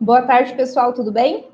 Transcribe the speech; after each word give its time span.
Boa 0.00 0.22
tarde, 0.22 0.54
pessoal, 0.54 0.92
tudo 0.92 1.10
bem? 1.10 1.48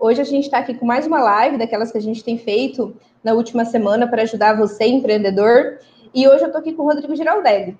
Hoje 0.00 0.18
a 0.18 0.24
gente 0.24 0.44
está 0.44 0.56
aqui 0.56 0.72
com 0.72 0.86
mais 0.86 1.06
uma 1.06 1.22
live 1.22 1.58
daquelas 1.58 1.92
que 1.92 1.98
a 1.98 2.00
gente 2.00 2.24
tem 2.24 2.38
feito 2.38 2.96
na 3.22 3.34
última 3.34 3.66
semana 3.66 4.06
para 4.06 4.22
ajudar 4.22 4.56
você, 4.56 4.86
empreendedor. 4.86 5.80
E 6.14 6.26
hoje 6.26 6.44
eu 6.44 6.46
estou 6.46 6.60
aqui 6.60 6.72
com 6.72 6.82
o 6.82 6.86
Rodrigo 6.86 7.14
Giraldelli. 7.14 7.76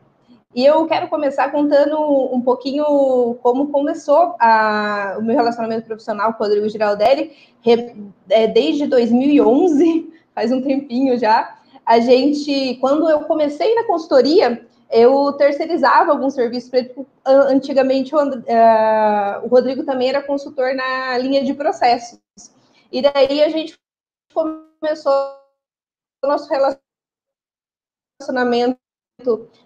E 0.55 0.63
eu 0.63 0.87
quero 0.87 1.09
começar 1.09 1.51
contando 1.51 1.99
um 1.99 2.43
pouquinho 2.43 2.85
como 3.43 3.69
começou 3.69 4.37
a, 4.39 5.17
o 5.19 5.23
meu 5.23 5.35
relacionamento 5.35 5.87
profissional 5.87 6.35
com 6.35 6.45
o 6.45 6.47
Rodrigo 6.47 6.69
Giraldelli, 6.69 7.33
é, 8.29 8.47
desde 8.47 8.87
2011, 8.87 10.13
faz 10.35 10.53
um 10.53 10.61
tempinho 10.61 11.19
já. 11.19 11.57
A 11.85 11.99
gente, 11.99 12.77
quando 12.79 13.09
eu 13.09 13.21
comecei 13.21 13.75
na 13.75 13.85
consultoria, 13.85 14.67
eu 14.95 15.33
terceirizava 15.33 16.13
alguns 16.13 16.35
serviços 16.35 16.71
para 16.71 16.79
ele. 16.79 16.89
Tipo, 16.89 17.07
antigamente, 17.27 18.15
o, 18.15 18.19
uh, 18.19 19.43
o 19.43 19.49
Rodrigo 19.49 19.83
também 19.85 20.09
era 20.09 20.23
consultor 20.23 20.73
na 20.73 21.19
linha 21.19 21.45
de 21.45 21.53
processos. 21.53 22.21
E 22.93 23.03
daí 23.03 23.43
a 23.43 23.49
gente 23.49 23.77
começou 24.33 25.13
o 26.25 26.29
nosso 26.29 26.49
relacionamento. 28.21 28.79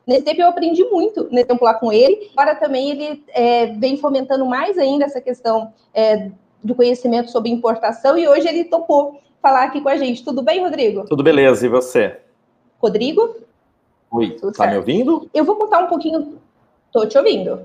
Nesse 0.06 0.22
tempo 0.22 0.40
eu 0.40 0.48
aprendi 0.48 0.82
muito 0.84 1.28
nesse 1.30 1.48
tempo 1.48 1.62
lá 1.62 1.74
com 1.74 1.92
ele. 1.92 2.30
Agora 2.34 2.54
também 2.54 2.90
ele 2.90 3.22
é, 3.28 3.66
vem 3.66 3.98
fomentando 3.98 4.46
mais 4.46 4.78
ainda 4.78 5.04
essa 5.04 5.20
questão 5.20 5.74
é, 5.92 6.30
do 6.64 6.74
conhecimento 6.74 7.30
sobre 7.30 7.50
importação 7.50 8.16
e 8.16 8.26
hoje 8.26 8.48
ele 8.48 8.64
topou 8.64 9.20
falar 9.42 9.64
aqui 9.64 9.82
com 9.82 9.90
a 9.90 9.96
gente. 9.96 10.24
Tudo 10.24 10.42
bem, 10.42 10.62
Rodrigo? 10.62 11.04
Tudo 11.04 11.22
beleza, 11.22 11.66
e 11.66 11.68
você? 11.68 12.18
Rodrigo? 12.78 13.47
Oi, 14.10 14.30
Tudo 14.30 14.52
tá 14.52 14.64
certo. 14.64 14.70
me 14.70 14.76
ouvindo? 14.78 15.30
Eu 15.34 15.44
vou 15.44 15.56
contar 15.56 15.80
um 15.80 15.86
pouquinho. 15.86 16.38
Tô 16.92 17.06
te 17.06 17.18
ouvindo. 17.18 17.60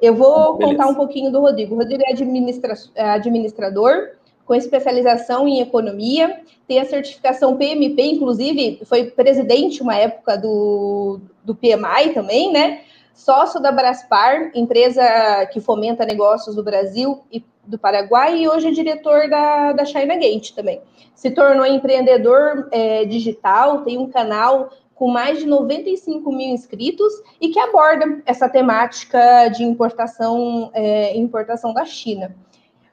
Eu 0.00 0.14
vou 0.14 0.58
contar 0.58 0.86
um 0.86 0.94
pouquinho 0.94 1.32
do 1.32 1.40
Rodrigo. 1.40 1.74
O 1.74 1.78
Rodrigo 1.78 2.02
é, 2.06 2.12
administra... 2.12 2.74
é 2.94 3.10
administrador 3.10 4.10
com 4.48 4.54
especialização 4.54 5.46
em 5.46 5.60
economia, 5.60 6.40
tem 6.66 6.80
a 6.80 6.86
certificação 6.86 7.58
PMP, 7.58 8.02
inclusive 8.02 8.80
foi 8.86 9.04
presidente 9.04 9.82
uma 9.82 9.94
época 9.94 10.38
do, 10.38 11.20
do 11.44 11.54
PMI 11.54 12.14
também, 12.14 12.50
né? 12.50 12.80
Sócio 13.12 13.60
da 13.60 13.70
Braspar, 13.70 14.50
empresa 14.54 15.04
que 15.52 15.60
fomenta 15.60 16.06
negócios 16.06 16.56
do 16.56 16.62
Brasil 16.62 17.22
e 17.30 17.44
do 17.66 17.78
Paraguai, 17.78 18.38
e 18.38 18.48
hoje 18.48 18.68
é 18.68 18.70
diretor 18.70 19.28
da, 19.28 19.72
da 19.72 19.84
China 19.84 20.16
Gate 20.16 20.52
também. 20.52 20.80
Se 21.14 21.30
tornou 21.30 21.66
empreendedor 21.66 22.68
é, 22.72 23.04
digital, 23.04 23.82
tem 23.82 23.98
um 23.98 24.08
canal 24.08 24.70
com 24.98 25.08
mais 25.08 25.38
de 25.38 25.46
95 25.46 26.30
mil 26.32 26.48
inscritos 26.48 27.12
e 27.40 27.50
que 27.50 27.60
aborda 27.60 28.20
essa 28.26 28.48
temática 28.48 29.48
de 29.48 29.62
importação 29.62 30.70
é, 30.74 31.16
importação 31.16 31.72
da 31.72 31.84
China. 31.84 32.34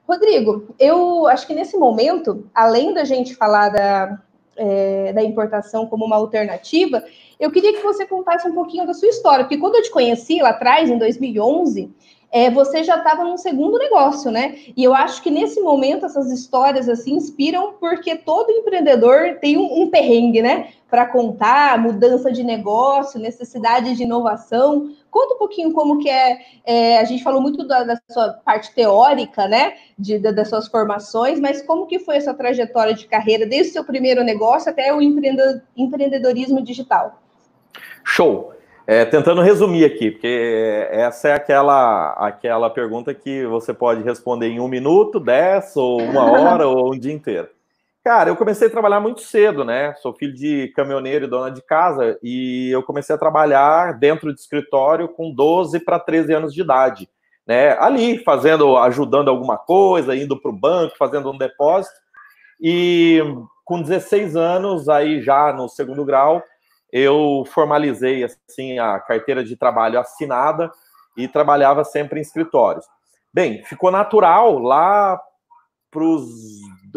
Rodrigo, 0.08 0.72
eu 0.78 1.26
acho 1.26 1.48
que 1.48 1.54
nesse 1.54 1.76
momento, 1.76 2.48
além 2.54 2.94
da 2.94 3.02
gente 3.02 3.34
falar 3.34 3.70
da, 3.70 4.22
é, 4.56 5.12
da 5.12 5.22
importação 5.22 5.86
como 5.86 6.04
uma 6.04 6.14
alternativa, 6.14 7.02
eu 7.40 7.50
queria 7.50 7.72
que 7.72 7.82
você 7.82 8.06
contasse 8.06 8.48
um 8.48 8.54
pouquinho 8.54 8.86
da 8.86 8.94
sua 8.94 9.08
história, 9.08 9.44
porque 9.44 9.58
quando 9.58 9.74
eu 9.74 9.82
te 9.82 9.90
conheci 9.90 10.40
lá 10.40 10.50
atrás, 10.50 10.88
em 10.88 10.96
2011, 10.96 11.92
é, 12.30 12.50
você 12.50 12.82
já 12.82 12.98
estava 12.98 13.24
num 13.24 13.36
segundo 13.36 13.78
negócio, 13.78 14.30
né? 14.30 14.56
E 14.76 14.82
eu 14.82 14.92
acho 14.92 15.22
que 15.22 15.30
nesse 15.30 15.60
momento 15.60 16.06
essas 16.06 16.30
histórias 16.30 16.88
assim 16.88 17.14
inspiram, 17.14 17.74
porque 17.74 18.16
todo 18.16 18.50
empreendedor 18.50 19.38
tem 19.40 19.56
um, 19.56 19.82
um 19.82 19.90
perrengue, 19.90 20.42
né? 20.42 20.70
Para 20.90 21.06
contar, 21.06 21.78
mudança 21.78 22.30
de 22.30 22.42
negócio, 22.42 23.20
necessidade 23.20 23.94
de 23.94 24.02
inovação. 24.02 24.90
Conta 25.10 25.34
um 25.34 25.38
pouquinho 25.38 25.72
como 25.72 25.98
que 25.98 26.10
é. 26.10 26.38
é 26.64 26.98
a 26.98 27.04
gente 27.04 27.22
falou 27.22 27.40
muito 27.40 27.66
da, 27.66 27.84
da, 27.84 28.00
sua 28.10 28.34
parte 28.44 28.74
teórica, 28.74 29.46
né? 29.46 29.74
De, 29.98 30.18
da, 30.18 30.32
das 30.32 30.48
suas 30.48 30.66
formações, 30.68 31.38
mas 31.40 31.62
como 31.62 31.86
que 31.86 32.00
foi 32.00 32.16
essa 32.16 32.34
trajetória 32.34 32.92
de 32.92 33.06
carreira, 33.06 33.46
desde 33.46 33.70
o 33.70 33.72
seu 33.74 33.84
primeiro 33.84 34.22
negócio 34.24 34.70
até 34.70 34.92
o 34.92 35.00
empreendedorismo 35.00 36.60
digital? 36.60 37.22
Show! 38.04 38.55
É, 38.86 39.04
tentando 39.04 39.42
resumir 39.42 39.84
aqui, 39.84 40.12
porque 40.12 40.86
essa 40.92 41.30
é 41.30 41.34
aquela, 41.34 42.10
aquela 42.12 42.70
pergunta 42.70 43.12
que 43.12 43.44
você 43.44 43.74
pode 43.74 44.00
responder 44.04 44.46
em 44.46 44.60
um 44.60 44.68
minuto, 44.68 45.18
dez, 45.18 45.76
ou 45.76 46.00
uma 46.00 46.24
hora, 46.30 46.68
ou 46.68 46.94
um 46.94 46.98
dia 46.98 47.12
inteiro. 47.12 47.48
Cara, 48.04 48.30
eu 48.30 48.36
comecei 48.36 48.68
a 48.68 48.70
trabalhar 48.70 49.00
muito 49.00 49.22
cedo, 49.22 49.64
né? 49.64 49.92
Sou 49.96 50.14
filho 50.14 50.32
de 50.32 50.68
caminhoneiro 50.76 51.24
e 51.24 51.28
dona 51.28 51.50
de 51.50 51.60
casa, 51.62 52.16
e 52.22 52.70
eu 52.70 52.80
comecei 52.80 53.12
a 53.12 53.18
trabalhar 53.18 53.98
dentro 53.98 54.32
de 54.32 54.38
escritório 54.38 55.08
com 55.08 55.34
12 55.34 55.80
para 55.80 55.98
13 55.98 56.32
anos 56.32 56.54
de 56.54 56.60
idade, 56.60 57.08
né? 57.44 57.76
Ali, 57.80 58.22
fazendo, 58.22 58.76
ajudando 58.76 59.28
alguma 59.28 59.58
coisa, 59.58 60.14
indo 60.14 60.40
para 60.40 60.50
o 60.52 60.56
banco, 60.56 60.96
fazendo 60.96 61.28
um 61.32 61.36
depósito. 61.36 61.96
E 62.60 63.20
com 63.64 63.82
16 63.82 64.36
anos, 64.36 64.88
aí 64.88 65.20
já 65.20 65.52
no 65.52 65.68
segundo 65.68 66.04
grau, 66.04 66.40
eu 66.98 67.44
formalizei 67.52 68.24
assim 68.24 68.78
a 68.78 68.98
carteira 68.98 69.44
de 69.44 69.54
trabalho 69.54 70.00
assinada 70.00 70.72
e 71.14 71.28
trabalhava 71.28 71.84
sempre 71.84 72.18
em 72.18 72.22
escritórios. 72.22 72.86
Bem, 73.34 73.62
ficou 73.64 73.90
natural 73.90 74.58
lá 74.58 75.20
para 75.90 76.02
os 76.02 76.26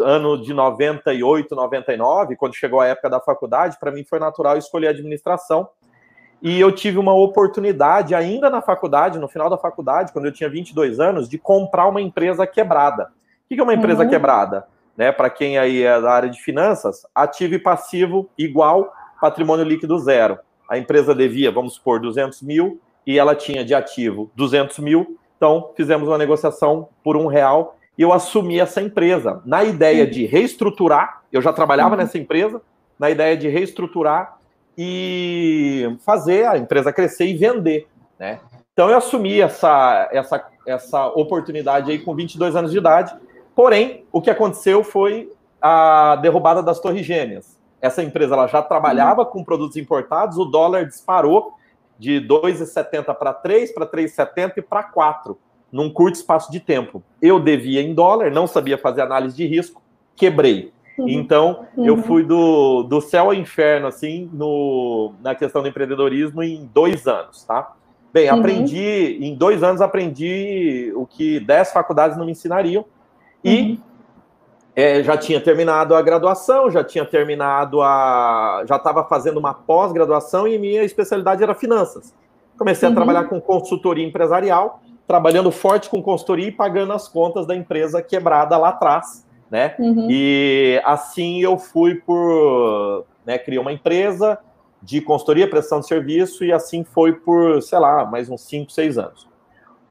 anos 0.00 0.46
de 0.46 0.54
98, 0.54 1.54
99, 1.54 2.36
quando 2.36 2.54
chegou 2.54 2.80
a 2.80 2.86
época 2.86 3.10
da 3.10 3.20
faculdade, 3.20 3.76
para 3.78 3.90
mim 3.90 4.02
foi 4.02 4.18
natural 4.18 4.56
escolher 4.56 4.88
administração. 4.88 5.68
E 6.40 6.58
eu 6.58 6.72
tive 6.72 6.96
uma 6.96 7.12
oportunidade, 7.12 8.14
ainda 8.14 8.48
na 8.48 8.62
faculdade, 8.62 9.18
no 9.18 9.28
final 9.28 9.50
da 9.50 9.58
faculdade, 9.58 10.14
quando 10.14 10.24
eu 10.24 10.32
tinha 10.32 10.48
22 10.48 10.98
anos, 10.98 11.28
de 11.28 11.36
comprar 11.36 11.86
uma 11.86 12.00
empresa 12.00 12.46
quebrada. 12.46 13.12
O 13.44 13.54
que 13.54 13.60
é 13.60 13.62
uma 13.62 13.74
empresa 13.74 14.04
uhum. 14.04 14.08
quebrada? 14.08 14.66
Né, 14.96 15.12
para 15.12 15.28
quem 15.28 15.58
aí 15.58 15.82
é 15.82 16.00
da 16.00 16.10
área 16.10 16.30
de 16.30 16.42
finanças, 16.42 17.06
ativo 17.14 17.54
e 17.54 17.58
passivo 17.58 18.30
igual 18.36 18.90
patrimônio 19.20 19.64
líquido 19.64 19.98
zero. 19.98 20.38
A 20.68 20.78
empresa 20.78 21.14
devia, 21.14 21.50
vamos 21.50 21.74
supor, 21.74 22.00
200 22.00 22.42
mil 22.42 22.80
e 23.06 23.18
ela 23.18 23.34
tinha 23.34 23.64
de 23.64 23.74
ativo 23.74 24.30
200 24.34 24.78
mil. 24.78 25.18
Então, 25.36 25.72
fizemos 25.76 26.08
uma 26.08 26.18
negociação 26.18 26.88
por 27.02 27.16
um 27.16 27.26
real 27.26 27.76
e 27.98 28.02
eu 28.02 28.12
assumi 28.12 28.58
essa 28.58 28.80
empresa 28.80 29.42
na 29.44 29.64
ideia 29.64 30.06
de 30.06 30.24
reestruturar. 30.26 31.22
Eu 31.32 31.42
já 31.42 31.52
trabalhava 31.52 31.90
uhum. 31.90 32.00
nessa 32.00 32.18
empresa, 32.18 32.62
na 32.98 33.10
ideia 33.10 33.36
de 33.36 33.48
reestruturar 33.48 34.38
e 34.76 35.96
fazer 36.04 36.46
a 36.46 36.56
empresa 36.56 36.92
crescer 36.92 37.26
e 37.26 37.34
vender, 37.34 37.86
né? 38.18 38.40
Então 38.72 38.88
eu 38.88 38.96
assumi 38.96 39.40
essa, 39.40 40.08
essa, 40.12 40.48
essa 40.66 41.06
oportunidade 41.08 41.90
aí 41.90 41.98
com 41.98 42.14
22 42.14 42.56
anos 42.56 42.70
de 42.70 42.78
idade. 42.78 43.14
Porém, 43.54 44.04
o 44.10 44.22
que 44.22 44.30
aconteceu 44.30 44.82
foi 44.82 45.30
a 45.60 46.16
derrubada 46.16 46.62
das 46.62 46.80
Torres 46.80 47.04
Gêmeas 47.04 47.59
essa 47.80 48.02
empresa 48.02 48.34
ela 48.34 48.46
já 48.46 48.62
trabalhava 48.62 49.24
com 49.24 49.44
produtos 49.44 49.76
importados, 49.76 50.36
o 50.36 50.44
dólar 50.44 50.86
disparou 50.86 51.54
de 51.98 52.20
2,70 52.20 53.14
para 53.14 53.32
3, 53.32 53.72
para 53.72 53.86
3,70 53.86 54.52
e 54.58 54.62
para 54.62 54.82
4, 54.82 55.38
num 55.70 55.90
curto 55.90 56.16
espaço 56.16 56.50
de 56.50 56.60
tempo. 56.60 57.02
Eu 57.20 57.38
devia 57.38 57.82
em 57.82 57.94
dólar, 57.94 58.30
não 58.30 58.46
sabia 58.46 58.78
fazer 58.78 59.02
análise 59.02 59.36
de 59.36 59.46
risco, 59.46 59.82
quebrei. 60.16 60.72
Uhum. 60.98 61.08
Então, 61.08 61.66
uhum. 61.76 61.86
eu 61.86 61.96
fui 61.98 62.22
do, 62.22 62.82
do 62.82 63.00
céu 63.00 63.26
ao 63.26 63.34
inferno, 63.34 63.86
assim, 63.86 64.28
no, 64.32 65.12
na 65.22 65.34
questão 65.34 65.62
do 65.62 65.68
empreendedorismo 65.68 66.42
em 66.42 66.68
dois 66.72 67.06
anos, 67.06 67.44
tá? 67.44 67.72
Bem, 68.12 68.30
uhum. 68.30 68.38
aprendi, 68.38 69.18
em 69.20 69.34
dois 69.34 69.62
anos 69.62 69.80
aprendi 69.80 70.92
o 70.96 71.06
que 71.06 71.38
dez 71.40 71.72
faculdades 71.72 72.16
não 72.16 72.26
me 72.26 72.32
ensinariam. 72.32 72.84
E 73.42 73.60
uhum 73.60 73.89
é, 74.80 75.02
já 75.02 75.16
tinha 75.16 75.40
terminado 75.40 75.94
a 75.94 76.02
graduação, 76.02 76.70
já 76.70 76.82
tinha 76.82 77.04
terminado 77.04 77.82
a. 77.82 78.64
já 78.66 78.76
estava 78.76 79.04
fazendo 79.04 79.38
uma 79.38 79.52
pós-graduação 79.52 80.46
e 80.46 80.58
minha 80.58 80.82
especialidade 80.82 81.42
era 81.42 81.54
finanças. 81.54 82.14
Comecei 82.56 82.88
uhum. 82.88 82.92
a 82.92 82.96
trabalhar 82.96 83.24
com 83.24 83.40
consultoria 83.40 84.06
empresarial, 84.06 84.82
trabalhando 85.06 85.50
forte 85.50 85.88
com 85.88 86.02
consultoria 86.02 86.48
e 86.48 86.52
pagando 86.52 86.92
as 86.92 87.08
contas 87.08 87.46
da 87.46 87.54
empresa 87.54 88.02
quebrada 88.02 88.56
lá 88.56 88.70
atrás, 88.70 89.26
né? 89.50 89.74
Uhum. 89.78 90.08
E 90.10 90.80
assim 90.84 91.42
eu 91.42 91.58
fui 91.58 91.94
por. 91.94 93.04
Né, 93.24 93.38
criei 93.38 93.60
uma 93.60 93.72
empresa 93.72 94.38
de 94.82 95.00
consultoria, 95.00 95.48
prestação 95.48 95.80
de 95.80 95.86
serviço, 95.86 96.44
e 96.44 96.52
assim 96.52 96.84
foi 96.84 97.12
por, 97.12 97.62
sei 97.62 97.78
lá, 97.78 98.04
mais 98.06 98.30
uns 98.30 98.40
5, 98.42 98.72
6 98.72 98.98
anos. 98.98 99.29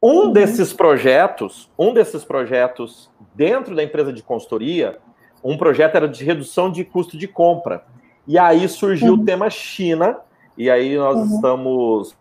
Um 0.01 0.28
uhum. 0.28 0.31
desses 0.31 0.72
projetos, 0.72 1.69
um 1.78 1.94
desses 1.94 2.24
projetos 2.24 3.12
dentro 3.36 3.75
da 3.75 3.84
empresa 3.84 4.13
de 4.13 4.24
consultoria, 4.24 4.98
um 5.44 5.57
projeto 5.57 5.96
era 5.96 6.07
de 6.07 6.24
redução 6.24 6.72
de 6.72 6.84
custo 6.86 7.18
de 7.18 7.28
compra. 7.28 7.84
E 8.25 8.38
aí 8.38 8.68
surgiu 8.69 9.13
uhum. 9.13 9.22
o 9.22 9.25
tema 9.25 9.50
China, 9.50 10.18
e 10.57 10.69
aí 10.69 10.98
nós 10.98 11.18
uhum. 11.18 11.36
estamos, 11.36 12.16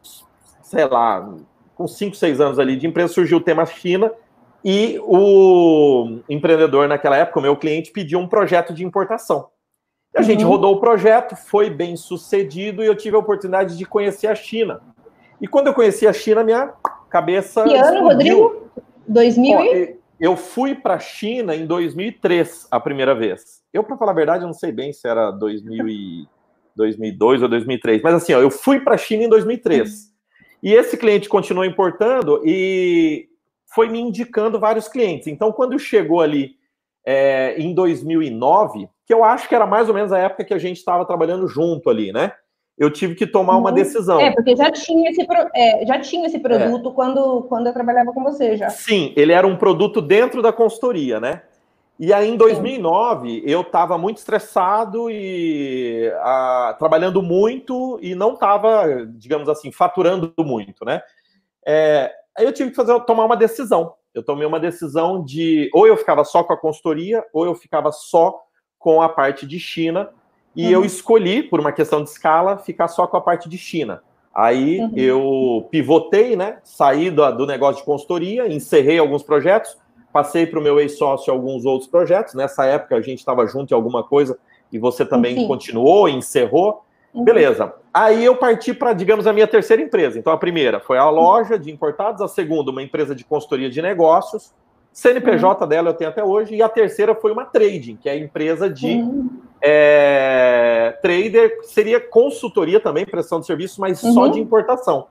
sei 0.63 0.87
lá, 0.87 1.29
com 1.77 1.87
5, 1.87 2.17
6 2.17 2.41
anos 2.41 2.59
ali 2.59 2.77
de 2.77 2.87
empresa, 2.87 3.13
surgiu 3.13 3.39
o 3.39 3.43
tema 3.43 3.65
China, 3.65 4.11
e 4.65 4.99
o 5.05 6.19
empreendedor 6.29 6.89
naquela 6.89 7.17
época, 7.17 7.39
o 7.39 7.43
meu 7.43 7.57
cliente, 7.57 7.93
pediu 7.93 8.19
um 8.19 8.27
projeto 8.27 8.75
de 8.75 8.85
importação. 8.85 9.49
A 10.17 10.23
gente 10.23 10.43
uhum. 10.43 10.51
rodou 10.51 10.75
o 10.75 10.81
projeto, 10.81 11.37
foi 11.37 11.71
bem 11.71 11.97
sucedido, 11.97 12.83
e 12.83 12.87
eu 12.87 12.97
tive 12.97 13.15
a 13.15 13.21
oportunidade 13.21 13.77
de 13.77 13.85
conhecer 13.85 14.27
a 14.27 14.35
China. 14.35 14.81
E 15.41 15.47
quando 15.47 15.69
eu 15.69 15.75
conheci 15.75 16.07
a 16.09 16.13
China, 16.13 16.43
minha 16.43 16.73
cabeça. 17.08 17.64
Que 17.64 17.76
ano, 17.76 18.02
Rodrigo? 18.02 18.70
2000 19.06 19.60
e... 19.60 19.96
eu 20.20 20.37
fui 20.37 20.75
para 20.75 20.94
a 20.94 20.99
China 20.99 21.55
em 21.55 21.66
2003, 21.66 22.69
a 22.70 22.78
primeira 22.78 23.14
vez. 23.14 23.62
Eu, 23.72 23.82
para 23.82 23.96
falar 23.96 24.12
a 24.12 24.14
verdade, 24.14 24.44
não 24.44 24.52
sei 24.52 24.72
bem 24.72 24.93
se 24.93 25.08
era 25.08 25.31
2000 25.31 25.88
e 25.88 26.28
2002 26.76 27.43
ou 27.43 27.49
2003, 27.49 28.02
mas 28.02 28.14
assim, 28.14 28.32
ó, 28.32 28.40
eu 28.40 28.50
fui 28.50 28.78
para 28.78 28.94
a 28.94 28.99
China 28.99 29.25
em 29.25 29.28
2003. 29.28 30.12
E 30.62 30.72
esse 30.72 30.96
cliente 30.96 31.28
continuou 31.28 31.64
importando 31.64 32.40
e 32.44 33.28
foi 33.66 33.88
me 33.88 34.00
indicando 34.00 34.60
vários 34.60 34.88
clientes. 34.88 35.26
Então, 35.26 35.52
quando 35.52 35.78
chegou 35.78 36.20
ali 36.20 36.56
é, 37.05 37.56
em 37.58 37.75
2009, 37.75 38.88
que 39.06 39.12
eu 39.12 39.25
acho 39.25 39.49
que 39.49 39.55
era 39.55 39.66
mais 39.66 39.88
ou 39.88 39.94
menos 39.94 40.12
a 40.12 40.19
época 40.19 40.44
que 40.44 40.55
a 40.55 40.58
gente 40.58 40.76
estava 40.76 41.05
trabalhando 41.05 41.49
junto 41.49 41.90
ali, 41.90 42.12
né? 42.12 42.32
Eu 42.79 42.91
tive 42.91 43.15
que 43.17 43.27
tomar 43.27 43.57
uma 43.57 43.71
uhum. 43.71 43.75
decisão. 43.75 44.21
É, 44.21 44.31
porque 44.31 44.55
já 44.55 44.71
tinha 44.71 45.11
esse, 45.11 45.27
é, 45.55 45.85
já 45.85 45.99
tinha 45.99 46.27
esse 46.27 46.39
produto 46.39 46.91
é. 46.91 46.93
quando, 46.93 47.43
quando 47.43 47.67
eu 47.67 47.73
trabalhava 47.73 48.13
com 48.13 48.23
você 48.23 48.57
já. 48.57 48.71
Sim, 48.71 49.13
ele 49.17 49.33
era 49.33 49.47
um 49.47 49.57
produto 49.57 50.01
dentro 50.01 50.41
da 50.41 50.53
consultoria, 50.53 51.19
né? 51.19 51.43
E 51.99 52.13
aí, 52.13 52.29
em 52.29 52.37
2009, 52.37 53.29
Sim. 53.29 53.43
eu 53.45 53.63
estava 53.63 53.99
muito 53.99 54.19
estressado 54.19 55.11
e 55.11 56.09
a, 56.21 56.77
trabalhando 56.79 57.21
muito 57.21 57.99
e 58.01 58.15
não 58.15 58.35
estava, 58.35 59.05
digamos 59.09 59.49
assim, 59.49 59.73
faturando 59.73 60.33
muito, 60.39 60.85
né? 60.85 61.03
É, 61.67 62.13
aí 62.37 62.45
eu 62.45 62.53
tive 62.53 62.71
que 62.71 62.77
fazer, 62.77 62.99
tomar 63.01 63.25
uma 63.25 63.37
decisão. 63.37 63.95
Eu 64.15 64.23
tomei 64.23 64.47
uma 64.47 64.61
decisão 64.61 65.25
de 65.25 65.69
ou 65.75 65.89
eu 65.89 65.97
ficava 65.97 66.25
só 66.25 66.45
com 66.45 66.53
a 66.53 66.57
consultoria 66.57 67.25
ou 67.33 67.45
eu 67.45 67.55
ficava 67.57 67.91
só 67.91 68.41
com 68.79 69.03
a 69.03 69.09
parte 69.09 69.45
de 69.45 69.59
China 69.59 70.09
e 70.58 70.64
uhum. 70.64 70.72
eu 70.72 70.84
escolhi, 70.84 71.40
por 71.40 71.60
uma 71.60 71.70
questão 71.70 72.02
de 72.02 72.10
escala, 72.10 72.58
ficar 72.58 72.88
só 72.88 73.06
com 73.06 73.16
a 73.16 73.20
parte 73.20 73.49
de 73.49 73.56
China. 73.56 74.02
Aí 74.34 74.81
uhum. 74.81 74.93
eu 74.96 75.69
pivotei, 75.70 76.34
né? 76.34 76.58
Saí 76.64 77.10
do, 77.10 77.31
do 77.31 77.46
negócio 77.46 77.76
de 77.81 77.84
consultoria, 77.84 78.52
encerrei 78.52 78.99
alguns 78.99 79.22
projetos, 79.22 79.78
passei 80.12 80.49
para 80.49 80.58
o 80.58 80.62
meu 80.62 80.81
ex-sócio 80.81 81.32
alguns 81.32 81.64
outros 81.64 81.88
projetos. 81.88 82.34
Nessa 82.34 82.64
época 82.64 82.96
a 82.96 83.00
gente 83.00 83.20
estava 83.20 83.46
junto 83.46 83.70
em 83.70 83.75
alguma 83.76 84.02
coisa 84.02 84.37
e 84.72 84.81
você 84.81 85.05
também 85.05 85.37
Sim. 85.37 85.46
continuou, 85.46 86.08
encerrou. 86.08 86.82
Uhum. 87.14 87.22
Beleza. 87.22 87.72
Aí 87.94 88.25
eu 88.25 88.34
parti 88.34 88.75
para, 88.75 88.93
digamos, 88.93 89.28
a 89.28 89.32
minha 89.32 89.46
terceira 89.46 89.81
empresa. 89.81 90.19
Então 90.19 90.32
a 90.32 90.37
primeira 90.37 90.81
foi 90.81 90.99
a 90.99 91.08
loja 91.08 91.56
de 91.56 91.70
importados, 91.70 92.20
a 92.20 92.26
segunda, 92.26 92.72
uma 92.72 92.82
empresa 92.82 93.14
de 93.14 93.25
consultoria 93.25 93.70
de 93.70 93.81
negócios. 93.81 94.52
CNPJ 94.93 95.62
uhum. 95.62 95.69
dela 95.69 95.90
eu 95.90 95.94
tenho 95.94 96.10
até 96.10 96.25
hoje, 96.25 96.56
e 96.56 96.62
a 96.62 96.69
terceira 96.69 97.14
foi 97.14 97.31
uma 97.31 97.44
trading, 97.44 97.94
que 97.94 98.08
é 98.08 98.12
a 98.12 98.16
empresa 98.16 98.69
de 98.69 98.87
uhum. 98.87 99.31
É, 99.60 100.99
trader, 101.02 101.58
seria 101.62 102.00
consultoria 102.00 102.81
também, 102.81 103.05
prestação 103.05 103.40
de 103.40 103.46
serviço, 103.46 103.81
mas 103.81 104.02
uhum. 104.02 104.12
só 104.12 104.28
de 104.28 104.40
importação, 104.40 105.08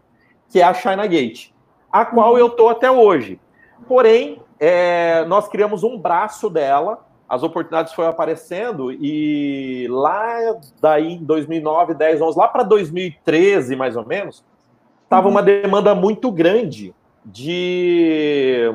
que 0.49 0.59
é 0.59 0.63
a 0.63 0.73
China 0.73 1.05
Gate, 1.05 1.49
a 1.91 2.05
qual 2.05 2.33
uhum. 2.33 2.37
eu 2.37 2.47
estou 2.47 2.69
até 2.69 2.89
hoje. 2.89 3.39
Porém, 3.87 4.41
é, 4.59 5.25
nós 5.25 5.47
criamos 5.47 5.83
um 5.83 5.97
braço 5.97 6.49
dela, 6.49 7.05
as 7.27 7.43
oportunidades 7.43 7.93
foram 7.93 8.09
aparecendo, 8.09 8.91
e 8.91 9.87
lá 9.89 10.55
daí 10.81 11.13
em 11.13 11.23
2009, 11.23 11.93
10, 11.93 12.21
11, 12.21 12.37
lá 12.37 12.47
para 12.47 12.63
2013 12.63 13.75
mais 13.75 13.95
ou 13.97 14.05
menos, 14.05 14.43
estava 15.03 15.27
uhum. 15.27 15.33
uma 15.33 15.43
demanda 15.43 15.93
muito 15.93 16.31
grande 16.31 16.95
de 17.25 18.71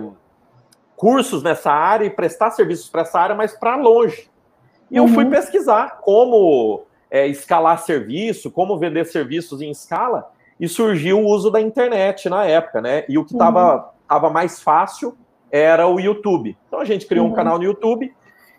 cursos 0.94 1.42
nessa 1.42 1.72
área 1.72 2.04
e 2.04 2.10
prestar 2.10 2.50
serviços 2.50 2.88
para 2.88 3.02
essa 3.02 3.19
área, 3.19 3.34
mas 3.34 3.52
para 3.54 3.74
longe. 3.76 4.30
E 4.93 5.00
uhum. 5.00 5.09
eu 5.09 5.15
fui 5.15 5.25
uhum. 5.25 5.31
pesquisar 5.31 6.00
como 6.03 6.85
é, 7.11 7.27
escalar 7.27 7.79
serviço, 7.79 8.50
como 8.50 8.79
vender 8.79 9.06
serviços 9.06 9.62
em 9.62 9.71
escala, 9.71 10.31
e 10.61 10.69
surgiu 10.69 11.19
o 11.19 11.27
uso 11.27 11.50
da 11.50 11.61
internet 11.61 12.29
na 12.29 12.44
época, 12.44 12.81
né? 12.83 13.05
E 13.09 13.17
o 13.17 13.25
que 13.25 13.33
estava 13.33 13.91
uhum. 14.11 14.31
mais 14.31 14.62
fácil 14.62 15.17
era 15.50 15.89
o 15.89 15.99
YouTube. 15.99 16.56
Então 16.69 16.79
a 16.79 16.85
gente 16.85 17.06
criou 17.06 17.27
uhum. 17.27 17.33
um 17.33 17.35
canal 17.35 17.59
no 17.59 17.65
YouTube 17.65 18.15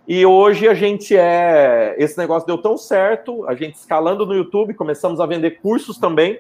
e 0.08 0.26
hoje 0.26 0.68
a 0.68 0.74
gente 0.74 1.16
é. 1.16 1.96
Esse 1.98 2.18
negócio 2.18 2.46
deu 2.46 2.58
tão 2.58 2.78
certo, 2.78 3.48
a 3.48 3.56
gente 3.56 3.76
escalando 3.76 4.26
no 4.26 4.34
YouTube, 4.34 4.74
começamos 4.74 5.22
a 5.22 5.26
vender 5.26 5.62
cursos 5.62 5.98
também, 5.98 6.40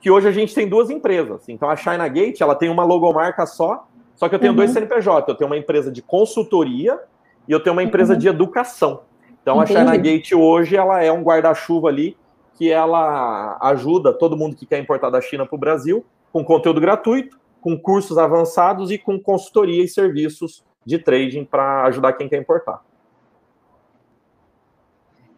que 0.00 0.10
hoje 0.10 0.28
a 0.28 0.32
gente 0.32 0.54
tem 0.54 0.68
duas 0.68 0.90
empresas. 0.90 1.48
Então 1.48 1.70
a 1.70 1.76
China 1.76 2.06
Gate, 2.08 2.40
ela 2.40 2.54
tem 2.54 2.68
uma 2.68 2.84
logomarca 2.84 3.46
só, 3.46 3.86
só 4.14 4.28
que 4.28 4.34
eu 4.34 4.38
tenho 4.38 4.52
uhum. 4.52 4.56
dois 4.56 4.72
CNPJ. 4.72 5.30
Eu 5.30 5.36
tenho 5.36 5.48
uma 5.48 5.56
empresa 5.56 5.90
de 5.90 6.02
consultoria 6.02 6.98
e 7.46 7.52
eu 7.52 7.60
tenho 7.60 7.74
uma 7.74 7.82
empresa 7.82 8.12
uhum. 8.12 8.18
de 8.18 8.28
educação. 8.28 9.00
Então 9.42 9.62
Entendi. 9.62 9.76
a 9.76 9.80
China 9.80 9.96
Gate 9.96 10.32
hoje 10.32 10.76
ela 10.76 11.02
é 11.02 11.10
um 11.10 11.22
guarda-chuva 11.22 11.88
ali 11.88 12.16
que 12.56 12.70
ela 12.70 13.56
ajuda 13.60 14.12
todo 14.12 14.36
mundo 14.36 14.56
que 14.56 14.66
quer 14.66 14.78
importar 14.78 15.10
da 15.10 15.20
China 15.20 15.46
para 15.46 15.54
o 15.54 15.58
Brasil 15.58 16.04
com 16.32 16.44
conteúdo 16.44 16.80
gratuito, 16.80 17.38
com 17.60 17.78
cursos 17.78 18.18
avançados 18.18 18.90
e 18.90 18.98
com 18.98 19.18
consultoria 19.18 19.82
e 19.82 19.88
serviços 19.88 20.64
de 20.84 20.98
trading 20.98 21.44
para 21.44 21.84
ajudar 21.84 22.12
quem 22.14 22.28
quer 22.28 22.38
importar. 22.38 22.82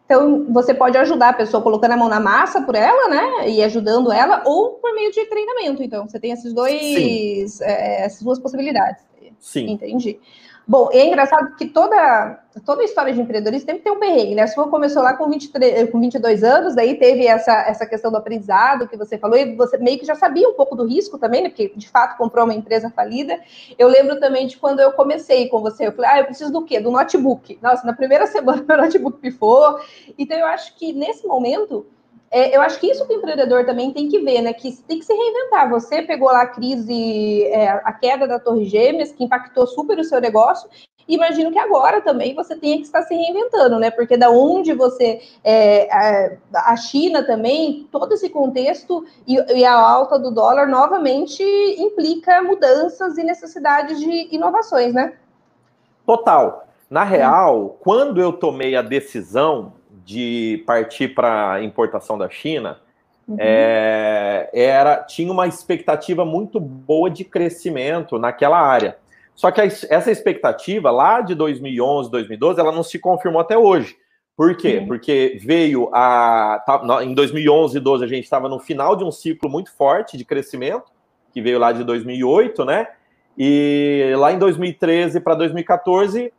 Então, 0.05 0.45
você 0.51 0.73
pode 0.73 0.97
ajudar 0.97 1.29
a 1.29 1.33
pessoa 1.33 1.63
colocando 1.63 1.93
a 1.93 1.97
mão 1.97 2.09
na 2.09 2.19
massa 2.19 2.61
por 2.61 2.75
ela, 2.75 3.07
né? 3.07 3.49
E 3.49 3.63
ajudando 3.63 4.11
ela, 4.11 4.43
ou 4.45 4.71
por 4.71 4.93
meio 4.93 5.09
de 5.09 5.25
treinamento. 5.25 5.81
Então, 5.81 6.05
você 6.05 6.19
tem 6.19 6.31
esses 6.31 6.53
dois, 6.53 7.61
é, 7.61 8.03
essas 8.03 8.21
duas 8.21 8.37
possibilidades. 8.37 9.05
Sim. 9.39 9.71
Entendi. 9.71 10.19
Bom, 10.67 10.89
é 10.91 11.05
engraçado 11.05 11.55
que 11.55 11.65
toda, 11.65 12.39
toda 12.65 12.83
história 12.83 13.11
de 13.11 13.19
empreendedorismo 13.19 13.65
tem 13.65 13.77
que 13.77 13.83
ter 13.83 13.91
um 13.91 13.99
perrengue, 13.99 14.35
né? 14.35 14.43
A 14.43 14.47
sua 14.47 14.69
começou 14.69 15.01
lá 15.01 15.15
com, 15.15 15.27
23, 15.27 15.89
com 15.89 15.99
22 15.99 16.43
anos, 16.43 16.75
daí 16.75 16.97
teve 16.97 17.25
essa, 17.25 17.51
essa 17.67 17.85
questão 17.85 18.11
do 18.11 18.17
aprendizado 18.17 18.87
que 18.87 18.95
você 18.95 19.17
falou, 19.17 19.37
e 19.37 19.55
você 19.55 19.77
meio 19.77 19.97
que 19.97 20.05
já 20.05 20.15
sabia 20.15 20.47
um 20.47 20.53
pouco 20.53 20.75
do 20.75 20.85
risco 20.85 21.17
também, 21.17 21.43
né? 21.43 21.49
Porque, 21.49 21.73
de 21.75 21.89
fato, 21.89 22.15
comprou 22.17 22.45
uma 22.45 22.53
empresa 22.53 22.89
falida. 22.91 23.39
Eu 23.77 23.87
lembro 23.87 24.19
também 24.19 24.45
de 24.45 24.57
quando 24.57 24.79
eu 24.79 24.91
comecei 24.93 25.49
com 25.49 25.61
você, 25.61 25.87
eu 25.87 25.91
falei, 25.91 26.11
ah, 26.11 26.19
eu 26.19 26.25
preciso 26.25 26.51
do 26.51 26.63
quê? 26.63 26.79
Do 26.79 26.91
notebook. 26.91 27.57
Nossa, 27.61 27.85
na 27.85 27.93
primeira 27.93 28.27
semana 28.27 28.63
meu 28.65 28.77
notebook 28.77 29.19
pifou. 29.19 29.79
Então, 30.17 30.37
eu 30.37 30.45
acho 30.45 30.75
que, 30.75 30.93
nesse 30.93 31.25
momento 31.25 31.87
é, 32.31 32.55
eu 32.55 32.61
acho 32.61 32.79
que 32.79 32.87
isso 32.87 33.05
que 33.05 33.13
o 33.13 33.17
empreendedor 33.17 33.65
também 33.65 33.91
tem 33.91 34.07
que 34.07 34.19
ver, 34.19 34.41
né? 34.41 34.53
Que 34.53 34.71
tem 34.83 34.99
que 34.99 35.05
se 35.05 35.13
reinventar. 35.13 35.69
Você 35.69 36.01
pegou 36.01 36.29
lá 36.29 36.43
a 36.43 36.47
crise, 36.47 37.43
é, 37.47 37.67
a 37.69 37.91
queda 37.91 38.25
da 38.25 38.39
Torre 38.39 38.63
Gêmeas, 38.63 39.11
que 39.11 39.25
impactou 39.25 39.67
super 39.67 39.99
o 39.99 40.03
seu 40.03 40.21
negócio. 40.21 40.69
Imagino 41.09 41.51
que 41.51 41.59
agora 41.59 41.99
também 41.99 42.33
você 42.33 42.55
tenha 42.55 42.77
que 42.77 42.83
estar 42.83 43.01
se 43.01 43.13
reinventando, 43.13 43.77
né? 43.77 43.91
Porque 43.91 44.15
da 44.15 44.29
onde 44.29 44.71
você. 44.71 45.19
É, 45.43 45.91
a, 45.91 46.71
a, 46.71 46.75
China 46.77 47.21
também, 47.21 47.85
todo 47.91 48.13
esse 48.13 48.29
contexto 48.29 49.05
e, 49.27 49.35
e 49.53 49.65
a 49.65 49.73
alta 49.73 50.17
do 50.17 50.31
dólar 50.31 50.69
novamente 50.69 51.43
implica 51.43 52.41
mudanças 52.41 53.17
e 53.17 53.23
necessidades 53.23 53.99
de 53.99 54.33
inovações, 54.33 54.93
né? 54.93 55.15
Total. 56.05 56.65
Na 56.89 57.03
real, 57.03 57.77
quando 57.81 58.21
eu 58.21 58.31
tomei 58.31 58.75
a 58.75 58.81
decisão 58.81 59.73
de 60.05 60.63
partir 60.65 61.09
para 61.09 61.53
a 61.53 61.63
importação 61.63 62.17
da 62.17 62.29
China, 62.29 62.79
uhum. 63.27 63.37
é, 63.39 64.49
era 64.53 64.97
tinha 64.97 65.31
uma 65.31 65.47
expectativa 65.47 66.25
muito 66.25 66.59
boa 66.59 67.09
de 67.09 67.23
crescimento 67.23 68.17
naquela 68.17 68.59
área. 68.59 68.97
Só 69.35 69.49
que 69.51 69.61
a, 69.61 69.65
essa 69.65 70.11
expectativa 70.11 70.91
lá 70.91 71.21
de 71.21 71.33
2011, 71.35 72.11
2012, 72.11 72.59
ela 72.59 72.71
não 72.71 72.83
se 72.83 72.99
confirmou 72.99 73.41
até 73.41 73.57
hoje. 73.57 73.95
Por 74.35 74.55
quê? 74.55 74.77
Uhum. 74.77 74.87
Porque 74.87 75.37
veio 75.41 75.89
a. 75.93 76.63
Tá, 76.65 77.03
em 77.03 77.13
2011 77.13 77.77
e 77.77 77.79
2012, 77.79 78.03
a 78.03 78.07
gente 78.07 78.23
estava 78.23 78.49
no 78.49 78.59
final 78.59 78.95
de 78.95 79.03
um 79.03 79.11
ciclo 79.11 79.49
muito 79.49 79.71
forte 79.75 80.17
de 80.17 80.25
crescimento, 80.25 80.91
que 81.33 81.41
veio 81.41 81.59
lá 81.59 81.71
de 81.71 81.83
2008, 81.83 82.65
né? 82.65 82.87
E 83.37 84.13
lá 84.17 84.31
em 84.31 84.39
2013 84.39 85.19
para 85.21 85.35
2014, 85.35 86.33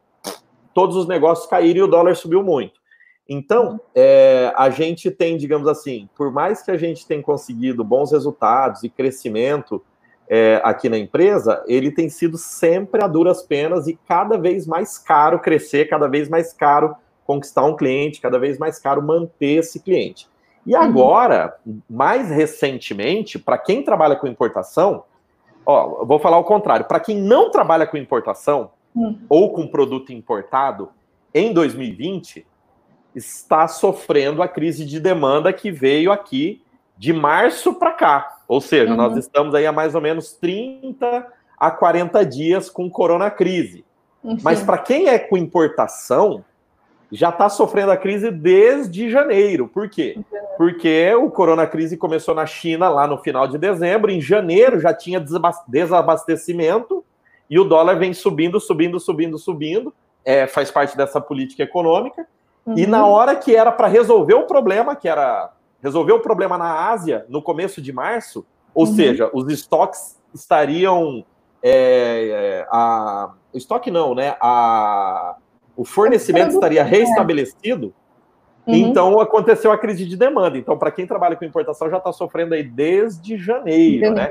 todos 0.75 0.97
os 0.97 1.07
negócios 1.07 1.49
caíram 1.49 1.81
e 1.81 1.83
o 1.83 1.87
dólar 1.87 2.17
subiu 2.17 2.43
muito. 2.43 2.82
Então, 3.29 3.81
é, 3.95 4.53
a 4.57 4.69
gente 4.69 5.11
tem, 5.11 5.37
digamos 5.37 5.69
assim, 5.69 6.09
por 6.17 6.33
mais 6.33 6.63
que 6.63 6.71
a 6.71 6.77
gente 6.77 7.07
tenha 7.07 7.23
conseguido 7.23 7.85
bons 7.85 8.13
resultados 8.13 8.83
e 8.83 8.89
crescimento 8.89 9.83
é, 10.29 10.61
aqui 10.65 10.89
na 10.89 10.99
empresa, 10.99 11.63
ele 11.67 11.91
tem 11.91 12.09
sido 12.09 12.37
sempre 12.37 13.03
a 13.03 13.07
duras 13.07 13.43
penas 13.43 13.87
e 13.87 13.99
cada 14.09 14.37
vez 14.37 14.67
mais 14.67 14.99
caro 14.99 15.39
crescer, 15.39 15.89
cada 15.89 16.09
vez 16.09 16.29
mais 16.29 16.53
caro 16.53 16.97
conquistar 17.25 17.65
um 17.65 17.77
cliente, 17.77 18.21
cada 18.21 18.39
vez 18.39 18.59
mais 18.59 18.79
caro 18.79 19.03
manter 19.03 19.59
esse 19.59 19.81
cliente. 19.81 20.29
E 20.67 20.75
uhum. 20.75 20.83
agora, 20.83 21.57
uhum. 21.67 21.81
mais 21.89 22.31
recentemente, 22.31 23.39
para 23.39 23.59
quem 23.59 23.83
trabalha 23.83 24.17
com 24.17 24.27
importação, 24.27 25.05
ó, 25.67 26.05
vou 26.05 26.19
falar 26.19 26.39
o 26.39 26.45
contrário, 26.45 26.87
para 26.87 27.01
quem 27.01 27.21
não 27.21 27.51
trabalha 27.51 27.87
com 27.87 27.97
importação 27.97 28.71
uhum. 28.95 29.19
ou 29.29 29.53
com 29.53 29.67
produto 29.67 30.13
importado, 30.13 30.91
em 31.35 31.53
2020, 31.53 32.47
está 33.15 33.69
sofrendo 33.69 34.43
a 34.43 34.49
crise 34.49 34.85
de 34.85 34.99
demanda 34.99 35.53
que 35.53 35.71
veio 35.71 36.11
aqui 36.11 36.63
de 36.97 37.13
março 37.13 37.75
para 37.75 37.93
cá. 37.93 38.39
Ou 38.47 38.61
seja, 38.61 38.91
uhum. 38.91 38.97
nós 38.97 39.17
estamos 39.17 39.55
aí 39.55 39.67
há 39.67 39.73
mais 39.73 39.95
ou 39.95 40.01
menos 40.01 40.33
30 40.33 41.27
a 41.59 41.71
40 41.71 42.25
dias 42.25 42.71
com 42.71 42.91
corona 42.91 43.31
crise. 43.31 43.85
Mas 44.43 44.63
para 44.63 44.79
quem 44.79 45.09
é 45.09 45.19
com 45.19 45.37
importação, 45.37 46.45
já 47.11 47.29
está 47.29 47.49
sofrendo 47.49 47.91
a 47.91 47.97
crise 47.97 48.31
desde 48.31 49.11
janeiro. 49.11 49.69
Por 49.69 49.89
quê? 49.89 50.19
Porque 50.57 51.13
o 51.15 51.31
corona 51.31 51.67
crise 51.67 51.97
começou 51.97 52.35
na 52.35 52.47
China 52.47 52.89
lá 52.89 53.07
no 53.07 53.19
final 53.19 53.49
de 53.49 53.59
dezembro, 53.59 54.11
em 54.11 54.21
janeiro 54.21 54.81
já 54.81 54.95
tinha 54.95 55.23
desabastecimento 55.69 57.05
e 57.51 57.59
o 57.59 57.65
dólar 57.65 57.99
vem 57.99 58.15
subindo, 58.15 58.59
subindo, 58.59 58.99
subindo, 58.99 59.39
subindo, 59.39 59.93
é, 60.25 60.47
faz 60.47 60.71
parte 60.71 60.97
dessa 60.97 61.21
política 61.21 61.63
econômica. 61.63 62.27
Uhum. 62.67 62.79
E 62.79 62.87
na 62.87 63.07
hora 63.07 63.37
que 63.37 63.55
era 63.55 63.73
para 63.73 63.89
resolver 63.89 64.35
o 64.35 64.47
problema, 64.47 64.95
que 64.95 65.09
era 65.09 65.51
resolver 65.83 66.13
o 66.13 66.21
problema 66.21 66.57
na 66.57 66.89
Ásia 66.91 67.27
no 67.29 67.43
começo 67.43 67.83
de 67.83 67.93
março, 67.93 68.47
ou 68.75 68.87
uhum. 68.87 68.95
seja, 68.95 69.31
os 69.33 69.51
estoques 69.53 70.21
estariam. 70.35 71.25
É, 71.63 72.63
é, 72.63 72.67
a, 72.71 73.33
o 73.53 73.59
estoque 73.59 73.91
não, 73.91 74.15
né? 74.15 74.37
A, 74.41 75.37
o 75.77 75.85
fornecimento 75.85 76.55
estaria 76.55 76.83
restabelecido. 76.83 77.93
Uhum. 78.67 78.75
Então 78.75 79.21
aconteceu 79.21 79.73
a 79.73 79.79
crise 79.79 80.05
de 80.07 80.17
demanda. 80.17 80.57
Então, 80.57 80.79
para 80.79 80.91
quem 80.91 81.07
trabalha 81.07 81.37
com 81.37 81.45
importação, 81.45 81.91
já 81.91 81.99
está 81.99 82.13
sofrendo 82.13 82.55
aí 82.55 82.63
desde 82.63 83.37
janeiro, 83.37 84.13
né? 84.13 84.31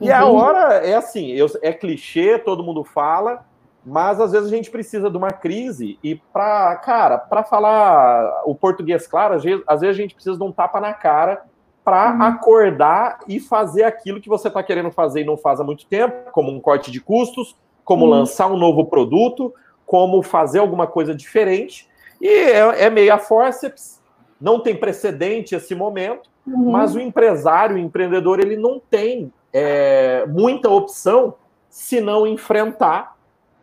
E 0.00 0.10
a 0.10 0.24
hora 0.24 0.76
é 0.76 0.94
assim, 0.94 1.32
eu, 1.32 1.46
é 1.60 1.72
clichê, 1.72 2.38
todo 2.38 2.62
mundo 2.62 2.82
fala, 2.82 3.44
mas 3.84 4.20
às 4.20 4.32
vezes 4.32 4.52
a 4.52 4.54
gente 4.54 4.70
precisa 4.70 5.10
de 5.10 5.16
uma 5.16 5.30
crise 5.30 5.98
e 6.02 6.14
para, 6.14 6.76
cara, 6.76 7.18
para 7.18 7.42
falar 7.42 8.42
o 8.44 8.54
português 8.54 9.06
claro, 9.06 9.34
às 9.34 9.42
vezes, 9.42 9.64
às 9.66 9.80
vezes, 9.80 9.96
a 9.96 10.00
gente 10.00 10.14
precisa 10.14 10.36
de 10.36 10.42
um 10.42 10.52
tapa 10.52 10.80
na 10.80 10.92
cara 10.92 11.42
para 11.84 12.12
uhum. 12.12 12.22
acordar 12.22 13.20
e 13.26 13.40
fazer 13.40 13.84
aquilo 13.84 14.20
que 14.20 14.28
você 14.28 14.48
está 14.48 14.62
querendo 14.62 14.90
fazer 14.90 15.22
e 15.22 15.24
não 15.24 15.36
faz 15.36 15.60
há 15.60 15.64
muito 15.64 15.86
tempo, 15.86 16.30
como 16.30 16.50
um 16.52 16.60
corte 16.60 16.90
de 16.90 17.00
custos, 17.00 17.56
como 17.84 18.04
uhum. 18.04 18.10
lançar 18.10 18.48
um 18.48 18.56
novo 18.56 18.84
produto, 18.84 19.52
como 19.86 20.22
fazer 20.22 20.58
alguma 20.58 20.86
coisa 20.86 21.14
diferente. 21.14 21.88
E 22.20 22.28
é, 22.28 22.84
é 22.84 22.90
meio 22.90 23.12
a 23.14 23.18
forceps, 23.18 24.00
não 24.38 24.60
tem 24.60 24.76
precedente 24.76 25.54
esse 25.54 25.74
momento, 25.74 26.28
uhum. 26.46 26.70
mas 26.70 26.94
o 26.94 27.00
empresário, 27.00 27.76
o 27.76 27.78
empreendedor, 27.78 28.40
ele 28.40 28.56
não 28.56 28.78
tem 28.78 29.32
é, 29.52 30.26
muita 30.26 30.68
opção 30.68 31.34
se 31.68 32.00
não 32.00 32.26
enfrentar 32.26 33.16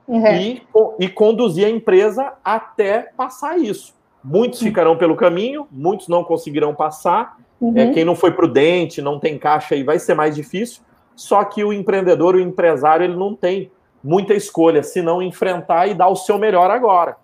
uhum. 0.08 0.26
e, 0.28 0.64
e 1.00 1.10
conduzir 1.10 1.66
a 1.66 1.70
empresa 1.70 2.34
até 2.44 3.12
passar 3.16 3.58
isso. 3.58 3.94
Muitos 4.24 4.62
uhum. 4.62 4.68
ficarão 4.68 4.98
pelo 4.98 5.16
caminho, 5.16 5.68
muitos 5.72 6.08
não 6.08 6.24
conseguirão 6.24 6.74
passar. 6.74 7.38
Uhum. 7.60 7.74
É, 7.76 7.92
quem 7.92 8.06
não 8.06 8.16
foi 8.16 8.32
prudente, 8.32 9.02
não 9.02 9.20
tem 9.20 9.38
caixa 9.38 9.76
aí, 9.76 9.84
vai 9.84 10.00
ser 10.00 10.14
mais 10.14 10.36
difícil. 10.36 10.82
Só 11.16 11.44
que 11.44 11.64
o 11.64 11.74
empreendedor, 11.74 12.36
o 12.36 12.40
empresário, 12.40 13.04
ele 13.04 13.16
não 13.16 13.36
tem 13.36 13.72
muita 14.04 14.34
escolha, 14.34 14.84
se 14.84 15.02
não 15.02 15.22
enfrentar 15.22 15.88
e 15.88 15.94
dar 15.94 16.08
o 16.08 16.16
seu 16.16 16.38
melhor 16.38 16.70
agora. 16.70 17.18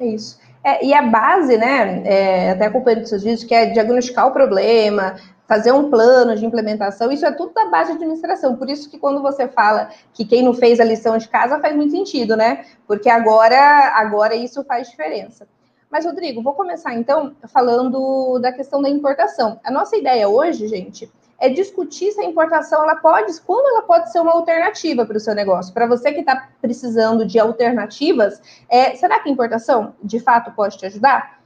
É 0.00 0.06
isso. 0.06 0.40
É, 0.64 0.84
e 0.84 0.92
a 0.92 1.02
base, 1.02 1.56
né, 1.56 2.02
é, 2.04 2.50
até 2.50 2.66
acompanhando 2.66 3.06
seus 3.06 3.22
vídeos, 3.22 3.44
que 3.44 3.54
é 3.54 3.66
diagnosticar 3.66 4.26
o 4.26 4.32
problema, 4.32 5.16
fazer 5.48 5.72
um 5.72 5.88
plano 5.88 6.36
de 6.36 6.44
implementação, 6.44 7.10
isso 7.10 7.24
é 7.24 7.32
tudo 7.32 7.54
da 7.54 7.64
base 7.64 7.92
de 7.92 7.96
administração. 7.96 8.54
Por 8.54 8.68
isso 8.68 8.90
que 8.90 8.98
quando 8.98 9.22
você 9.22 9.48
fala 9.48 9.88
que 10.12 10.26
quem 10.26 10.42
não 10.42 10.52
fez 10.52 10.78
a 10.78 10.84
lição 10.84 11.16
de 11.16 11.26
casa 11.26 11.58
faz 11.58 11.74
muito 11.74 11.90
sentido, 11.90 12.36
né? 12.36 12.66
Porque 12.86 13.08
agora, 13.08 13.58
agora 13.94 14.34
isso 14.34 14.62
faz 14.64 14.90
diferença. 14.90 15.48
Mas, 15.90 16.04
Rodrigo, 16.04 16.42
vou 16.42 16.52
começar 16.52 16.94
então 16.94 17.34
falando 17.48 18.38
da 18.38 18.52
questão 18.52 18.82
da 18.82 18.90
importação. 18.90 19.58
A 19.64 19.70
nossa 19.70 19.96
ideia 19.96 20.28
hoje, 20.28 20.68
gente, 20.68 21.10
é 21.38 21.48
discutir 21.48 22.12
se 22.12 22.20
a 22.20 22.24
importação 22.24 22.82
ela 22.82 22.96
pode, 22.96 23.40
quando 23.40 23.68
ela 23.68 23.82
pode 23.82 24.12
ser 24.12 24.20
uma 24.20 24.32
alternativa 24.32 25.06
para 25.06 25.16
o 25.16 25.20
seu 25.20 25.34
negócio. 25.34 25.72
Para 25.72 25.86
você 25.86 26.12
que 26.12 26.20
está 26.20 26.50
precisando 26.60 27.24
de 27.24 27.38
alternativas, 27.38 28.42
é, 28.68 28.94
será 28.96 29.18
que 29.20 29.30
a 29.30 29.32
importação 29.32 29.94
de 30.02 30.20
fato 30.20 30.52
pode 30.52 30.76
te 30.76 30.84
ajudar? 30.84 31.38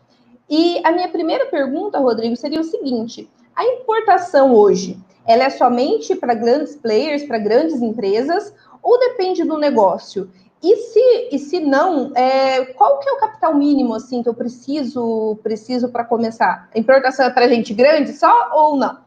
E 0.50 0.80
a 0.84 0.90
minha 0.90 1.08
primeira 1.08 1.46
pergunta, 1.46 2.00
Rodrigo, 2.00 2.34
seria 2.34 2.60
o 2.60 2.64
seguinte: 2.64 3.30
a 3.54 3.64
importação 3.64 4.54
hoje, 4.54 4.98
ela 5.26 5.44
é 5.44 5.50
somente 5.50 6.14
para 6.16 6.34
grandes 6.34 6.76
players, 6.76 7.24
para 7.24 7.38
grandes 7.38 7.80
empresas, 7.80 8.54
ou 8.82 8.98
depende 8.98 9.44
do 9.44 9.58
negócio? 9.58 10.30
E 10.62 10.76
se, 10.76 11.28
e 11.32 11.38
se 11.38 11.60
não, 11.60 12.12
é, 12.14 12.66
qual 12.66 13.00
que 13.00 13.08
é 13.08 13.12
o 13.12 13.18
capital 13.18 13.54
mínimo 13.54 13.94
assim 13.94 14.22
que 14.22 14.28
eu 14.28 14.34
preciso 14.34 15.38
preciso 15.42 15.88
para 15.88 16.04
começar? 16.04 16.68
A 16.72 16.78
importação 16.78 17.26
é 17.26 17.30
para 17.30 17.48
gente 17.48 17.74
grande 17.74 18.12
só 18.12 18.50
ou 18.52 18.76
não? 18.76 18.98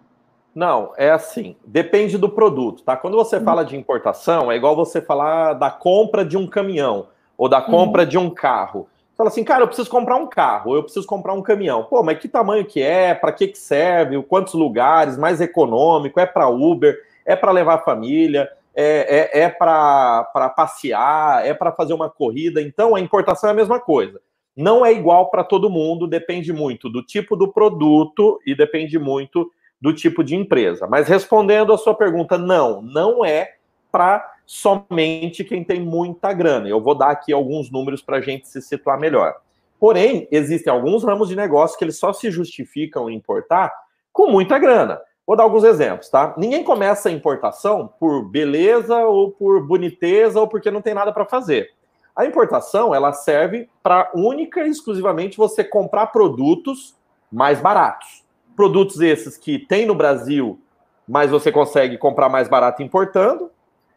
Não, 0.53 0.93
é 0.97 1.11
assim, 1.11 1.55
depende 1.65 2.17
do 2.17 2.29
produto, 2.29 2.83
tá? 2.83 2.95
Quando 2.95 3.15
você 3.15 3.41
fala 3.41 3.63
de 3.63 3.75
importação, 3.75 4.49
é 4.49 4.55
igual 4.55 4.75
você 4.75 5.01
falar 5.01 5.53
da 5.53 5.69
compra 5.69 6.23
de 6.23 6.37
um 6.37 6.47
caminhão 6.47 7.07
ou 7.37 7.49
da 7.49 7.61
compra 7.61 8.03
uhum. 8.03 8.07
de 8.07 8.17
um 8.17 8.29
carro. 8.29 8.87
Fala 9.17 9.29
assim, 9.29 9.45
cara, 9.45 9.63
eu 9.63 9.67
preciso 9.67 9.89
comprar 9.89 10.17
um 10.17 10.27
carro, 10.27 10.75
eu 10.75 10.83
preciso 10.83 11.07
comprar 11.07 11.33
um 11.33 11.41
caminhão. 11.41 11.85
Pô, 11.85 12.03
mas 12.03 12.19
que 12.19 12.27
tamanho 12.27 12.65
que 12.65 12.81
é? 12.81 13.13
Para 13.13 13.31
que 13.31 13.47
que 13.47 13.57
serve? 13.57 14.21
Quantos 14.23 14.53
lugares? 14.53 15.17
Mais 15.17 15.39
econômico? 15.39 16.19
É 16.19 16.25
para 16.25 16.49
Uber? 16.49 16.97
É 17.25 17.35
para 17.35 17.51
levar 17.51 17.75
a 17.75 17.83
família? 17.83 18.49
É, 18.75 19.39
é, 19.39 19.43
é 19.43 19.49
para 19.49 20.53
passear? 20.55 21.45
É 21.45 21.53
para 21.53 21.71
fazer 21.71 21.93
uma 21.93 22.09
corrida? 22.09 22.61
Então, 22.61 22.93
a 22.93 22.99
importação 22.99 23.49
é 23.49 23.53
a 23.53 23.55
mesma 23.55 23.79
coisa. 23.79 24.19
Não 24.55 24.85
é 24.85 24.91
igual 24.91 25.29
para 25.29 25.45
todo 25.45 25.69
mundo, 25.69 26.07
depende 26.07 26.51
muito 26.51 26.89
do 26.89 27.01
tipo 27.01 27.37
do 27.37 27.51
produto 27.51 28.39
e 28.45 28.53
depende 28.53 28.99
muito 28.99 29.49
do 29.81 29.93
tipo 29.93 30.23
de 30.23 30.35
empresa. 30.35 30.87
Mas 30.87 31.07
respondendo 31.07 31.71
a 31.71 31.77
sua 31.77 31.93
pergunta, 31.93 32.37
não, 32.37 32.81
não 32.81 33.23
é 33.23 33.55
para 33.91 34.34
somente 34.45 35.43
quem 35.43 35.63
tem 35.63 35.79
muita 35.79 36.31
grana. 36.33 36.67
Eu 36.67 36.81
vou 36.81 36.95
dar 36.95 37.11
aqui 37.11 37.33
alguns 37.33 37.71
números 37.71 38.01
para 38.01 38.17
a 38.17 38.21
gente 38.21 38.47
se 38.47 38.61
situar 38.61 38.99
melhor. 38.99 39.35
Porém, 39.79 40.27
existem 40.31 40.71
alguns 40.71 41.03
ramos 41.03 41.29
de 41.29 41.35
negócio 41.35 41.77
que 41.77 41.83
eles 41.83 41.97
só 41.97 42.13
se 42.13 42.31
justificam 42.31 43.09
importar 43.09 43.73
com 44.11 44.27
muita 44.27 44.57
grana. 44.57 45.01
Vou 45.27 45.35
dar 45.35 45.43
alguns 45.43 45.63
exemplos, 45.63 46.07
tá? 46.09 46.35
Ninguém 46.37 46.63
começa 46.63 47.09
a 47.09 47.11
importação 47.11 47.91
por 47.99 48.29
beleza 48.29 48.95
ou 49.05 49.31
por 49.31 49.65
boniteza 49.65 50.39
ou 50.39 50.47
porque 50.47 50.69
não 50.69 50.81
tem 50.81 50.93
nada 50.93 51.11
para 51.11 51.25
fazer. 51.25 51.71
A 52.15 52.25
importação, 52.25 52.95
ela 52.95 53.11
serve 53.11 53.67
para 53.83 54.09
única 54.15 54.65
e 54.65 54.69
exclusivamente 54.69 55.35
você 55.35 55.63
comprar 55.63 56.07
produtos 56.07 56.95
mais 57.31 57.59
baratos. 57.59 58.23
Produtos 58.55 59.01
esses 59.01 59.37
que 59.37 59.59
tem 59.59 59.85
no 59.85 59.95
Brasil, 59.95 60.59
mas 61.07 61.29
você 61.29 61.51
consegue 61.51 61.97
comprar 61.97 62.29
mais 62.29 62.47
barato 62.47 62.81
importando, 62.81 63.51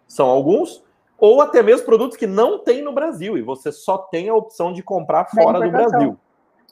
são 0.08 0.26
alguns, 0.26 0.82
ou 1.18 1.40
até 1.40 1.62
mesmo 1.62 1.86
produtos 1.86 2.16
que 2.16 2.26
não 2.26 2.58
tem 2.58 2.82
no 2.82 2.92
Brasil 2.92 3.38
e 3.38 3.42
você 3.42 3.70
só 3.70 3.98
tem 3.98 4.28
a 4.28 4.34
opção 4.34 4.72
de 4.72 4.82
comprar 4.82 5.26
fora 5.26 5.60
do 5.60 5.70
Brasil. 5.70 6.18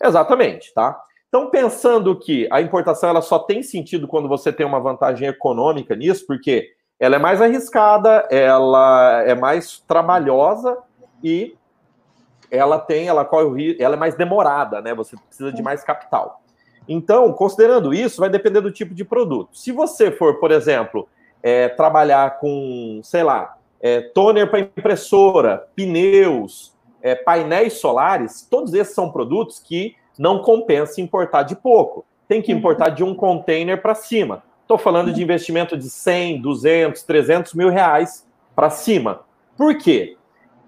Exatamente, 0.03 0.73
tá? 0.75 1.01
Então, 1.29 1.51
pensando 1.51 2.19
que 2.19 2.49
a 2.51 2.61
importação 2.61 3.11
ela 3.11 3.21
só 3.21 3.39
tem 3.39 3.63
sentido 3.63 4.09
quando 4.09 4.29
você 4.29 4.53
tem 4.53 4.65
uma 4.65 4.81
vantagem 4.81 5.29
econômica 5.29 5.95
nisso, 5.95 6.25
porque 6.27 6.71
ela 6.99 7.17
é 7.17 7.19
mais 7.19 7.43
arriscada, 7.43 8.27
ela 8.31 9.23
é 9.27 9.35
mais 9.35 9.81
trabalhosa 9.81 10.79
e 11.23 11.57
ela 12.51 12.79
tem, 12.79 13.09
ela 13.09 13.25
corre 13.25 13.77
ela 13.81 13.97
é 13.97 13.99
mais 13.99 14.15
demorada, 14.15 14.81
né? 14.81 14.95
Você 14.95 15.17
precisa 15.17 15.53
de 15.53 15.63
mais 15.63 15.83
capital. 15.83 16.41
Então, 16.89 17.33
considerando 17.33 17.93
isso, 17.93 18.21
vai 18.21 18.31
depender 18.31 18.61
do 18.61 18.71
tipo 18.71 18.95
de 18.95 19.05
produto. 19.05 19.57
Se 19.59 19.73
você 19.73 20.13
for, 20.13 20.39
por 20.39 20.53
exemplo, 20.53 21.09
é, 21.43 21.69
trabalhar 21.69 22.39
com, 22.39 23.01
sei 23.03 23.23
lá, 23.23 23.57
é, 23.81 24.01
toner 24.01 24.51
para 24.51 24.61
impressora, 24.61 25.69
pneus, 25.75 26.75
é, 27.03 27.15
painéis 27.15 27.75
solares, 27.75 28.47
todos 28.51 28.75
esses 28.75 28.95
são 28.95 29.11
produtos 29.11 29.59
que 29.59 29.95
não 30.19 30.41
compensa 30.41 31.01
importar 31.01 31.43
de 31.43 31.55
pouco. 31.55 32.05
Tem 32.27 32.43
que 32.43 32.53
importar 32.53 32.89
de 32.89 33.05
um 33.05 33.15
container 33.15 33.81
para 33.81 33.95
cima. 33.95 34.43
Estou 34.63 34.79
falando 34.79 35.13
de 35.13 35.23
investimento 35.23 35.77
de 35.77 35.89
100, 35.89 36.41
200, 36.41 37.03
300 37.05 37.55
mil 37.55 37.71
reais 37.71 38.27
para 38.55 38.71
cima. 38.71 39.21
Por 39.57 39.79
quê? 39.79 40.17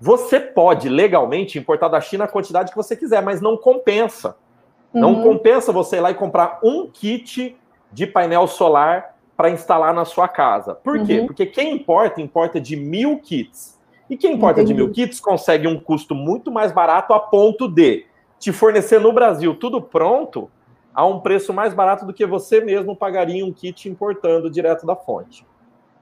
Você 0.00 0.38
pode 0.38 0.88
legalmente 0.88 1.58
importar 1.58 1.88
da 1.88 2.00
China 2.00 2.24
a 2.24 2.28
quantidade 2.28 2.70
que 2.70 2.76
você 2.76 2.94
quiser, 2.94 3.20
mas 3.20 3.40
não 3.40 3.56
compensa. 3.56 4.36
Não 4.94 5.14
uhum. 5.14 5.22
compensa 5.22 5.72
você 5.72 5.96
ir 5.96 6.00
lá 6.00 6.10
e 6.12 6.14
comprar 6.14 6.60
um 6.62 6.86
kit 6.86 7.56
de 7.92 8.06
painel 8.06 8.46
solar 8.46 9.17
para 9.38 9.50
instalar 9.50 9.94
na 9.94 10.04
sua 10.04 10.26
casa. 10.26 10.74
Por 10.74 11.06
quê? 11.06 11.20
Uhum. 11.20 11.26
Porque 11.26 11.46
quem 11.46 11.72
importa, 11.72 12.20
importa 12.20 12.60
de 12.60 12.74
mil 12.74 13.20
kits. 13.20 13.78
E 14.10 14.16
quem 14.16 14.34
importa 14.34 14.62
Entendi. 14.62 14.74
de 14.74 14.82
mil 14.82 14.92
kits 14.92 15.20
consegue 15.20 15.68
um 15.68 15.78
custo 15.78 16.12
muito 16.12 16.50
mais 16.50 16.72
barato 16.72 17.14
a 17.14 17.20
ponto 17.20 17.68
de 17.68 18.04
te 18.36 18.50
fornecer 18.50 19.00
no 19.00 19.12
Brasil 19.12 19.54
tudo 19.54 19.80
pronto 19.80 20.50
a 20.92 21.06
um 21.06 21.20
preço 21.20 21.52
mais 21.52 21.72
barato 21.72 22.04
do 22.04 22.12
que 22.12 22.26
você 22.26 22.60
mesmo 22.60 22.96
pagaria 22.96 23.46
um 23.46 23.52
kit 23.52 23.88
importando 23.88 24.50
direto 24.50 24.84
da 24.84 24.96
fonte. 24.96 25.46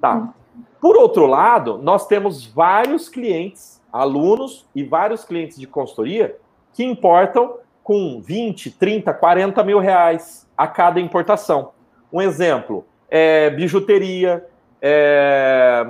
Tá. 0.01 0.15
Uhum. 0.15 0.33
Por 0.81 0.97
outro 0.97 1.27
lado, 1.27 1.77
nós 1.77 2.07
temos 2.07 2.47
vários 2.47 3.07
clientes, 3.07 3.83
alunos 3.93 4.67
e 4.75 4.83
vários 4.83 5.25
clientes 5.25 5.59
de 5.59 5.67
consultoria 5.67 6.39
que 6.73 6.83
importam 6.83 7.59
com 7.85 8.19
20, 8.19 8.71
30, 8.71 9.13
40 9.13 9.63
mil 9.63 9.79
reais 9.79 10.49
a 10.57 10.67
cada 10.67 10.99
importação. 10.99 11.73
Um 12.11 12.23
exemplo, 12.23 12.87
é, 13.09 13.51
bijuteria, 13.51 14.45
é, 14.81 15.87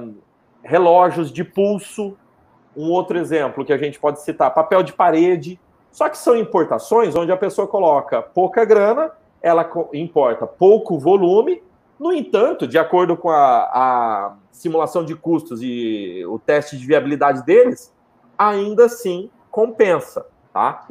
relógios 0.62 1.32
de 1.32 1.44
pulso. 1.44 2.16
Um 2.76 2.90
outro 2.90 3.18
exemplo 3.18 3.64
que 3.64 3.72
a 3.72 3.78
gente 3.78 3.98
pode 3.98 4.20
citar, 4.22 4.52
papel 4.52 4.82
de 4.82 4.92
parede. 4.92 5.58
Só 5.90 6.08
que 6.08 6.18
são 6.18 6.36
importações 6.36 7.14
onde 7.16 7.32
a 7.32 7.36
pessoa 7.36 7.66
coloca 7.66 8.20
pouca 8.20 8.64
grana, 8.64 9.10
ela 9.40 9.70
importa 9.94 10.46
pouco 10.46 10.98
volume 10.98 11.62
No 11.98 12.12
entanto, 12.12 12.66
de 12.66 12.78
acordo 12.78 13.16
com 13.16 13.30
a, 13.30 13.70
a 13.72 14.36
simulação 14.52 15.04
de 15.04 15.14
custos 15.14 15.60
e 15.62 16.24
o 16.26 16.38
teste 16.38 16.76
de 16.76 16.86
viabilidade 16.86 17.44
deles, 17.44 17.94
ainda 18.36 18.84
assim 18.84 19.30
compensa, 19.50 20.26
tá? 20.52 20.84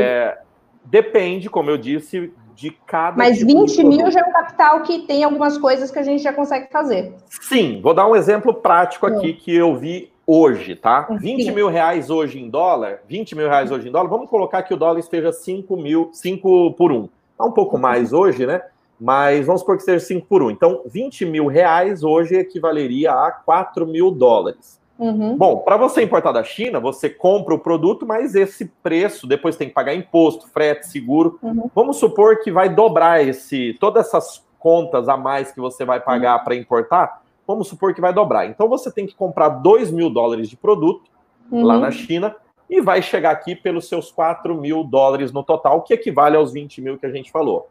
É, 0.00 0.38
depende, 0.84 1.48
como 1.48 1.70
eu 1.70 1.78
disse, 1.78 2.32
de 2.58 2.72
cada. 2.86 3.16
Mas 3.16 3.38
tipo 3.38 3.52
20 3.66 3.84
mil 3.84 4.10
já 4.10 4.20
é 4.20 4.24
um 4.24 4.32
capital 4.32 4.82
que 4.82 5.00
tem 5.06 5.22
algumas 5.22 5.56
coisas 5.56 5.92
que 5.92 5.98
a 5.98 6.02
gente 6.02 6.22
já 6.22 6.32
consegue 6.32 6.68
fazer. 6.72 7.14
Sim, 7.28 7.80
vou 7.80 7.94
dar 7.94 8.08
um 8.08 8.16
exemplo 8.16 8.52
prático 8.52 9.06
aqui 9.06 9.32
que 9.32 9.54
eu 9.54 9.76
vi 9.76 10.10
hoje, 10.26 10.74
tá? 10.74 11.06
Sim. 11.06 11.36
20 11.36 11.52
mil 11.52 11.68
reais 11.68 12.10
hoje 12.10 12.40
em 12.40 12.50
dólar, 12.50 12.98
20 13.08 13.36
mil 13.36 13.48
reais 13.48 13.70
hoje 13.70 13.88
em 13.88 13.92
dólar, 13.92 14.08
vamos 14.08 14.28
colocar 14.28 14.62
que 14.64 14.74
o 14.74 14.76
dólar 14.76 14.98
esteja 14.98 15.32
5 15.32 15.76
mil, 15.76 16.10
5 16.12 16.72
por 16.72 16.90
1. 16.90 17.08
Tá 17.38 17.44
um 17.44 17.52
pouco 17.52 17.78
mais 17.78 18.12
hoje, 18.12 18.44
né? 18.44 18.60
Mas 19.00 19.46
vamos 19.46 19.60
supor 19.60 19.76
que 19.76 19.84
seja 19.84 20.04
5 20.04 20.26
por 20.26 20.42
1. 20.42 20.50
Então, 20.50 20.82
20 20.84 21.24
mil 21.26 21.46
reais 21.46 22.02
hoje 22.02 22.34
equivaleria 22.34 23.12
a 23.12 23.30
4 23.30 23.86
mil 23.86 24.10
dólares. 24.10 24.80
Uhum. 24.98 25.36
Bom, 25.36 25.58
para 25.58 25.76
você 25.76 26.02
importar 26.02 26.32
da 26.32 26.42
China, 26.42 26.80
você 26.80 27.08
compra 27.08 27.54
o 27.54 27.58
produto, 27.58 28.04
mas 28.04 28.34
esse 28.34 28.66
preço 28.82 29.28
depois 29.28 29.56
tem 29.56 29.68
que 29.68 29.74
pagar 29.74 29.94
imposto, 29.94 30.48
frete, 30.48 30.88
seguro. 30.88 31.38
Uhum. 31.40 31.70
Vamos 31.72 31.98
supor 31.98 32.40
que 32.40 32.50
vai 32.50 32.68
dobrar 32.68 33.24
esse, 33.24 33.76
todas 33.78 34.08
essas 34.08 34.44
contas 34.58 35.08
a 35.08 35.16
mais 35.16 35.52
que 35.52 35.60
você 35.60 35.84
vai 35.84 36.00
pagar 36.00 36.38
uhum. 36.38 36.44
para 36.44 36.56
importar. 36.56 37.22
Vamos 37.46 37.68
supor 37.68 37.94
que 37.94 38.00
vai 38.00 38.12
dobrar. 38.12 38.46
Então 38.46 38.68
você 38.68 38.90
tem 38.90 39.06
que 39.06 39.14
comprar 39.14 39.48
2 39.48 39.92
mil 39.92 40.10
dólares 40.10 40.50
de 40.50 40.56
produto 40.56 41.08
lá 41.50 41.74
uhum. 41.74 41.80
na 41.80 41.90
China 41.92 42.34
e 42.68 42.80
vai 42.80 43.00
chegar 43.00 43.30
aqui 43.30 43.54
pelos 43.54 43.88
seus 43.88 44.10
4 44.10 44.54
mil 44.54 44.82
dólares 44.82 45.32
no 45.32 45.42
total, 45.42 45.82
que 45.82 45.94
equivale 45.94 46.36
aos 46.36 46.52
20 46.52 46.82
mil 46.82 46.98
que 46.98 47.06
a 47.06 47.10
gente 47.10 47.30
falou. 47.30 47.68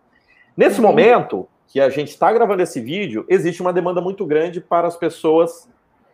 Nesse 0.55 0.79
uhum. 0.79 0.87
momento 0.87 1.47
que 1.67 1.81
a 1.81 1.89
gente 1.89 2.07
está 2.07 2.31
gravando 2.31 2.63
esse 2.63 2.79
vídeo, 2.79 3.25
existe 3.27 3.61
uma 3.61 3.73
demanda 3.73 3.99
muito 3.99 4.25
grande 4.25 4.61
para 4.61 4.87
as 4.87 4.95
pessoas 4.95 5.69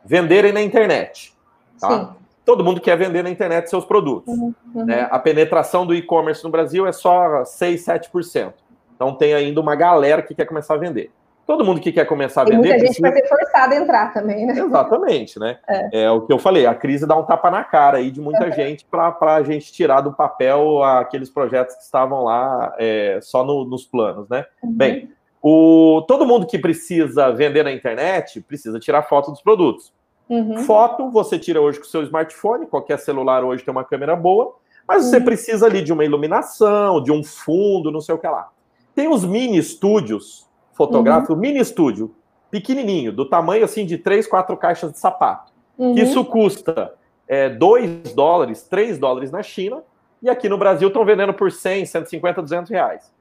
venderem 0.05 0.51
na 0.51 0.61
internet. 0.61 1.33
Tá? 1.79 2.15
Todo 2.45 2.63
mundo 2.63 2.81
quer 2.81 2.97
vender 2.97 3.23
na 3.23 3.29
internet 3.29 3.69
seus 3.69 3.85
produtos. 3.85 4.33
Uhum, 4.33 4.53
uhum. 4.75 4.85
Né? 4.85 5.07
A 5.09 5.17
penetração 5.17 5.85
do 5.85 5.95
e-commerce 5.95 6.43
no 6.43 6.49
Brasil 6.49 6.85
é 6.85 6.91
só 6.91 7.45
6, 7.45 7.85
7%. 7.85 8.53
Então 8.95 9.15
tem 9.15 9.33
ainda 9.33 9.59
uma 9.59 9.75
galera 9.75 10.21
que 10.21 10.35
quer 10.35 10.45
começar 10.45 10.73
a 10.73 10.77
vender. 10.77 11.11
Todo 11.45 11.65
mundo 11.65 11.81
que 11.81 11.91
quer 11.91 12.05
começar 12.05 12.41
a 12.41 12.45
vender. 12.45 12.57
Muita 12.57 12.79
gente 12.79 13.01
precisa... 13.01 13.09
vai 13.09 13.21
ser 13.21 13.27
forçada 13.27 13.75
a 13.75 13.77
entrar 13.77 14.13
também, 14.13 14.45
né? 14.45 14.57
Exatamente, 14.57 15.37
né? 15.37 15.57
É. 15.67 16.03
é. 16.03 16.11
o 16.11 16.21
que 16.21 16.31
eu 16.31 16.39
falei, 16.39 16.65
a 16.65 16.73
crise 16.73 17.05
dá 17.05 17.17
um 17.17 17.23
tapa 17.23 17.51
na 17.51 17.63
cara 17.65 17.97
aí 17.97 18.11
de 18.11 18.21
muita 18.21 18.45
uhum. 18.45 18.51
gente 18.53 18.85
para 18.85 19.35
a 19.35 19.43
gente 19.43 19.71
tirar 19.73 19.99
do 19.99 20.13
papel 20.13 20.81
aqueles 20.83 21.29
projetos 21.29 21.75
que 21.75 21.83
estavam 21.83 22.23
lá 22.23 22.73
é, 22.77 23.19
só 23.21 23.43
no, 23.43 23.65
nos 23.65 23.85
planos, 23.85 24.29
né? 24.29 24.45
Uhum. 24.63 24.71
Bem, 24.71 25.11
o, 25.45 26.01
todo 26.07 26.25
mundo 26.25 26.47
que 26.47 26.57
precisa 26.57 27.29
vender 27.33 27.63
na 27.63 27.71
internet 27.73 28.39
precisa 28.39 28.79
tirar 28.79 29.03
foto 29.03 29.29
dos 29.29 29.41
produtos. 29.41 29.91
Uhum. 30.29 30.59
Foto 30.59 31.11
você 31.11 31.37
tira 31.37 31.59
hoje 31.59 31.79
com 31.79 31.85
o 31.85 31.89
seu 31.89 32.01
smartphone, 32.03 32.65
qualquer 32.65 32.97
celular 32.97 33.43
hoje 33.43 33.61
tem 33.61 33.71
uma 33.73 33.83
câmera 33.83 34.15
boa, 34.15 34.55
mas 34.87 35.03
uhum. 35.03 35.09
você 35.09 35.19
precisa 35.19 35.65
ali 35.65 35.81
de 35.81 35.91
uma 35.91 36.05
iluminação, 36.05 37.03
de 37.03 37.11
um 37.11 37.21
fundo, 37.21 37.91
não 37.91 37.99
sei 37.99 38.15
o 38.15 38.17
que 38.17 38.25
lá. 38.25 38.49
Tem 38.95 39.09
os 39.09 39.25
mini 39.25 39.57
estúdios 39.57 40.49
fotográficos, 40.71 41.35
uhum. 41.35 41.41
mini 41.41 41.59
estúdio, 41.59 42.15
pequenininho, 42.49 43.11
do 43.11 43.27
tamanho 43.27 43.65
assim 43.65 43.85
de 43.85 43.97
três, 43.97 44.25
quatro 44.25 44.55
caixas 44.55 44.93
de 44.93 44.99
sapato. 44.99 45.51
Uhum. 45.77 45.95
Isso 45.95 46.23
custa 46.23 46.93
é, 47.27 47.49
2 47.49 48.13
dólares, 48.13 48.63
3 48.63 48.97
dólares 48.97 49.29
na 49.29 49.43
China, 49.43 49.83
e 50.21 50.29
aqui 50.29 50.47
no 50.47 50.57
Brasil 50.57 50.87
estão 50.87 51.03
vendendo 51.03 51.33
por 51.33 51.51
100, 51.51 51.85
150, 51.85 52.41
200 52.41 52.71
reais. 52.71 53.12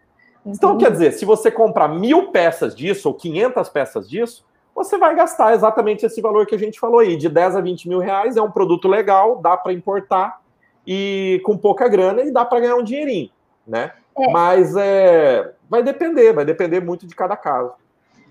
Então, 0.44 0.76
quer 0.76 0.90
dizer, 0.90 1.12
se 1.12 1.24
você 1.24 1.50
comprar 1.50 1.88
mil 1.88 2.30
peças 2.32 2.74
disso 2.74 3.08
ou 3.08 3.14
500 3.14 3.68
peças 3.68 4.08
disso, 4.08 4.44
você 4.74 4.98
vai 4.98 5.14
gastar 5.14 5.54
exatamente 5.54 6.04
esse 6.04 6.20
valor 6.20 6.46
que 6.46 6.54
a 6.54 6.58
gente 6.58 6.80
falou 6.80 7.00
aí, 7.00 7.16
de 7.16 7.28
10 7.28 7.56
a 7.56 7.60
20 7.60 7.88
mil 7.88 7.98
reais. 7.98 8.36
É 8.36 8.42
um 8.42 8.50
produto 8.50 8.88
legal, 8.88 9.40
dá 9.40 9.56
para 9.56 9.72
importar 9.72 10.40
e 10.86 11.40
com 11.44 11.56
pouca 11.56 11.88
grana 11.88 12.22
e 12.22 12.32
dá 12.32 12.44
para 12.44 12.60
ganhar 12.60 12.76
um 12.76 12.82
dinheirinho, 12.82 13.30
né? 13.66 13.92
É. 14.18 14.30
Mas 14.30 14.74
é, 14.76 15.52
vai 15.68 15.82
depender, 15.82 16.32
vai 16.32 16.44
depender 16.44 16.80
muito 16.80 17.06
de 17.06 17.14
cada 17.14 17.36
caso. 17.36 17.72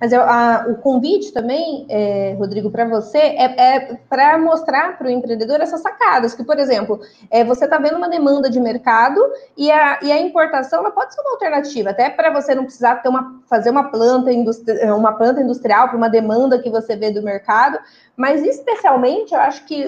Mas 0.02 0.12
eu, 0.12 0.22
a, 0.24 0.66
o 0.68 0.76
convite 0.78 1.32
também, 1.32 1.86
é, 1.88 2.36
Rodrigo, 2.40 2.72
para 2.72 2.86
você 2.86 3.20
é, 3.20 3.76
é 3.76 4.00
para 4.10 4.36
mostrar 4.40 4.98
para 4.98 5.06
o 5.06 5.12
empreendedor 5.12 5.62
essas 5.62 5.80
sacadas, 5.80 6.34
que, 6.34 6.44
por 6.44 6.58
exemplo, 6.58 7.00
é, 7.30 7.44
você 7.44 7.66
está 7.66 7.78
vendo 7.78 7.98
uma 7.98 8.10
demanda 8.10 8.50
de 8.50 8.60
mercado 8.60 9.22
e 9.56 9.72
a, 9.72 10.00
e 10.02 10.12
a 10.12 10.20
importação 10.20 10.80
ela 10.80 10.90
pode 10.90 11.14
ser 11.14 11.22
uma 11.22 11.34
alternativa, 11.34 11.92
até 11.92 12.10
para 12.10 12.32
você 12.32 12.56
não 12.56 12.64
precisar 12.64 12.96
ter 12.96 13.10
uma, 13.10 13.42
fazer 13.48 13.70
uma 13.70 13.92
planta, 13.92 14.32
uma 14.98 15.14
planta 15.14 15.40
industrial 15.40 15.90
para 15.90 15.98
uma 15.98 16.10
demanda 16.10 16.58
que 16.58 16.72
você 16.72 16.96
vê 16.96 17.12
do 17.12 17.22
mercado, 17.22 17.78
mas 18.22 18.44
especialmente 18.44 19.34
eu 19.34 19.40
acho 19.40 19.66
que 19.66 19.84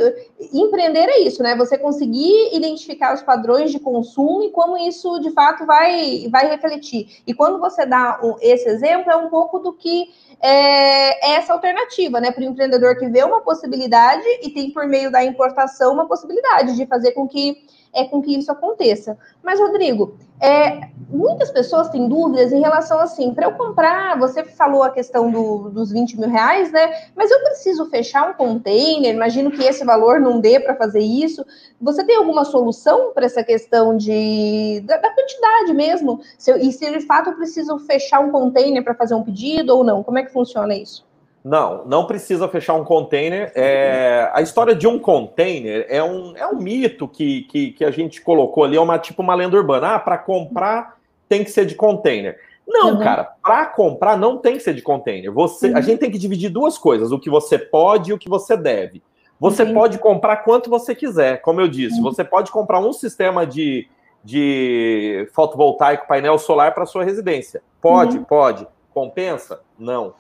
empreender 0.52 1.08
é 1.08 1.20
isso, 1.20 1.44
né? 1.44 1.56
Você 1.56 1.78
conseguir 1.78 2.50
identificar 2.52 3.14
os 3.14 3.22
padrões 3.22 3.72
de 3.72 3.80
consumo 3.80 4.42
e 4.42 4.50
como 4.50 4.76
isso 4.76 5.20
de 5.20 5.30
fato 5.30 5.68
vai, 5.68 6.28
vai 6.32 6.50
refletir. 6.50 7.22
E 7.28 7.34
quando 7.36 7.60
você 7.60 7.86
dá 7.86 8.20
esse 8.42 8.68
exemplo, 8.68 9.12
é 9.12 9.16
um 9.16 9.30
pouco 9.30 9.60
do 9.60 9.72
que 9.72 10.10
é, 10.42 11.30
é 11.30 11.36
essa 11.36 11.54
alternativa, 11.54 12.20
né? 12.20 12.32
Para 12.32 12.42
o 12.42 12.46
empreendedor 12.48 12.98
que 12.98 13.08
vê 13.08 13.24
uma 13.24 13.42
possibilidade 13.42 14.26
e 14.42 14.50
tem 14.50 14.72
por 14.72 14.88
meio 14.88 15.12
da 15.12 15.24
importação 15.24 15.94
uma 15.94 16.08
possibilidade 16.08 16.76
de 16.76 16.88
fazer 16.88 17.12
com 17.12 17.28
que 17.28 17.64
é 17.94 18.04
com 18.06 18.22
que 18.22 18.36
isso 18.36 18.52
aconteça. 18.52 19.18
Mas, 19.42 19.60
Rodrigo, 19.60 20.18
é, 20.42 20.90
muitas 21.10 21.52
pessoas 21.52 21.90
têm 21.90 22.10
dúvidas 22.10 22.52
em 22.52 22.60
relação 22.60 23.00
assim, 23.00 23.34
para 23.34 23.46
eu 23.46 23.54
comprar, 23.54 24.18
você 24.20 24.44
falou 24.44 24.84
a 24.84 24.90
questão 24.90 25.32
do, 25.32 25.70
dos 25.70 25.92
20 25.92 26.20
mil 26.20 26.30
reais, 26.30 26.72
né? 26.72 27.10
Mas 27.16 27.32
eu 27.32 27.40
preciso 27.42 27.86
fechar 27.86 28.30
um 28.30 28.34
container, 28.34 29.14
imagino 29.14 29.52
que 29.52 29.64
esse 29.64 29.86
valor 29.86 30.20
não 30.20 30.40
dê 30.40 30.60
para 30.60 30.76
fazer 30.76 31.00
isso. 31.00 31.46
Você 31.80 32.04
tem 32.04 32.18
alguma 32.18 32.44
solução 32.44 33.14
para 33.14 33.26
essa 33.26 33.44
questão 33.44 33.96
de, 33.96 34.82
da, 34.86 34.98
da 34.98 35.12
quantidade 35.12 35.74
mesmo? 35.74 36.20
Se 36.38 36.52
eu, 36.52 36.58
e 36.58 36.72
se 36.72 36.90
de 36.92 37.02
fato 37.06 37.30
eu 37.30 37.36
preciso 37.36 37.78
fechar 37.80 38.20
um 38.20 38.32
container 38.32 38.84
para 38.84 38.96
fazer 38.96 39.16
um 39.16 39.24
pedido 39.24 39.78
ou 39.78 39.84
não? 39.84 40.04
Como 40.04 40.18
é 40.18 40.24
que 40.24 40.34
funciona 40.34 40.76
isso? 40.76 41.06
Não, 41.44 41.86
não 41.86 42.06
precisa 42.06 42.48
fechar 42.48 42.74
um 42.74 42.86
container. 42.86 43.52
É, 43.54 44.30
a 44.34 44.42
história 44.42 44.74
de 44.74 44.88
um 44.88 44.98
container 44.98 45.86
é 45.90 46.02
um, 46.02 46.38
é 46.38 46.48
um 46.48 46.56
mito 46.56 47.06
que, 47.06 47.42
que, 47.44 47.72
que 47.72 47.84
a 47.84 47.92
gente 47.92 48.22
colocou 48.22 48.64
ali, 48.64 48.78
é 48.78 48.82
uma 48.82 48.98
tipo 48.98 49.22
uma 49.22 49.36
lenda 49.36 49.58
urbana. 49.58 49.96
Ah, 49.96 50.00
para 50.00 50.18
comprar 50.18 50.98
tem 51.28 51.44
que 51.44 51.52
ser 51.52 51.66
de 51.66 51.76
container. 51.76 52.40
Não, 52.66 52.94
uhum. 52.94 53.00
cara, 53.00 53.26
para 53.44 53.66
comprar 53.66 54.18
não 54.18 54.38
tem 54.38 54.54
que 54.54 54.64
ser 54.64 54.74
de 54.74 54.82
container. 54.82 55.32
Você, 55.34 55.70
uhum. 55.70 55.78
A 55.78 55.82
gente 55.82 56.00
tem 56.00 56.10
que 56.10 56.18
dividir 56.18 56.50
duas 56.50 56.78
coisas: 56.78 57.12
o 57.12 57.20
que 57.20 57.30
você 57.30 57.60
pode 57.60 58.12
e 58.12 58.14
o 58.14 58.18
que 58.18 58.30
você 58.30 58.56
deve. 58.56 59.04
Você 59.38 59.64
uhum. 59.64 59.74
pode 59.74 59.98
comprar 59.98 60.38
quanto 60.38 60.70
você 60.70 60.96
quiser, 60.96 61.42
como 61.42 61.60
eu 61.60 61.68
disse. 61.68 61.98
Uhum. 61.98 62.04
Você 62.04 62.24
pode 62.24 62.52
comprar 62.52 62.80
um 62.80 62.94
sistema 62.94 63.46
de, 63.46 63.86
de 64.24 65.28
fotovoltaico, 65.34 66.08
painel 66.08 66.38
solar 66.38 66.74
para 66.74 66.86
sua 66.86 67.04
residência. 67.04 67.62
Pode, 67.82 68.18
uhum. 68.18 68.24
pode. 68.24 68.66
Compensa? 68.94 69.60
Não. 69.78 70.14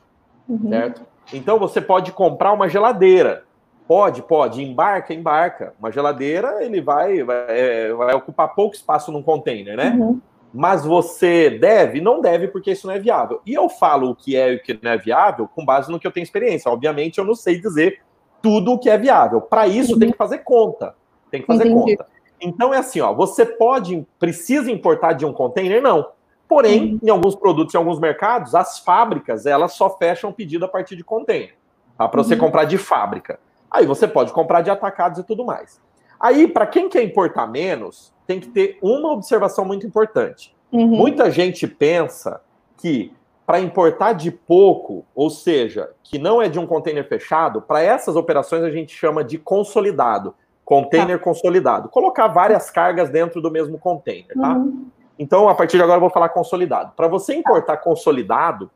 Uhum. 0.49 0.67
Certo? 0.67 1.12
Então 1.31 1.59
você 1.59 1.79
pode 1.79 2.11
comprar 2.11 2.51
uma 2.51 2.67
geladeira. 2.67 3.43
Pode, 3.87 4.21
pode, 4.21 4.63
embarca, 4.63 5.13
embarca. 5.13 5.73
Uma 5.79 5.91
geladeira, 5.91 6.63
ele 6.63 6.81
vai, 6.81 7.21
vai, 7.23 7.45
é, 7.49 7.93
vai 7.93 8.15
ocupar 8.15 8.55
pouco 8.55 8.75
espaço 8.75 9.11
num 9.11 9.21
container, 9.21 9.75
né? 9.75 9.95
Uhum. 9.97 10.21
Mas 10.53 10.85
você 10.85 11.49
deve? 11.49 11.99
Não 11.99 12.21
deve, 12.21 12.47
porque 12.47 12.71
isso 12.71 12.87
não 12.87 12.93
é 12.93 12.99
viável. 12.99 13.41
E 13.45 13.53
eu 13.53 13.67
falo 13.67 14.11
o 14.11 14.15
que 14.15 14.35
é 14.35 14.53
e 14.53 14.55
o 14.55 14.63
que 14.63 14.79
não 14.81 14.91
é 14.91 14.97
viável 14.97 15.47
com 15.47 15.65
base 15.65 15.91
no 15.91 15.99
que 15.99 16.05
eu 16.05 16.11
tenho 16.11 16.23
experiência. 16.23 16.71
Obviamente, 16.71 17.17
eu 17.17 17.25
não 17.25 17.35
sei 17.35 17.59
dizer 17.59 18.01
tudo 18.41 18.73
o 18.73 18.79
que 18.79 18.89
é 18.89 18.97
viável. 18.97 19.41
Para 19.41 19.67
isso, 19.67 19.93
uhum. 19.93 19.99
tem 19.99 20.11
que 20.11 20.17
fazer 20.17 20.39
conta. 20.39 20.95
Tem 21.31 21.41
que 21.41 21.47
fazer 21.47 21.67
Entendi. 21.67 21.97
conta. 21.97 22.07
Então 22.39 22.73
é 22.73 22.77
assim, 22.77 23.01
ó, 23.01 23.13
você 23.13 23.45
pode, 23.45 24.05
precisa 24.19 24.69
importar 24.69 25.13
de 25.13 25.25
um 25.25 25.33
container? 25.33 25.81
Não. 25.81 26.07
Porém, 26.53 26.99
em 27.01 27.09
alguns 27.09 27.35
produtos, 27.35 27.73
em 27.73 27.77
alguns 27.79 27.99
mercados, 27.99 28.53
as 28.53 28.77
fábricas 28.77 29.47
elas 29.47 29.73
só 29.73 29.89
fecham 29.89 30.29
o 30.29 30.33
pedido 30.33 30.65
a 30.65 30.67
partir 30.67 30.95
de 30.95 31.03
container, 31.03 31.55
tá? 31.97 32.07
para 32.07 32.23
você 32.23 32.35
uhum. 32.35 32.41
comprar 32.41 32.65
de 32.65 32.77
fábrica. 32.77 33.39
Aí 33.71 33.87
você 33.87 34.07
pode 34.07 34.31
comprar 34.31 34.61
de 34.61 34.69
atacados 34.69 35.17
e 35.17 35.23
tudo 35.23 35.43
mais. 35.43 35.81
Aí, 36.19 36.47
para 36.47 36.67
quem 36.67 36.87
quer 36.87 37.01
importar 37.01 37.47
menos, 37.47 38.13
tem 38.27 38.39
que 38.39 38.49
ter 38.49 38.77
uma 38.83 39.11
observação 39.11 39.65
muito 39.65 39.87
importante. 39.87 40.55
Uhum. 40.71 40.85
Muita 40.85 41.31
gente 41.31 41.67
pensa 41.67 42.39
que 42.77 43.11
para 43.47 43.59
importar 43.59 44.13
de 44.13 44.29
pouco, 44.29 45.03
ou 45.15 45.31
seja, 45.31 45.89
que 46.03 46.19
não 46.19 46.39
é 46.39 46.47
de 46.49 46.59
um 46.59 46.67
container 46.67 47.07
fechado, 47.09 47.63
para 47.63 47.81
essas 47.81 48.15
operações 48.15 48.61
a 48.61 48.69
gente 48.69 48.95
chama 48.95 49.23
de 49.23 49.39
consolidado, 49.39 50.35
container 50.63 51.17
tá. 51.17 51.23
consolidado. 51.23 51.89
Colocar 51.89 52.27
várias 52.27 52.69
cargas 52.69 53.09
dentro 53.09 53.41
do 53.41 53.49
mesmo 53.49 53.79
container, 53.79 54.35
tá? 54.39 54.53
Uhum. 54.53 54.85
Então, 55.17 55.47
a 55.47 55.55
partir 55.55 55.77
de 55.77 55.83
agora, 55.83 55.97
eu 55.97 56.01
vou 56.01 56.09
falar 56.09 56.29
consolidado. 56.29 56.93
Para 56.95 57.07
você 57.07 57.35
importar 57.35 57.77
consolidado, 57.77 58.69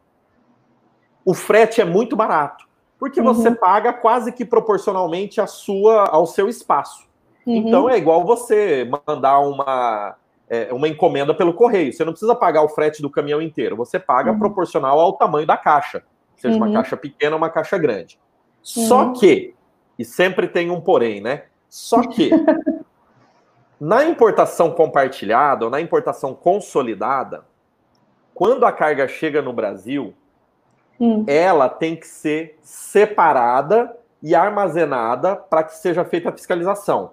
o 1.26 1.34
frete 1.34 1.82
é 1.82 1.86
muito 1.86 2.15
barato, 2.15 2.65
porque 3.00 3.19
uhum. 3.19 3.34
você 3.34 3.52
paga 3.52 3.91
quase 3.91 4.32
que 4.32 4.45
proporcionalmente 4.45 5.41
a 5.41 5.47
sua, 5.47 6.06
ao 6.06 6.26
seu 6.26 6.47
espaço. 6.47 7.08
Uhum. 7.45 7.56
Então, 7.56 7.89
é 7.89 7.97
igual 7.97 8.26
você 8.26 8.89
mandar 9.08 9.39
uma, 9.39 10.15
é, 10.50 10.71
uma 10.71 10.88
encomenda 10.88 11.34
pelo 11.34 11.54
correio. 11.54 11.91
Você 11.91 12.06
não 12.06 12.13
precisa 12.13 12.36
pagar 12.36 12.62
o 12.62 12.69
frete 12.69 13.02
do 13.02 13.10
caminhão 13.10 13.41
inteiro, 13.41 13.76
você 13.76 14.00
paga 14.00 14.32
uhum. 14.32 14.39
proporcional 14.39 15.00
ao 15.00 15.13
tamanho 15.13 15.47
da 15.47 15.58
caixa. 15.58 16.04
seja 16.38 16.58
uhum. 16.58 16.65
uma 16.65 16.73
caixa 16.73 16.95
pequena 16.95 17.36
ou 17.36 17.38
uma 17.38 17.50
caixa 17.50 17.78
grande. 17.78 18.19
Uhum. 18.76 18.86
Só 18.86 19.13
que, 19.13 19.54
e 19.97 20.06
sempre 20.06 20.47
tem 20.47 20.69
um 20.69 20.80
porém, 20.80 21.19
né? 21.19 21.43
Só 21.69 22.02
que, 22.02 22.30
na 23.79 24.05
importação 24.05 24.71
compartilhada 24.71 25.65
ou 25.65 25.71
na 25.71 25.79
importação 25.79 26.33
consolidada, 26.33 27.45
quando 28.33 28.65
a 28.65 28.71
carga 28.71 29.07
chega 29.07 29.41
no 29.41 29.53
Brasil, 29.53 30.13
hum. 30.99 31.23
ela 31.27 31.69
tem 31.69 31.95
que 31.95 32.07
ser 32.07 32.57
separada 32.61 33.95
e 34.21 34.35
armazenada 34.35 35.35
para 35.35 35.63
que 35.63 35.75
seja 35.75 36.03
feita 36.03 36.29
a 36.29 36.31
fiscalização. 36.31 37.11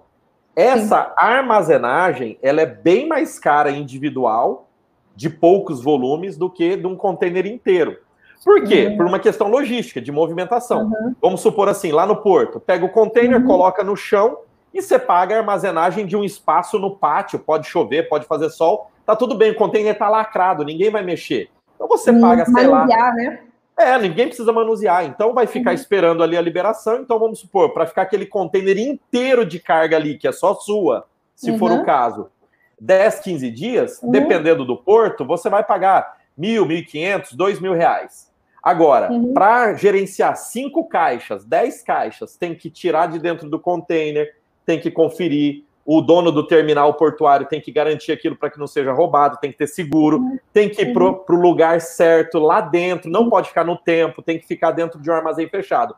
Essa 0.55 1.03
Sim. 1.03 1.11
armazenagem, 1.17 2.39
ela 2.41 2.61
é 2.61 2.65
bem 2.65 3.07
mais 3.07 3.37
cara 3.37 3.69
individual, 3.69 4.67
de 5.15 5.29
poucos 5.29 5.81
volumes, 5.81 6.37
do 6.37 6.49
que 6.49 6.75
de 6.75 6.87
um 6.87 6.95
container 6.95 7.45
inteiro. 7.45 7.97
Por 8.43 8.63
quê? 8.63 8.87
Uhum. 8.87 8.97
Por 8.97 9.05
uma 9.05 9.19
questão 9.19 9.47
logística, 9.47 10.01
de 10.01 10.11
movimentação. 10.11 10.83
Uhum. 10.83 11.15
Vamos 11.21 11.41
supor 11.41 11.69
assim, 11.69 11.91
lá 11.91 12.05
no 12.05 12.17
porto, 12.17 12.59
pega 12.59 12.85
o 12.85 12.89
container, 12.89 13.39
uhum. 13.39 13.47
coloca 13.47 13.83
no 13.83 13.95
chão 13.95 14.39
e 14.75 14.81
você 14.81 14.99
paga 14.99 15.35
a 15.35 15.37
armazenagem 15.39 16.05
de 16.05 16.17
um 16.17 16.23
espaço 16.23 16.77
no 16.77 16.97
pátio. 16.97 17.39
Pode 17.39 17.65
chover, 17.65 18.09
pode 18.09 18.25
fazer 18.25 18.49
sol, 18.49 18.91
tá 19.05 19.15
tudo 19.15 19.33
bem, 19.33 19.51
o 19.51 19.55
container 19.55 19.97
tá 19.97 20.09
lacrado, 20.09 20.65
ninguém 20.65 20.91
vai 20.91 21.01
mexer. 21.01 21.49
Então 21.75 21.87
você 21.87 22.11
hum, 22.11 22.19
paga, 22.19 22.45
sei 22.45 22.67
lá. 22.67 22.85
Né? 22.85 23.39
É, 23.77 23.97
ninguém 23.97 24.27
precisa 24.27 24.51
manusear, 24.51 25.05
então 25.05 25.33
vai 25.33 25.47
ficar 25.47 25.69
uhum. 25.69 25.75
esperando 25.75 26.21
ali 26.21 26.35
a 26.35 26.41
liberação. 26.41 26.97
Então 26.99 27.17
vamos 27.17 27.39
supor, 27.39 27.73
para 27.73 27.87
ficar 27.87 28.01
aquele 28.01 28.25
container 28.25 28.77
inteiro 28.77 29.45
de 29.45 29.59
carga 29.59 29.95
ali, 29.95 30.17
que 30.17 30.27
é 30.27 30.33
só 30.33 30.53
sua, 30.53 31.05
se 31.33 31.51
uhum. 31.51 31.57
for 31.57 31.71
o 31.71 31.75
uhum. 31.75 31.85
caso, 31.85 32.29
10, 32.77 33.21
15 33.21 33.51
dias, 33.51 34.01
uhum. 34.03 34.11
dependendo 34.11 34.65
do 34.65 34.75
porto, 34.75 35.23
você 35.23 35.49
vai 35.49 35.63
pagar 35.63 36.17
mil, 36.37 36.65
mil 36.65 36.77
e 36.77 36.83
quinhentos, 36.83 37.31
dois 37.31 37.61
mil 37.61 37.73
reais. 37.73 38.29
Agora, 38.61 39.09
uhum. 39.09 39.33
para 39.33 39.73
gerenciar 39.75 40.35
cinco 40.35 40.85
caixas, 40.85 41.45
dez 41.45 41.81
caixas, 41.81 42.35
tem 42.35 42.53
que 42.53 42.69
tirar 42.69 43.07
de 43.07 43.19
dentro 43.19 43.49
do 43.49 43.59
container, 43.59 44.33
tem 44.65 44.79
que 44.79 44.89
conferir, 44.91 45.63
o 45.85 46.01
dono 46.01 46.31
do 46.31 46.47
terminal 46.47 46.93
portuário 46.95 47.45
tem 47.45 47.61
que 47.61 47.71
garantir 47.71 48.11
aquilo 48.11 48.35
para 48.35 48.49
que 48.49 48.57
não 48.57 48.65
seja 48.65 48.91
roubado, 48.91 49.37
tem 49.39 49.51
que 49.51 49.57
ter 49.57 49.67
seguro, 49.67 50.19
tem 50.51 50.67
que 50.67 50.81
ir 50.81 50.93
para 50.93 51.03
o 51.03 51.39
lugar 51.39 51.79
certo 51.79 52.39
lá 52.39 52.59
dentro, 52.59 53.09
não 53.09 53.29
pode 53.29 53.49
ficar 53.49 53.63
no 53.63 53.77
tempo, 53.77 54.23
tem 54.23 54.39
que 54.39 54.47
ficar 54.47 54.71
dentro 54.71 54.99
de 54.99 55.11
um 55.11 55.13
armazém 55.13 55.47
fechado. 55.47 55.95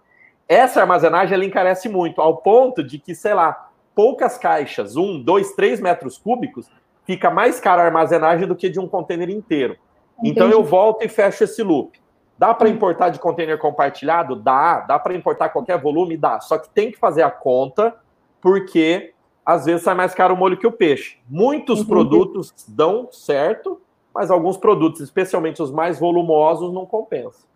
Essa 0.47 0.81
armazenagem 0.81 1.33
ela 1.33 1.45
encarece 1.45 1.87
muito, 1.87 2.21
ao 2.21 2.37
ponto 2.37 2.83
de 2.83 2.99
que, 2.99 3.15
sei 3.15 3.33
lá, 3.33 3.69
poucas 3.95 4.37
caixas, 4.37 4.97
um, 4.97 5.21
dois, 5.21 5.53
três 5.53 5.79
metros 5.79 6.17
cúbicos, 6.17 6.69
fica 7.05 7.31
mais 7.31 7.59
cara 7.59 7.81
a 7.81 7.85
armazenagem 7.85 8.45
do 8.45 8.55
que 8.55 8.69
de 8.69 8.79
um 8.79 8.87
container 8.87 9.29
inteiro. 9.29 9.77
Entendi. 10.19 10.31
Então 10.31 10.49
eu 10.49 10.63
volto 10.63 11.03
e 11.03 11.07
fecho 11.07 11.45
esse 11.45 11.63
loop. 11.63 11.97
Dá 12.37 12.53
para 12.53 12.69
importar 12.69 13.09
de 13.09 13.19
container 13.19 13.57
compartilhado? 13.57 14.35
Dá. 14.35 14.81
Dá 14.81 14.99
para 14.99 15.15
importar 15.15 15.49
qualquer 15.49 15.79
volume? 15.79 16.17
Dá. 16.17 16.39
Só 16.39 16.57
que 16.57 16.69
tem 16.69 16.91
que 16.91 16.97
fazer 16.97 17.23
a 17.23 17.31
conta, 17.31 17.95
porque 18.41 19.13
às 19.45 19.65
vezes 19.65 19.83
sai 19.83 19.95
mais 19.95 20.13
caro 20.13 20.33
o 20.33 20.37
molho 20.37 20.57
que 20.57 20.67
o 20.67 20.71
peixe. 20.71 21.17
Muitos 21.29 21.79
Entendi. 21.79 21.89
produtos 21.89 22.53
dão 22.67 23.07
certo, 23.11 23.79
mas 24.13 24.29
alguns 24.29 24.57
produtos, 24.57 24.99
especialmente 25.01 25.61
os 25.61 25.71
mais 25.71 25.99
volumosos, 25.99 26.73
não 26.73 26.85
compensam. 26.85 27.47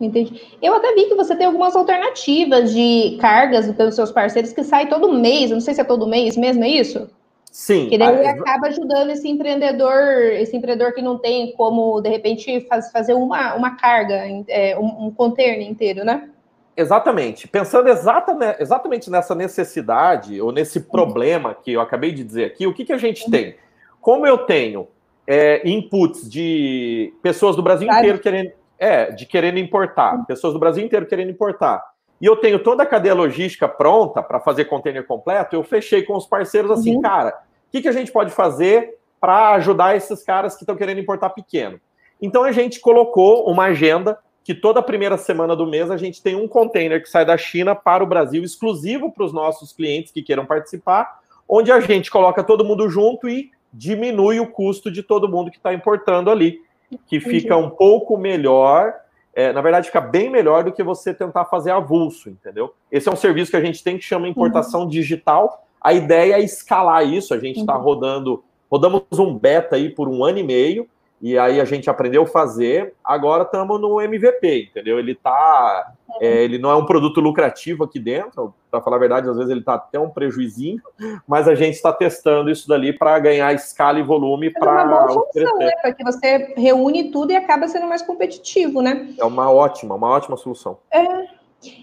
Entendi. 0.00 0.40
Eu 0.62 0.74
até 0.74 0.94
vi 0.94 1.06
que 1.06 1.14
você 1.14 1.36
tem 1.36 1.46
algumas 1.46 1.76
alternativas 1.76 2.72
de 2.72 3.18
cargas 3.20 3.70
pelos 3.74 3.94
seus 3.94 4.10
parceiros 4.10 4.52
que 4.52 4.64
saem 4.64 4.88
todo 4.88 5.12
mês. 5.12 5.50
Eu 5.50 5.56
não 5.56 5.60
sei 5.60 5.74
se 5.74 5.80
é 5.80 5.84
todo 5.84 6.06
mês 6.06 6.36
mesmo, 6.36 6.64
é 6.64 6.68
isso? 6.68 7.10
Sim. 7.50 7.88
Que 7.88 7.98
daí 7.98 8.26
a... 8.26 8.30
acaba 8.30 8.68
ajudando 8.68 9.10
esse 9.10 9.28
empreendedor, 9.28 10.32
esse 10.34 10.56
empreendedor 10.56 10.94
que 10.94 11.02
não 11.02 11.18
tem 11.18 11.52
como, 11.52 12.00
de 12.00 12.08
repente, 12.08 12.60
faz, 12.62 12.90
fazer 12.90 13.12
uma, 13.12 13.54
uma 13.54 13.76
carga, 13.76 14.22
é, 14.48 14.78
um, 14.78 15.06
um 15.06 15.10
container 15.10 15.68
inteiro, 15.68 16.04
né? 16.04 16.30
Exatamente. 16.76 17.48
Pensando 17.48 17.88
exata, 17.88 18.56
exatamente 18.58 19.10
nessa 19.10 19.34
necessidade 19.34 20.40
ou 20.40 20.52
nesse 20.52 20.80
problema 20.80 21.54
que 21.54 21.72
eu 21.72 21.80
acabei 21.80 22.12
de 22.12 22.24
dizer 22.24 22.44
aqui, 22.44 22.66
o 22.66 22.72
que, 22.72 22.84
que 22.84 22.92
a 22.92 22.98
gente 22.98 23.24
uhum. 23.24 23.30
tem? 23.30 23.56
Como 24.00 24.26
eu 24.26 24.38
tenho 24.38 24.88
é, 25.26 25.68
inputs 25.68 26.28
de 26.28 27.12
pessoas 27.22 27.56
do 27.56 27.62
Brasil 27.62 27.88
inteiro 27.88 28.18
querendo, 28.18 28.52
é, 28.78 29.10
de 29.10 29.26
querendo 29.26 29.58
importar, 29.58 30.24
pessoas 30.26 30.52
do 30.52 30.58
Brasil 30.58 30.84
inteiro 30.84 31.06
querendo 31.06 31.30
importar, 31.30 31.84
e 32.20 32.26
eu 32.26 32.36
tenho 32.36 32.58
toda 32.58 32.82
a 32.82 32.86
cadeia 32.86 33.14
logística 33.14 33.68
pronta 33.68 34.22
para 34.22 34.40
fazer 34.40 34.66
container 34.66 35.06
completo, 35.06 35.56
eu 35.56 35.62
fechei 35.62 36.02
com 36.02 36.16
os 36.16 36.26
parceiros 36.26 36.70
assim, 36.70 36.96
uhum. 36.96 37.02
cara, 37.02 37.30
o 37.68 37.70
que, 37.70 37.82
que 37.82 37.88
a 37.88 37.92
gente 37.92 38.12
pode 38.12 38.30
fazer 38.30 38.98
para 39.20 39.50
ajudar 39.52 39.96
esses 39.96 40.22
caras 40.22 40.54
que 40.54 40.62
estão 40.62 40.76
querendo 40.76 41.00
importar 41.00 41.30
pequeno? 41.30 41.80
Então 42.20 42.44
a 42.44 42.52
gente 42.52 42.80
colocou 42.80 43.50
uma 43.50 43.64
agenda 43.64 44.18
que 44.42 44.54
toda 44.54 44.82
primeira 44.82 45.16
semana 45.16 45.54
do 45.54 45.66
mês 45.66 45.90
a 45.90 45.96
gente 45.96 46.22
tem 46.22 46.34
um 46.34 46.48
container 46.48 47.02
que 47.02 47.08
sai 47.08 47.24
da 47.24 47.36
China 47.36 47.74
para 47.74 48.02
o 48.02 48.06
Brasil, 48.06 48.42
exclusivo 48.42 49.12
para 49.12 49.24
os 49.24 49.32
nossos 49.32 49.72
clientes 49.72 50.12
que 50.12 50.22
queiram 50.22 50.46
participar, 50.46 51.20
onde 51.48 51.70
a 51.70 51.80
gente 51.80 52.10
coloca 52.10 52.42
todo 52.42 52.64
mundo 52.64 52.88
junto 52.88 53.28
e 53.28 53.50
diminui 53.72 54.40
o 54.40 54.46
custo 54.46 54.90
de 54.90 55.02
todo 55.02 55.28
mundo 55.28 55.50
que 55.50 55.58
está 55.58 55.72
importando 55.72 56.30
ali, 56.30 56.60
que 57.06 57.20
fica 57.20 57.56
um 57.56 57.70
pouco 57.70 58.16
melhor. 58.16 58.94
É, 59.32 59.52
na 59.52 59.60
verdade, 59.60 59.86
fica 59.86 60.00
bem 60.00 60.28
melhor 60.28 60.64
do 60.64 60.72
que 60.72 60.82
você 60.82 61.14
tentar 61.14 61.44
fazer 61.44 61.70
avulso, 61.70 62.28
entendeu? 62.28 62.74
Esse 62.90 63.08
é 63.08 63.12
um 63.12 63.16
serviço 63.16 63.50
que 63.50 63.56
a 63.56 63.64
gente 63.64 63.84
tem 63.84 63.96
que 63.96 64.04
chama 64.04 64.26
importação 64.26 64.82
uhum. 64.82 64.88
digital. 64.88 65.64
A 65.80 65.92
ideia 65.92 66.34
é 66.34 66.40
escalar 66.40 67.06
isso. 67.06 67.32
A 67.32 67.38
gente 67.38 67.60
está 67.60 67.76
uhum. 67.76 67.84
rodando, 67.84 68.42
rodamos 68.70 69.02
um 69.12 69.36
beta 69.36 69.76
aí 69.76 69.88
por 69.88 70.08
um 70.08 70.24
ano 70.24 70.38
e 70.38 70.42
meio 70.42 70.88
e 71.20 71.38
aí 71.38 71.60
a 71.60 71.64
gente 71.64 71.90
aprendeu 71.90 72.22
a 72.22 72.26
fazer. 72.26 72.94
Agora 73.04 73.42
estamos 73.42 73.78
no 73.78 74.00
MVP, 74.00 74.70
entendeu? 74.70 74.98
Ele 74.98 75.14
tá, 75.14 75.92
é, 76.18 76.42
ele 76.44 76.58
não 76.58 76.70
é 76.70 76.76
um 76.76 76.86
produto 76.86 77.20
lucrativo 77.20 77.84
aqui 77.84 78.00
dentro. 78.00 78.54
Para 78.70 78.80
falar 78.80 78.96
a 78.96 79.00
verdade, 79.00 79.28
às 79.28 79.36
vezes 79.36 79.50
ele 79.50 79.60
está 79.60 79.74
até 79.74 79.98
um 79.98 80.08
prejuizinho, 80.08 80.80
mas 81.26 81.46
a 81.46 81.54
gente 81.54 81.74
está 81.74 81.92
testando 81.92 82.50
isso 82.50 82.66
dali 82.66 82.92
para 82.92 83.18
ganhar 83.18 83.52
escala 83.52 83.98
e 83.98 84.02
volume 84.02 84.50
para 84.50 84.80
é 84.80 84.84
uma 84.84 85.06
boa 85.06 85.26
função, 85.26 85.58
né? 85.58 85.70
Porque 85.82 86.04
você 86.04 86.54
reúne 86.56 87.10
tudo 87.10 87.32
e 87.32 87.36
acaba 87.36 87.68
sendo 87.68 87.86
mais 87.86 88.00
competitivo, 88.00 88.80
né? 88.80 89.12
É 89.18 89.24
uma 89.24 89.50
ótima, 89.50 89.96
uma 89.96 90.08
ótima 90.08 90.36
solução. 90.36 90.78
É. 90.90 91.39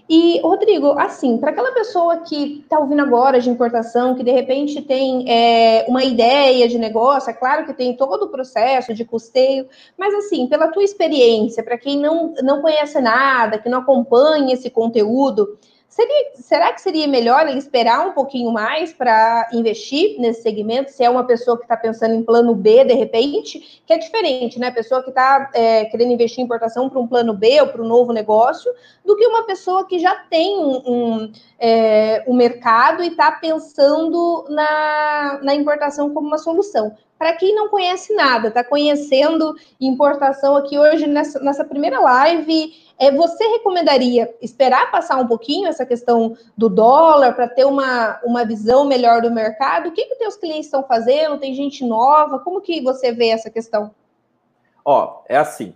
E, 0.08 0.40
Rodrigo, 0.40 0.98
assim, 0.98 1.38
para 1.38 1.50
aquela 1.50 1.70
pessoa 1.72 2.16
que 2.18 2.60
está 2.62 2.78
ouvindo 2.78 3.00
agora 3.00 3.40
de 3.40 3.48
importação, 3.48 4.14
que 4.14 4.24
de 4.24 4.32
repente 4.32 4.82
tem 4.82 5.24
é, 5.30 5.84
uma 5.88 6.02
ideia 6.02 6.68
de 6.68 6.78
negócio, 6.78 7.30
é 7.30 7.32
claro 7.32 7.64
que 7.64 7.72
tem 7.72 7.96
todo 7.96 8.24
o 8.24 8.28
processo 8.28 8.92
de 8.92 9.04
custeio, 9.04 9.68
mas 9.96 10.12
assim, 10.14 10.48
pela 10.48 10.68
tua 10.68 10.82
experiência, 10.82 11.62
para 11.62 11.78
quem 11.78 11.96
não, 11.96 12.34
não 12.42 12.60
conhece 12.60 13.00
nada, 13.00 13.58
que 13.58 13.68
não 13.68 13.78
acompanha 13.78 14.54
esse 14.54 14.68
conteúdo, 14.68 15.56
Seria, 15.88 16.30
será 16.34 16.72
que 16.72 16.82
seria 16.82 17.08
melhor 17.08 17.48
ele 17.48 17.58
esperar 17.58 18.06
um 18.06 18.12
pouquinho 18.12 18.52
mais 18.52 18.92
para 18.92 19.48
investir 19.54 20.20
nesse 20.20 20.42
segmento? 20.42 20.92
Se 20.92 21.02
é 21.02 21.08
uma 21.08 21.24
pessoa 21.24 21.56
que 21.56 21.64
está 21.64 21.78
pensando 21.78 22.14
em 22.14 22.22
plano 22.22 22.54
B, 22.54 22.84
de 22.84 22.92
repente, 22.92 23.82
que 23.86 23.92
é 23.94 23.98
diferente, 23.98 24.58
né? 24.58 24.70
Pessoa 24.70 25.02
que 25.02 25.08
está 25.08 25.50
é, 25.54 25.86
querendo 25.86 26.12
investir 26.12 26.40
em 26.40 26.44
importação 26.44 26.90
para 26.90 27.00
um 27.00 27.06
plano 27.06 27.32
B 27.32 27.60
ou 27.62 27.68
para 27.68 27.82
um 27.82 27.88
novo 27.88 28.12
negócio, 28.12 28.70
do 29.02 29.16
que 29.16 29.26
uma 29.26 29.44
pessoa 29.44 29.86
que 29.86 29.98
já 29.98 30.14
tem 30.14 30.58
um, 30.58 30.82
um, 30.86 31.32
é, 31.58 32.22
um 32.28 32.34
mercado 32.34 33.02
e 33.02 33.08
está 33.08 33.32
pensando 33.32 34.44
na, 34.50 35.40
na 35.42 35.54
importação 35.54 36.12
como 36.12 36.28
uma 36.28 36.38
solução. 36.38 36.94
Para 37.18 37.32
quem 37.32 37.54
não 37.54 37.68
conhece 37.68 38.14
nada, 38.14 38.48
está 38.48 38.62
conhecendo 38.62 39.54
importação 39.80 40.54
aqui 40.54 40.78
hoje 40.78 41.06
nessa, 41.06 41.40
nessa 41.40 41.64
primeira 41.64 41.98
live 41.98 42.72
é, 42.98 43.12
você 43.12 43.44
recomendaria 43.46 44.34
esperar 44.42 44.90
passar 44.90 45.16
um 45.18 45.26
pouquinho 45.26 45.68
essa 45.68 45.86
questão 45.86 46.36
do 46.56 46.68
dólar 46.68 47.32
para 47.34 47.48
ter 47.48 47.64
uma, 47.64 48.18
uma 48.24 48.44
visão 48.44 48.84
melhor 48.84 49.22
do 49.22 49.30
mercado? 49.30 49.88
O 49.88 49.92
que, 49.92 50.04
que 50.04 50.16
teus 50.16 50.36
clientes 50.36 50.66
estão 50.66 50.82
fazendo? 50.82 51.38
Tem 51.38 51.54
gente 51.54 51.84
nova? 51.84 52.40
Como 52.40 52.60
que 52.60 52.82
você 52.82 53.12
vê 53.12 53.28
essa 53.28 53.48
questão? 53.48 53.92
Ó, 54.84 55.22
é 55.28 55.36
assim. 55.36 55.74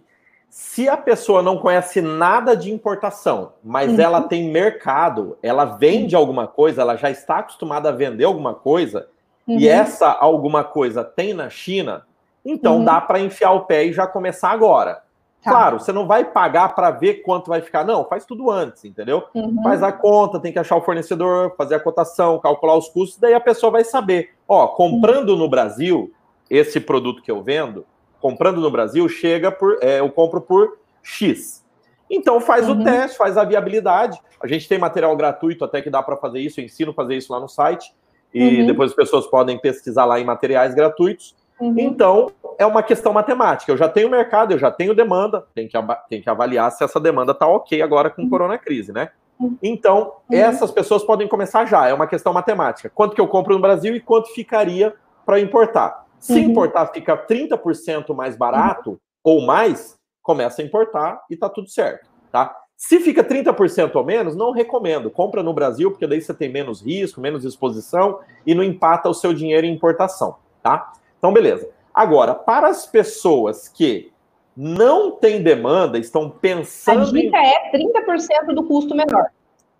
Se 0.51 0.89
a 0.89 0.97
pessoa 0.97 1.43
não 1.43 1.57
conhece 1.59 2.03
nada 2.03 2.57
de 2.57 2.73
importação, 2.73 3.53
mas 3.63 3.93
uhum. 3.93 4.01
ela 4.01 4.23
tem 4.23 4.51
mercado, 4.51 5.39
ela 5.43 5.65
vende 5.65 6.15
uhum. 6.15 6.21
alguma 6.21 6.47
coisa, 6.49 6.83
ela 6.83 6.97
já 6.97 7.09
está 7.09 7.39
acostumada 7.39 7.89
a 7.89 7.93
vender 7.93 8.25
alguma 8.25 8.53
coisa, 8.53 9.09
uhum. 9.47 9.59
e 9.59 9.67
essa 9.67 10.11
alguma 10.11 10.63
coisa 10.63 11.03
tem 11.03 11.33
na 11.33 11.49
China, 11.49 12.05
então 12.45 12.79
uhum. 12.79 12.85
dá 12.85 13.01
para 13.01 13.21
enfiar 13.21 13.53
o 13.53 13.65
pé 13.65 13.85
e 13.85 13.93
já 13.93 14.07
começar 14.07 14.51
agora. 14.51 15.03
Tá. 15.43 15.51
Claro, 15.51 15.81
você 15.81 15.93
não 15.93 16.07
vai 16.07 16.25
pagar 16.25 16.73
para 16.73 16.91
ver 16.93 17.15
quanto 17.23 17.49
vai 17.49 17.61
ficar. 17.61 17.85
Não, 17.85 18.05
faz 18.05 18.25
tudo 18.25 18.49
antes, 18.49 18.85
entendeu? 18.85 19.25
Uhum. 19.35 19.61
Faz 19.63 19.83
a 19.83 19.91
conta, 19.91 20.39
tem 20.39 20.53
que 20.53 20.59
achar 20.59 20.77
o 20.77 20.83
fornecedor, 20.83 21.55
fazer 21.57 21.75
a 21.75 21.81
cotação, 21.81 22.39
calcular 22.39 22.77
os 22.77 22.89
custos, 22.89 23.19
daí 23.19 23.35
a 23.35 23.41
pessoa 23.41 23.73
vai 23.73 23.83
saber. 23.83 24.31
Ó, 24.47 24.69
comprando 24.69 25.31
uhum. 25.31 25.39
no 25.39 25.51
Brasil, 25.51 26.13
esse 26.49 26.79
produto 26.79 27.21
que 27.21 27.31
eu 27.31 27.43
vendo, 27.43 27.85
comprando 28.21 28.61
no 28.61 28.71
Brasil, 28.71 29.09
chega 29.09 29.51
por. 29.51 29.79
É, 29.83 29.99
eu 29.99 30.09
compro 30.11 30.41
por 30.41 30.79
X. 31.03 31.65
Então 32.09 32.41
faz 32.41 32.69
uhum. 32.69 32.81
o 32.81 32.85
teste, 32.85 33.17
faz 33.17 33.37
a 33.37 33.43
viabilidade. 33.43 34.21
A 34.41 34.47
gente 34.47 34.69
tem 34.69 34.79
material 34.79 35.17
gratuito 35.17 35.65
até 35.65 35.83
que 35.83 35.91
dá 35.91 36.03
para 36.03 36.17
fazer 36.17 36.39
isso, 36.39 36.61
eu 36.61 36.65
ensino 36.65 36.93
a 36.93 36.95
fazer 36.95 37.17
isso 37.17 37.33
lá 37.33 37.41
no 37.41 37.49
site. 37.49 37.93
E 38.33 38.61
uhum. 38.61 38.67
depois 38.67 38.91
as 38.91 38.97
pessoas 38.97 39.27
podem 39.27 39.59
pesquisar 39.59 40.05
lá 40.05 40.21
em 40.21 40.25
materiais 40.25 40.73
gratuitos. 40.73 41.35
Uhum. 41.63 41.75
Então, 41.79 42.33
é 42.59 42.67
uma 42.67 42.83
questão 42.83 43.13
matemática. 43.13 43.71
Eu 43.71 43.77
já 43.77 43.89
tenho 43.89 44.11
mercado, 44.11 44.53
eu 44.53 44.59
já 44.59 44.69
tenho 44.69 44.97
demanda, 44.97 45.47
tem 45.55 45.69
que, 45.69 45.79
tem 46.09 46.21
que 46.21 46.29
avaliar 46.29 46.73
se 46.73 46.83
essa 46.83 46.99
demanda 46.99 47.31
está 47.31 47.47
ok 47.47 47.81
agora 47.81 48.11
com 48.11 48.23
uhum. 48.23 48.29
corona 48.29 48.59
crise, 48.59 48.93
né? 48.93 49.11
Uhum. 49.39 49.57
Então, 49.63 50.15
uhum. 50.29 50.37
essas 50.37 50.73
pessoas 50.73 51.05
podem 51.05 51.29
começar 51.29 51.65
já, 51.65 51.87
é 51.87 51.95
uma 51.95 52.09
questão 52.09 52.33
matemática. 52.33 52.91
Quanto 52.93 53.15
que 53.15 53.21
eu 53.21 53.29
compro 53.29 53.55
no 53.55 53.61
Brasil 53.61 53.95
e 53.95 54.01
quanto 54.01 54.35
ficaria 54.35 54.93
para 55.25 55.39
importar? 55.39 56.05
Se 56.19 56.33
uhum. 56.33 56.51
importar 56.51 56.87
fica 56.89 57.17
30% 57.17 58.13
mais 58.13 58.37
barato 58.37 58.91
uhum. 58.91 58.99
ou 59.23 59.43
mais, 59.43 59.97
começa 60.21 60.63
a 60.63 60.65
importar 60.65 61.23
e 61.31 61.37
tá 61.37 61.49
tudo 61.49 61.69
certo, 61.69 62.11
tá? 62.33 62.57
Se 62.77 62.99
fica 62.99 63.23
30% 63.23 63.95
ou 63.95 64.05
menos, 64.05 64.35
não 64.35 64.51
recomendo. 64.51 65.09
Compra 65.09 65.45
no 65.45 65.55
Brasil, 65.55 65.93
porque 65.93 66.09
daí 66.09 66.21
você 66.21 66.35
tem 66.35 66.49
menos 66.49 66.85
risco, 66.85 67.21
menos 67.21 67.45
exposição 67.45 68.19
e 68.45 68.53
não 68.53 68.65
empata 68.65 69.09
o 69.09 69.15
seu 69.15 69.33
dinheiro 69.33 69.65
em 69.65 69.73
importação, 69.73 70.35
tá? 70.61 70.93
Então, 71.23 71.33
beleza. 71.33 71.71
Agora, 71.95 72.35
para 72.35 72.67
as 72.67 72.85
pessoas 72.85 73.69
que 73.69 74.11
não 74.57 75.13
têm 75.13 75.41
demanda, 75.41 75.97
estão 75.97 76.29
pensando. 76.29 77.03
A 77.03 77.13
dica 77.13 77.39
em... 77.39 77.47
é 77.47 77.71
30% 77.71 78.53
do 78.53 78.65
custo 78.65 78.93
menor. 78.93 79.27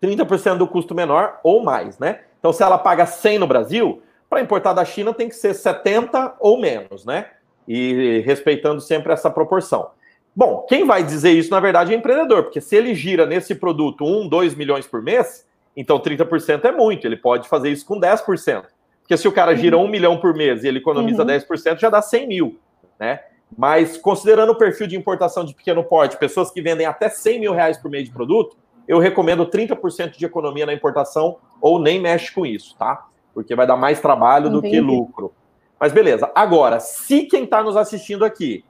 30% 0.01 0.57
do 0.57 0.65
custo 0.65 0.95
menor 0.95 1.41
ou 1.43 1.61
mais, 1.61 1.99
né? 1.99 2.21
Então, 2.39 2.53
se 2.53 2.63
ela 2.63 2.77
paga 2.77 3.05
100 3.05 3.39
no 3.39 3.47
Brasil, 3.47 4.01
para 4.29 4.39
importar 4.39 4.71
da 4.71 4.85
China 4.85 5.13
tem 5.13 5.27
que 5.27 5.35
ser 5.35 5.53
70 5.53 6.37
ou 6.39 6.57
menos, 6.57 7.03
né? 7.05 7.27
E 7.67 8.23
respeitando 8.25 8.79
sempre 8.79 9.11
essa 9.11 9.29
proporção. 9.29 9.89
Bom, 10.33 10.65
quem 10.67 10.85
vai 10.85 11.03
dizer 11.03 11.31
isso, 11.31 11.51
na 11.51 11.59
verdade, 11.59 11.93
é 11.93 11.97
empreendedor, 11.97 12.43
porque 12.43 12.61
se 12.61 12.75
ele 12.75 12.95
gira 12.95 13.25
nesse 13.25 13.53
produto 13.53 14.05
1, 14.05 14.29
2 14.29 14.55
milhões 14.55 14.87
por 14.87 15.01
mês, 15.01 15.45
então 15.75 15.99
30% 15.99 16.63
é 16.63 16.71
muito, 16.71 17.05
ele 17.05 17.17
pode 17.17 17.49
fazer 17.49 17.69
isso 17.69 17.85
com 17.85 17.99
10%. 17.99 18.63
Porque 19.03 19.17
se 19.17 19.27
o 19.27 19.31
cara 19.31 19.55
gira 19.55 19.77
um 19.77 19.87
milhão 19.87 20.17
por 20.17 20.33
mês 20.33 20.63
e 20.63 20.67
ele 20.67 20.79
economiza 20.79 21.21
uhum. 21.21 21.27
10%, 21.27 21.77
já 21.77 21.89
dá 21.89 22.01
100 22.01 22.27
mil, 22.27 22.59
né? 22.97 23.19
Mas 23.55 23.97
considerando 23.97 24.51
o 24.51 24.57
perfil 24.57 24.87
de 24.87 24.95
importação 24.95 25.45
de 25.45 25.53
pequeno 25.53 25.83
porte, 25.83 26.17
pessoas 26.17 26.49
que 26.49 26.61
vendem 26.61 26.87
até 26.87 27.09
100 27.09 27.39
mil 27.39 27.53
reais 27.53 27.77
por 27.77 27.91
mês 27.91 28.05
de 28.05 28.11
produto, 28.11 28.57
eu 28.87 28.99
recomendo 28.99 29.45
30% 29.45 30.17
de 30.17 30.25
economia 30.25 30.65
na 30.65 30.73
importação 30.73 31.37
ou 31.61 31.79
nem 31.79 32.01
mexe 32.01 32.33
com 32.33 32.45
isso, 32.45 32.75
tá? 32.77 33.05
Porque 33.33 33.55
vai 33.55 33.67
dar 33.67 33.77
mais 33.77 33.99
trabalho 33.99 34.47
Entendi. 34.47 34.61
do 34.61 34.71
que 34.71 34.79
lucro. 34.79 35.33
Mas 35.79 35.91
beleza. 35.91 36.31
Agora, 36.33 36.79
se 36.79 37.23
quem 37.23 37.43
está 37.43 37.61
nos 37.61 37.75
assistindo 37.75 38.23
aqui 38.23 38.63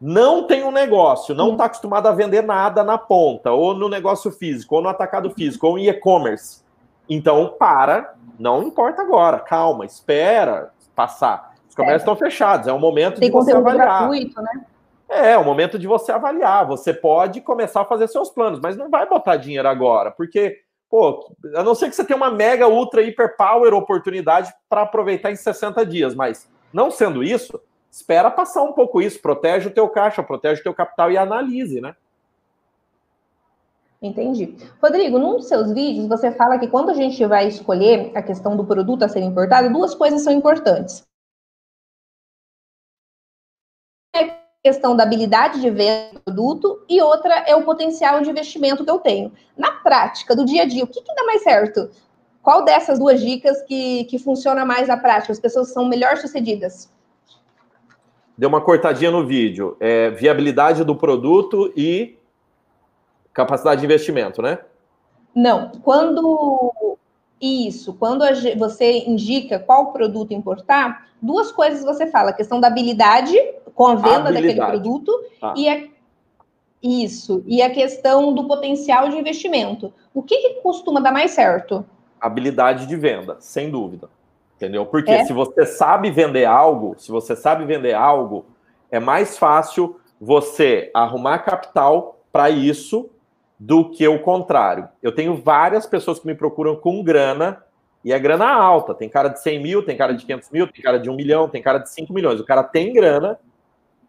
não 0.00 0.46
tem 0.46 0.62
um 0.62 0.70
negócio, 0.70 1.34
não 1.34 1.52
está 1.52 1.64
acostumado 1.64 2.06
a 2.06 2.12
vender 2.12 2.42
nada 2.42 2.84
na 2.84 2.96
ponta, 2.96 3.50
ou 3.50 3.74
no 3.74 3.88
negócio 3.88 4.30
físico, 4.30 4.76
ou 4.76 4.82
no 4.82 4.88
atacado 4.88 5.30
físico, 5.30 5.66
ou 5.66 5.78
em 5.78 5.88
e-commerce, 5.88 6.62
então, 7.08 7.54
para, 7.58 8.14
não 8.38 8.62
importa 8.62 9.02
agora, 9.02 9.38
calma, 9.38 9.84
espera 9.84 10.70
passar. 10.94 11.54
Os 11.68 11.74
comércios 11.74 12.02
estão 12.02 12.16
fechados, 12.16 12.66
é 12.66 12.72
o 12.72 12.78
momento 12.78 13.20
Tem 13.20 13.28
de 13.28 13.34
você 13.34 13.52
avaliar. 13.52 14.00
Gratuito, 14.00 14.42
né? 14.42 14.64
É, 15.08 15.32
é 15.32 15.38
o 15.38 15.44
momento 15.44 15.78
de 15.78 15.86
você 15.86 16.12
avaliar. 16.12 16.66
Você 16.66 16.92
pode 16.92 17.40
começar 17.40 17.80
a 17.80 17.84
fazer 17.84 18.08
seus 18.08 18.30
planos, 18.30 18.60
mas 18.60 18.76
não 18.76 18.90
vai 18.90 19.08
botar 19.08 19.36
dinheiro 19.36 19.66
agora, 19.66 20.10
porque, 20.10 20.58
pô, 20.90 21.32
a 21.54 21.62
não 21.62 21.74
ser 21.74 21.88
que 21.88 21.96
você 21.96 22.04
tenha 22.04 22.16
uma 22.16 22.30
mega, 22.30 22.68
ultra, 22.68 23.02
hiper 23.02 23.36
power 23.36 23.72
oportunidade 23.72 24.52
para 24.68 24.82
aproveitar 24.82 25.30
em 25.30 25.36
60 25.36 25.84
dias, 25.86 26.14
mas 26.14 26.48
não 26.72 26.90
sendo 26.90 27.22
isso, 27.24 27.58
espera 27.90 28.30
passar 28.30 28.62
um 28.62 28.72
pouco 28.72 29.00
isso, 29.00 29.20
protege 29.20 29.68
o 29.68 29.72
teu 29.72 29.88
caixa, 29.88 30.22
protege 30.22 30.60
o 30.60 30.64
teu 30.64 30.74
capital 30.74 31.10
e 31.10 31.16
analise, 31.16 31.80
né? 31.80 31.94
Entendi. 34.00 34.56
Rodrigo, 34.80 35.18
num 35.18 35.36
dos 35.36 35.48
seus 35.48 35.72
vídeos, 35.72 36.06
você 36.06 36.30
fala 36.30 36.58
que 36.58 36.68
quando 36.68 36.90
a 36.90 36.94
gente 36.94 37.24
vai 37.26 37.48
escolher 37.48 38.12
a 38.14 38.22
questão 38.22 38.56
do 38.56 38.64
produto 38.64 39.02
a 39.02 39.08
ser 39.08 39.20
importado, 39.20 39.72
duas 39.72 39.94
coisas 39.94 40.22
são 40.22 40.32
importantes. 40.32 41.02
É 44.14 44.20
a 44.20 44.38
questão 44.62 44.96
da 44.96 45.02
habilidade 45.02 45.60
de 45.60 45.68
venda 45.68 46.12
do 46.14 46.20
produto 46.20 46.84
e 46.88 47.02
outra 47.02 47.34
é 47.40 47.56
o 47.56 47.64
potencial 47.64 48.20
de 48.20 48.30
investimento 48.30 48.84
que 48.84 48.90
eu 48.90 49.00
tenho. 49.00 49.32
Na 49.56 49.72
prática, 49.72 50.36
do 50.36 50.44
dia 50.44 50.62
a 50.62 50.66
dia, 50.66 50.84
o 50.84 50.86
que, 50.86 51.02
que 51.02 51.14
dá 51.14 51.24
mais 51.24 51.42
certo? 51.42 51.90
Qual 52.40 52.64
dessas 52.64 53.00
duas 53.00 53.20
dicas 53.20 53.60
que, 53.62 54.04
que 54.04 54.18
funciona 54.18 54.64
mais 54.64 54.86
na 54.86 54.96
prática? 54.96 55.32
As 55.32 55.40
pessoas 55.40 55.72
são 55.72 55.88
melhor 55.88 56.16
sucedidas? 56.18 56.88
Deu 58.36 58.48
uma 58.48 58.60
cortadinha 58.60 59.10
no 59.10 59.26
vídeo. 59.26 59.76
É, 59.80 60.10
viabilidade 60.10 60.84
do 60.84 60.94
produto 60.94 61.72
e 61.76 62.17
Capacidade 63.38 63.80
de 63.80 63.86
investimento, 63.86 64.42
né? 64.42 64.58
Não. 65.32 65.70
Quando 65.84 66.74
isso, 67.40 67.94
quando 67.94 68.24
você 68.58 69.04
indica 69.06 69.60
qual 69.60 69.92
produto 69.92 70.34
importar, 70.34 71.06
duas 71.22 71.52
coisas 71.52 71.84
você 71.84 72.08
fala: 72.08 72.30
a 72.30 72.32
questão 72.32 72.58
da 72.58 72.66
habilidade 72.66 73.36
com 73.76 73.86
a 73.86 73.94
venda 73.94 74.28
habilidade. 74.28 74.56
daquele 74.56 74.66
produto 74.66 75.12
ah. 75.40 75.54
e 75.56 75.68
a, 75.68 75.86
isso, 76.82 77.44
e 77.46 77.62
a 77.62 77.70
questão 77.70 78.34
do 78.34 78.48
potencial 78.48 79.08
de 79.08 79.16
investimento. 79.16 79.94
O 80.12 80.20
que, 80.20 80.36
que 80.38 80.54
costuma 80.60 80.98
dar 80.98 81.12
mais 81.12 81.30
certo? 81.30 81.86
Habilidade 82.20 82.88
de 82.88 82.96
venda, 82.96 83.36
sem 83.38 83.70
dúvida. 83.70 84.10
Entendeu? 84.56 84.84
Porque 84.84 85.12
é? 85.12 85.24
se 85.24 85.32
você 85.32 85.64
sabe 85.64 86.10
vender 86.10 86.44
algo, 86.44 86.96
se 86.98 87.12
você 87.12 87.36
sabe 87.36 87.64
vender 87.64 87.94
algo, 87.94 88.46
é 88.90 88.98
mais 88.98 89.38
fácil 89.38 90.00
você 90.20 90.90
arrumar 90.92 91.38
capital 91.38 92.18
para 92.32 92.50
isso 92.50 93.08
do 93.58 93.90
que 93.90 94.06
o 94.06 94.20
contrário. 94.20 94.88
Eu 95.02 95.12
tenho 95.12 95.36
várias 95.36 95.86
pessoas 95.86 96.20
que 96.20 96.26
me 96.26 96.34
procuram 96.34 96.76
com 96.76 97.02
grana 97.02 97.62
e 98.04 98.12
é 98.12 98.18
grana 98.18 98.48
alta. 98.48 98.94
Tem 98.94 99.08
cara 99.08 99.28
de 99.28 99.40
100 99.40 99.62
mil, 99.62 99.84
tem 99.84 99.96
cara 99.96 100.14
de 100.14 100.24
500 100.24 100.50
mil, 100.50 100.66
tem 100.70 100.82
cara 100.82 100.98
de 100.98 101.10
1 101.10 101.14
milhão, 101.14 101.48
tem 101.48 101.62
cara 101.62 101.78
de 101.78 101.90
5 101.90 102.12
milhões. 102.12 102.40
O 102.40 102.44
cara 102.44 102.62
tem 102.62 102.92
grana 102.92 103.38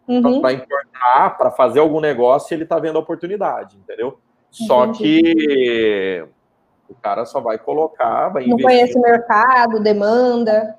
uhum. 0.06 0.40
para 0.40 0.52
importar, 0.52 1.36
para 1.36 1.50
fazer 1.50 1.80
algum 1.80 2.00
negócio 2.00 2.52
e 2.52 2.56
ele 2.56 2.62
está 2.62 2.78
vendo 2.78 2.96
a 2.96 3.00
oportunidade, 3.00 3.76
entendeu? 3.76 4.18
Só 4.50 4.86
Entendi. 4.86 5.22
que 5.22 6.26
o 6.88 6.94
cara 6.94 7.24
só 7.24 7.40
vai 7.40 7.58
colocar, 7.58 8.28
vai 8.28 8.46
Não 8.46 8.58
conhece 8.58 8.96
o 8.96 9.02
mercado, 9.02 9.80
demanda. 9.80 10.76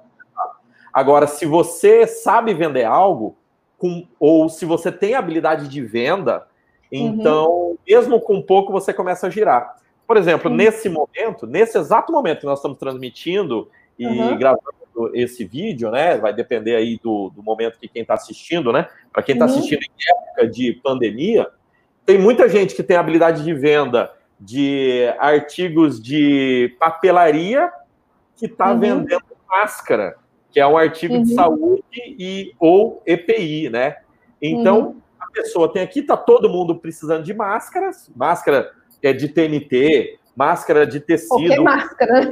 Agora, 0.94 1.26
se 1.26 1.46
você 1.46 2.06
sabe 2.06 2.54
vender 2.54 2.84
algo, 2.84 3.38
com, 3.78 4.06
ou 4.20 4.50
se 4.50 4.66
você 4.66 4.92
tem 4.92 5.16
habilidade 5.16 5.70
de 5.70 5.82
venda, 5.82 6.46
Uhum. 6.92 7.08
Então, 7.08 7.50
uhum. 7.50 7.71
Mesmo 7.88 8.20
com 8.20 8.41
pouco, 8.41 8.72
você 8.72 8.94
começa 8.94 9.28
a 9.28 9.30
girar. 9.30 9.76
Por 10.08 10.17
exemplo, 10.17 10.50
uhum. 10.50 10.58
nesse 10.58 10.89
momento, 10.89 11.48
nesse 11.48 11.78
exato 11.78 12.12
momento 12.12 12.41
que 12.41 12.46
nós 12.46 12.60
estamos 12.60 12.78
transmitindo 12.78 13.70
e 13.98 14.06
uhum. 14.06 14.38
gravando 14.38 14.82
esse 15.13 15.46
vídeo, 15.46 15.89
né? 15.89 16.17
Vai 16.17 16.34
depender 16.34 16.76
aí 16.76 17.00
do, 17.02 17.30
do 17.30 17.41
momento 17.41 17.80
que 17.80 17.88
quem 17.88 18.02
está 18.02 18.15
assistindo, 18.15 18.74
né? 18.74 18.88
Para 19.12 19.24
quem 19.24 19.34
está 19.34 19.46
uhum. 19.46 19.52
assistindo 19.52 19.80
em 19.82 20.10
época 20.10 20.48
de 20.48 20.74
pandemia, 20.84 21.48
tem 22.06 22.17
muita 22.17 22.50
gente 22.50 22.76
que 22.76 22.84
tem 22.84 22.98
habilidade 22.98 23.44
de 23.44 23.54
venda 23.54 24.12
de 24.39 25.13
artigos 25.20 26.02
de 26.02 26.76
papelaria 26.80 27.72
que 28.36 28.48
está 28.48 28.72
uhum. 28.72 28.80
vendendo 28.80 29.24
máscara, 29.48 30.15
que 30.50 30.60
é 30.60 30.65
um 30.65 30.76
artigo 30.76 31.22
de 31.22 31.34
saúde 31.34 31.84
e 31.96 32.54
ou 32.60 33.02
EPI, 33.06 33.70
né? 33.70 33.98
Então, 34.41 35.01
pessoa 35.32 35.72
tem 35.72 35.82
aqui, 35.82 36.02
tá 36.02 36.17
todo 36.17 36.50
mundo 36.50 36.76
precisando 36.76 37.24
de 37.24 37.34
máscaras, 37.34 38.10
máscara 38.15 38.72
é 39.02 39.13
de 39.13 39.28
TNT, 39.28 40.20
máscara 40.36 40.86
de 40.86 41.00
tecido. 41.00 41.30
Qualquer 41.30 41.60
máscara. 41.60 42.30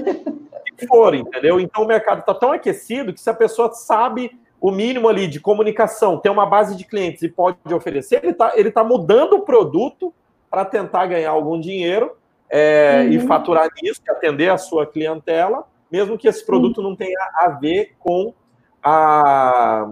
Que 0.78 0.88
for, 0.88 1.14
entendeu? 1.14 1.60
Então 1.60 1.84
o 1.84 1.88
mercado 1.88 2.20
está 2.20 2.34
tão 2.34 2.52
aquecido 2.52 3.14
que 3.14 3.20
se 3.20 3.30
a 3.30 3.34
pessoa 3.34 3.72
sabe 3.74 4.32
o 4.62 4.72
mínimo 4.72 5.08
ali 5.08 5.28
de 5.28 5.40
comunicação, 5.40 6.18
tem 6.18 6.32
uma 6.32 6.46
base 6.46 6.76
de 6.76 6.84
clientes 6.86 7.22
e 7.22 7.30
pode 7.30 7.58
oferecer, 7.74 8.20
ele 8.24 8.32
está 8.32 8.54
ele 8.56 8.72
tá 8.72 8.84
mudando 8.84 9.34
o 9.34 9.42
produto 9.42 10.14
para 10.50 10.66
tentar 10.66 11.06
ganhar 11.06 11.32
algum 11.32 11.60
dinheiro 11.60 12.12
é, 12.50 13.04
uhum. 13.04 13.12
e 13.12 13.20
faturar 13.20 13.70
nisso, 13.82 14.02
atender 14.10 14.50
a 14.50 14.58
sua 14.58 14.86
clientela, 14.86 15.66
mesmo 15.92 16.18
que 16.18 16.28
esse 16.28 16.46
produto 16.46 16.80
uhum. 16.80 16.90
não 16.90 16.96
tenha 16.96 17.20
a 17.36 17.50
ver 17.50 17.96
com 18.00 18.34
a 18.84 19.88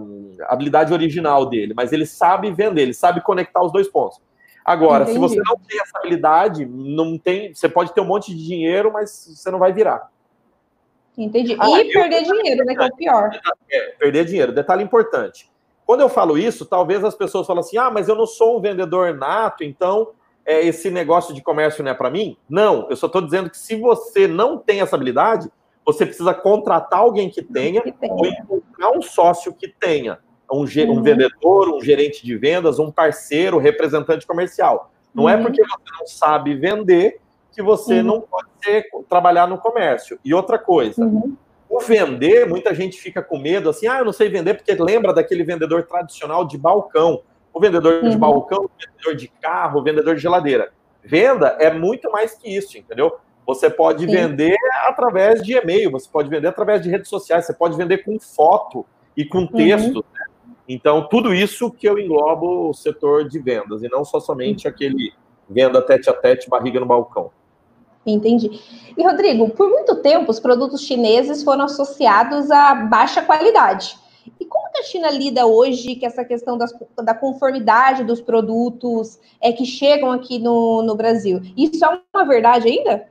habilidade 0.48 0.92
original 0.92 1.46
dele, 1.46 1.74
mas 1.74 1.92
ele 1.92 2.06
sabe 2.06 2.50
vender, 2.50 2.82
ele 2.82 2.94
sabe 2.94 3.20
conectar 3.20 3.62
os 3.62 3.72
dois 3.72 3.88
pontos. 3.88 4.20
Agora, 4.64 5.04
Entendi. 5.04 5.14
se 5.14 5.18
você 5.18 5.42
não 5.46 5.56
tem 5.56 5.80
essa 5.80 5.98
habilidade, 5.98 6.66
não 6.66 7.16
tem, 7.16 7.54
você 7.54 7.68
pode 7.68 7.94
ter 7.94 8.00
um 8.00 8.06
monte 8.06 8.34
de 8.34 8.46
dinheiro, 8.46 8.92
mas 8.92 9.10
você 9.34 9.50
não 9.50 9.58
vai 9.58 9.72
virar. 9.72 10.10
Entendi. 11.16 11.56
Ah, 11.58 11.80
e 11.80 11.92
perder 11.92 12.22
dinheiro, 12.22 12.64
né? 12.64 12.74
Que 12.74 12.82
é 12.82 12.86
o 12.86 12.94
pior. 12.94 13.40
É, 13.70 13.80
perder 13.98 14.24
dinheiro. 14.24 14.52
Detalhe 14.52 14.84
importante. 14.84 15.50
Quando 15.84 16.00
eu 16.00 16.08
falo 16.08 16.36
isso, 16.36 16.66
talvez 16.66 17.02
as 17.02 17.14
pessoas 17.14 17.46
falem 17.46 17.60
assim: 17.60 17.78
ah, 17.78 17.90
mas 17.90 18.08
eu 18.08 18.14
não 18.14 18.26
sou 18.26 18.58
um 18.58 18.60
vendedor 18.60 19.14
nato, 19.14 19.64
então 19.64 20.10
é, 20.44 20.64
esse 20.64 20.90
negócio 20.90 21.34
de 21.34 21.42
comércio 21.42 21.82
não 21.82 21.90
é 21.90 21.94
para 21.94 22.10
mim? 22.10 22.36
Não, 22.48 22.86
eu 22.88 22.96
só 22.96 23.06
estou 23.06 23.20
dizendo 23.20 23.50
que 23.50 23.58
se 23.58 23.74
você 23.74 24.28
não 24.28 24.58
tem 24.58 24.80
essa 24.80 24.96
habilidade, 24.96 25.50
você 25.88 26.04
precisa 26.04 26.34
contratar 26.34 26.98
alguém 26.98 27.30
que 27.30 27.42
tenha, 27.42 27.80
que 27.80 27.92
tenha. 27.92 28.12
ou 28.12 28.26
encontrar 28.26 28.90
um 28.90 29.00
sócio 29.00 29.54
que 29.54 29.68
tenha. 29.68 30.18
Um, 30.52 30.58
uhum. 30.58 30.90
um, 30.90 31.02
vendedor, 31.02 31.74
um 31.74 31.80
gerente 31.80 32.26
de 32.26 32.36
vendas, 32.36 32.78
um 32.78 32.90
parceiro, 32.90 33.56
representante 33.56 34.26
comercial. 34.26 34.92
Não 35.14 35.26
é 35.26 35.34
uhum. 35.34 35.40
é 35.40 35.42
porque 35.44 35.62
você 35.62 35.98
não 35.98 36.06
sabe 36.06 36.54
vender 36.56 37.22
que 37.52 37.62
você 37.62 38.00
uhum. 38.00 38.02
não 38.02 38.20
pode 38.20 38.48
ser, 38.62 38.84
trabalhar 39.08 39.46
no 39.46 39.56
comércio. 39.56 40.18
E 40.22 40.34
outra 40.34 40.58
coisa, 40.58 41.02
uhum. 41.02 41.34
O 41.70 41.80
vender, 41.80 42.46
muita 42.46 42.74
gente 42.74 42.98
fica 42.98 43.22
com 43.22 43.38
medo, 43.38 43.68
assim, 43.68 43.86
ah, 43.86 43.98
eu 43.98 44.04
não 44.04 44.12
sei 44.12 44.30
vender, 44.30 44.54
porque 44.54 44.72
lembra 44.74 45.12
daquele 45.12 45.44
vendedor 45.44 45.82
tradicional 45.84 46.46
de 46.46 46.56
balcão. 46.56 47.22
O 47.52 47.60
vendedor 47.60 48.02
uhum. 48.02 48.10
de 48.10 48.16
balcão, 48.16 48.64
o 48.64 48.70
vendedor 48.78 49.14
de 49.14 49.28
carro, 49.28 49.80
o 49.80 49.82
vendedor 49.82 50.14
de 50.14 50.22
geladeira. 50.22 50.72
Venda 51.02 51.56
é 51.60 51.70
muito 51.70 52.10
mais 52.10 52.34
que 52.34 52.54
isso, 52.54 52.78
entendeu? 52.78 53.18
Você 53.48 53.70
pode 53.70 54.04
Sim. 54.04 54.12
vender 54.12 54.58
através 54.86 55.42
de 55.42 55.54
e-mail, 55.54 55.90
você 55.90 56.06
pode 56.06 56.28
vender 56.28 56.48
através 56.48 56.82
de 56.82 56.90
redes 56.90 57.08
sociais, 57.08 57.46
você 57.46 57.54
pode 57.54 57.78
vender 57.78 58.04
com 58.04 58.20
foto 58.20 58.84
e 59.16 59.24
com 59.24 59.38
uhum. 59.38 59.46
texto. 59.46 59.96
Uhum. 59.96 60.02
Né? 60.12 60.26
Então, 60.68 61.08
tudo 61.08 61.32
isso 61.32 61.70
que 61.70 61.88
eu 61.88 61.98
englobo 61.98 62.68
o 62.68 62.74
setor 62.74 63.26
de 63.26 63.38
vendas, 63.38 63.82
e 63.82 63.88
não 63.88 64.04
só 64.04 64.20
somente 64.20 64.66
uhum. 64.66 64.74
aquele 64.74 65.14
venda 65.48 65.80
tete 65.80 66.10
a 66.10 66.12
tete, 66.12 66.46
barriga 66.46 66.78
no 66.78 66.84
balcão. 66.84 67.30
Entendi. 68.04 68.60
E, 68.94 69.02
Rodrigo, 69.02 69.48
por 69.48 69.70
muito 69.70 69.96
tempo, 70.02 70.30
os 70.30 70.38
produtos 70.38 70.82
chineses 70.82 71.42
foram 71.42 71.64
associados 71.64 72.50
a 72.50 72.74
baixa 72.74 73.22
qualidade. 73.22 73.96
E 74.38 74.44
como 74.44 74.70
que 74.70 74.80
a 74.80 74.82
China 74.82 75.10
lida 75.10 75.46
hoje 75.46 75.96
com 75.96 76.04
essa 76.04 76.22
questão 76.22 76.58
das, 76.58 76.70
da 77.02 77.14
conformidade 77.14 78.04
dos 78.04 78.20
produtos 78.20 79.18
é, 79.40 79.52
que 79.52 79.64
chegam 79.64 80.12
aqui 80.12 80.38
no, 80.38 80.82
no 80.82 80.94
Brasil? 80.94 81.40
Isso 81.56 81.82
é 81.82 81.98
uma 82.14 82.26
verdade 82.26 82.68
ainda? 82.68 83.08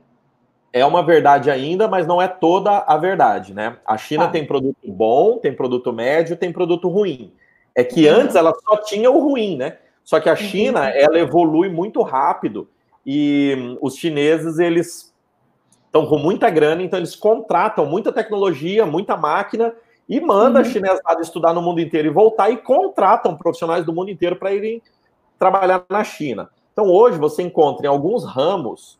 É 0.72 0.84
uma 0.84 1.02
verdade 1.02 1.50
ainda, 1.50 1.88
mas 1.88 2.06
não 2.06 2.20
é 2.20 2.28
toda 2.28 2.78
a 2.78 2.96
verdade, 2.96 3.54
né? 3.54 3.78
A 3.86 3.96
China 3.96 4.26
tá. 4.26 4.32
tem 4.32 4.46
produto 4.46 4.76
bom, 4.86 5.38
tem 5.38 5.52
produto 5.52 5.92
médio, 5.92 6.36
tem 6.36 6.52
produto 6.52 6.88
ruim. 6.88 7.32
É 7.74 7.82
que 7.82 8.08
uhum. 8.08 8.20
antes 8.20 8.36
ela 8.36 8.54
só 8.54 8.76
tinha 8.78 9.10
o 9.10 9.18
ruim, 9.18 9.56
né? 9.56 9.78
Só 10.04 10.20
que 10.20 10.28
a 10.28 10.36
China, 10.36 10.80
uhum. 10.80 10.92
ela 10.94 11.18
evolui 11.18 11.68
muito 11.68 12.02
rápido 12.02 12.68
e 13.04 13.54
hum, 13.58 13.78
os 13.80 13.96
chineses, 13.96 14.58
eles 14.58 15.14
estão 15.86 16.06
com 16.06 16.18
muita 16.18 16.50
grana, 16.50 16.82
então 16.82 16.98
eles 16.98 17.16
contratam 17.16 17.86
muita 17.86 18.12
tecnologia, 18.12 18.84
muita 18.84 19.16
máquina 19.16 19.74
e 20.08 20.20
mandam 20.20 20.62
uhum. 20.62 20.68
a 20.68 20.70
chinesada 20.70 21.22
estudar 21.22 21.54
no 21.54 21.62
mundo 21.62 21.80
inteiro 21.80 22.08
e 22.08 22.10
voltar 22.10 22.50
e 22.50 22.58
contratam 22.58 23.36
profissionais 23.36 23.84
do 23.84 23.92
mundo 23.92 24.10
inteiro 24.10 24.36
para 24.36 24.52
irem 24.52 24.82
trabalhar 25.38 25.84
na 25.88 26.04
China. 26.04 26.50
Então 26.72 26.86
hoje 26.86 27.18
você 27.18 27.42
encontra 27.42 27.86
em 27.86 27.88
alguns 27.88 28.24
ramos 28.24 28.97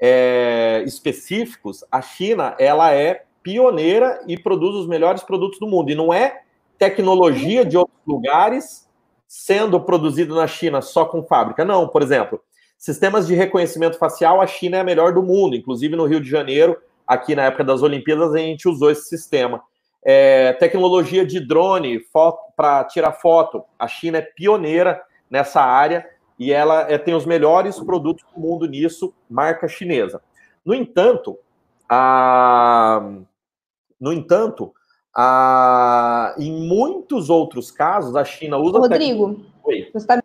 é, 0.00 0.82
específicos, 0.86 1.84
a 1.90 2.00
China 2.00 2.56
ela 2.58 2.92
é 2.92 3.24
pioneira 3.42 4.22
e 4.26 4.38
produz 4.38 4.74
os 4.74 4.86
melhores 4.86 5.22
produtos 5.22 5.58
do 5.58 5.66
mundo. 5.66 5.90
E 5.90 5.94
não 5.94 6.12
é 6.12 6.42
tecnologia 6.78 7.64
de 7.64 7.76
outros 7.76 8.00
lugares 8.06 8.88
sendo 9.28 9.80
produzido 9.80 10.34
na 10.34 10.46
China 10.46 10.80
só 10.80 11.04
com 11.04 11.22
fábrica. 11.22 11.64
Não, 11.64 11.86
por 11.86 12.02
exemplo, 12.02 12.40
Sistemas 12.80 13.26
de 13.26 13.34
reconhecimento 13.34 13.98
facial, 13.98 14.40
a 14.40 14.46
China 14.46 14.78
é 14.78 14.80
a 14.80 14.84
melhor 14.84 15.12
do 15.12 15.22
mundo. 15.22 15.54
Inclusive 15.54 15.94
no 15.94 16.06
Rio 16.06 16.18
de 16.18 16.30
Janeiro, 16.30 16.78
aqui 17.06 17.34
na 17.34 17.44
época 17.44 17.62
das 17.62 17.82
Olimpíadas, 17.82 18.32
a 18.32 18.38
gente 18.38 18.66
usou 18.66 18.90
esse 18.90 19.06
sistema. 19.06 19.62
É, 20.02 20.54
tecnologia 20.54 21.26
de 21.26 21.46
drone 21.46 22.00
para 22.56 22.84
tirar 22.84 23.12
foto. 23.12 23.62
A 23.78 23.86
China 23.86 24.16
é 24.16 24.22
pioneira 24.22 24.98
nessa 25.28 25.60
área 25.60 26.08
e 26.40 26.54
ela 26.54 26.90
é, 26.90 26.96
tem 26.96 27.14
os 27.14 27.26
melhores 27.26 27.78
produtos 27.78 28.24
do 28.34 28.40
mundo 28.40 28.66
nisso, 28.66 29.12
marca 29.28 29.68
chinesa. 29.68 30.22
No 30.64 30.72
entanto, 30.72 31.38
a, 31.86 33.12
no 34.00 34.10
entanto, 34.10 34.72
a, 35.14 36.34
em 36.38 36.66
muitos 36.66 37.28
outros 37.28 37.70
casos, 37.70 38.16
a 38.16 38.24
China 38.24 38.56
usa. 38.56 38.78
Rodrigo. 38.78 39.44
Oi. 39.62 39.90
você 39.92 39.98
está 39.98 40.22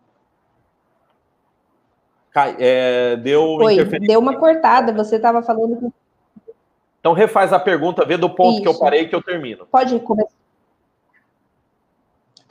é, 2.59 3.17
deu 3.17 3.57
Foi, 3.59 3.83
deu 3.99 4.19
uma 4.19 4.37
cortada, 4.37 4.93
você 4.93 5.17
estava 5.17 5.41
falando. 5.41 5.93
Então 6.99 7.11
refaz 7.13 7.51
a 7.51 7.59
pergunta, 7.59 8.05
vê 8.05 8.17
do 8.17 8.29
ponto 8.29 8.53
Isso. 8.53 8.61
que 8.61 8.67
eu 8.67 8.79
parei 8.79 9.07
que 9.07 9.15
eu 9.15 9.21
termino. 9.21 9.65
Pode 9.65 9.99
começar. 9.99 10.34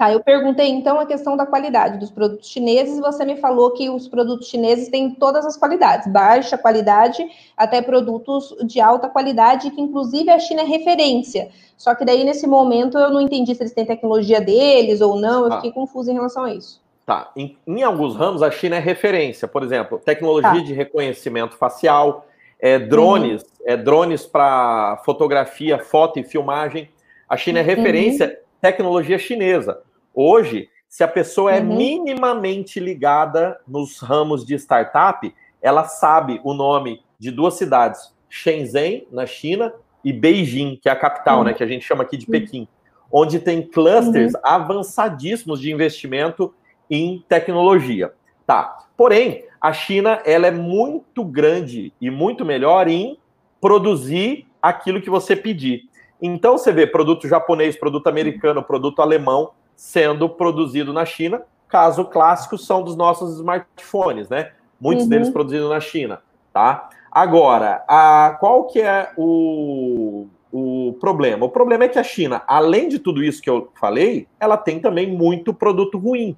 Tá, 0.05 0.13
eu 0.13 0.21
perguntei 0.21 0.69
então 0.69 1.01
a 1.01 1.07
questão 1.07 1.35
da 1.35 1.47
qualidade 1.47 1.99
dos 1.99 2.11
produtos 2.11 2.51
chineses, 2.51 3.01
você 3.01 3.25
me 3.25 3.37
falou 3.37 3.71
que 3.71 3.89
os 3.89 4.07
produtos 4.07 4.49
chineses 4.49 4.89
têm 4.89 5.11
todas 5.15 5.47
as 5.47 5.57
qualidades, 5.57 6.13
baixa 6.13 6.59
qualidade 6.59 7.27
até 7.57 7.81
produtos 7.81 8.55
de 8.67 8.83
alta 8.83 9.09
qualidade, 9.09 9.71
que 9.71 9.81
inclusive 9.81 10.29
a 10.29 10.39
China 10.39 10.61
é 10.61 10.67
referência. 10.67 11.49
Só 11.75 11.95
que 11.95 12.05
daí, 12.05 12.23
nesse 12.23 12.47
momento, 12.47 12.99
eu 12.99 13.09
não 13.09 13.21
entendi 13.21 13.55
se 13.55 13.63
eles 13.63 13.73
têm 13.73 13.87
tecnologia 13.87 14.43
deles 14.43 15.01
ou 15.01 15.17
não, 15.19 15.47
eu 15.47 15.53
ah. 15.55 15.57
fiquei 15.57 15.73
confusa 15.73 16.11
em 16.11 16.15
relação 16.15 16.45
a 16.45 16.53
isso. 16.53 16.83
Tá. 17.07 17.31
Em, 17.35 17.57
em, 17.67 17.83
alguns 17.83 18.15
ramos, 18.15 18.43
a 18.43 18.51
China 18.51 18.77
é 18.77 18.81
referência. 18.81 19.49
Por 19.49 19.63
exemplo, 19.63 19.99
tecnologia 19.99 20.51
tá. 20.51 20.67
de 20.67 20.75
reconhecimento 20.75 21.57
facial, 21.57 22.27
é, 22.61 22.79
drones, 22.79 23.41
uhum. 23.43 23.49
é, 23.65 23.75
drones 23.75 24.27
para 24.27 25.01
fotografia, 25.03 25.79
foto 25.79 26.19
e 26.19 26.25
filmagem. 26.25 26.91
A 27.27 27.39
China 27.39 27.61
é 27.61 27.63
uhum. 27.63 27.69
referência 27.69 28.27
uhum. 28.27 28.35
tecnologia 28.61 29.19
chinesa. 29.19 29.81
Hoje, 30.15 30.69
se 30.89 31.03
a 31.03 31.09
pessoa 31.09 31.53
é 31.53 31.61
uhum. 31.61 31.77
minimamente 31.77 32.79
ligada 32.79 33.61
nos 33.67 33.99
ramos 33.99 34.47
de 34.47 34.55
startup, 34.55 35.35
ela 35.61 35.85
sabe 35.85 36.41
o 36.45 36.55
nome 36.55 37.03
de 37.19 37.33
duas 37.33 37.55
cidades, 37.55 38.15
Shenzhen, 38.29 39.09
na 39.11 39.27
China, 39.27 39.73
e 40.05 40.13
Beijing, 40.13 40.79
que 40.81 40.89
é 40.89 40.93
a 40.93 40.97
capital, 40.97 41.39
uhum. 41.39 41.45
né, 41.45 41.55
que 41.55 41.65
a 41.65 41.67
gente 41.67 41.85
chama 41.85 42.05
aqui 42.05 42.17
de 42.17 42.27
Pequim, 42.27 42.69
onde 43.11 43.41
tem 43.41 43.63
clusters 43.63 44.35
uhum. 44.35 44.41
avançadíssimos 44.45 45.61
de 45.61 45.73
investimento 45.73 46.55
em 46.91 47.25
tecnologia. 47.29 48.13
Tá. 48.47 48.87
Porém, 48.97 49.45
a 49.61 49.73
China 49.73 50.21
ela 50.25 50.47
é 50.47 50.51
muito 50.51 51.25
grande 51.25 51.93
e 52.01 52.11
muito 52.11 52.45
melhor 52.45 52.87
em 52.87 53.19
produzir 53.61 54.47
aquilo 54.61 55.01
que 55.01 55.09
você 55.09 55.35
pedir. 55.35 55.89
Então 56.21 56.59
você 56.59 56.71
vê 56.71 56.87
produto 56.87 57.27
japonês, 57.27 57.75
produto 57.75 58.07
americano, 58.07 58.63
produto 58.63 59.01
alemão 59.01 59.53
sendo 59.77 60.29
produzido 60.29 60.93
na 60.93 61.05
China. 61.05 61.43
Caso 61.69 62.05
clássico 62.05 62.57
são 62.57 62.83
dos 62.83 62.97
nossos 62.97 63.37
smartphones, 63.37 64.29
né? 64.29 64.53
Muitos 64.81 65.05
uhum. 65.05 65.11
deles 65.11 65.31
produzidos 65.31 65.71
na 65.71 65.81
China, 65.81 66.21
tá? 66.53 66.89
Agora, 67.11 67.85
a, 67.89 68.37
qual 68.41 68.67
que 68.67 68.81
é 68.81 69.11
o, 69.17 70.27
o 70.53 70.97
problema? 71.01 71.47
O 71.47 71.49
problema 71.49 71.85
é 71.85 71.89
que 71.89 71.99
a 71.99 72.03
China, 72.03 72.43
além 72.47 72.89
de 72.89 72.99
tudo 72.99 73.23
isso 73.23 73.41
que 73.41 73.49
eu 73.49 73.71
falei, 73.79 74.27
ela 74.39 74.57
tem 74.57 74.81
também 74.81 75.11
muito 75.11 75.55
produto 75.55 75.97
ruim. 75.97 76.37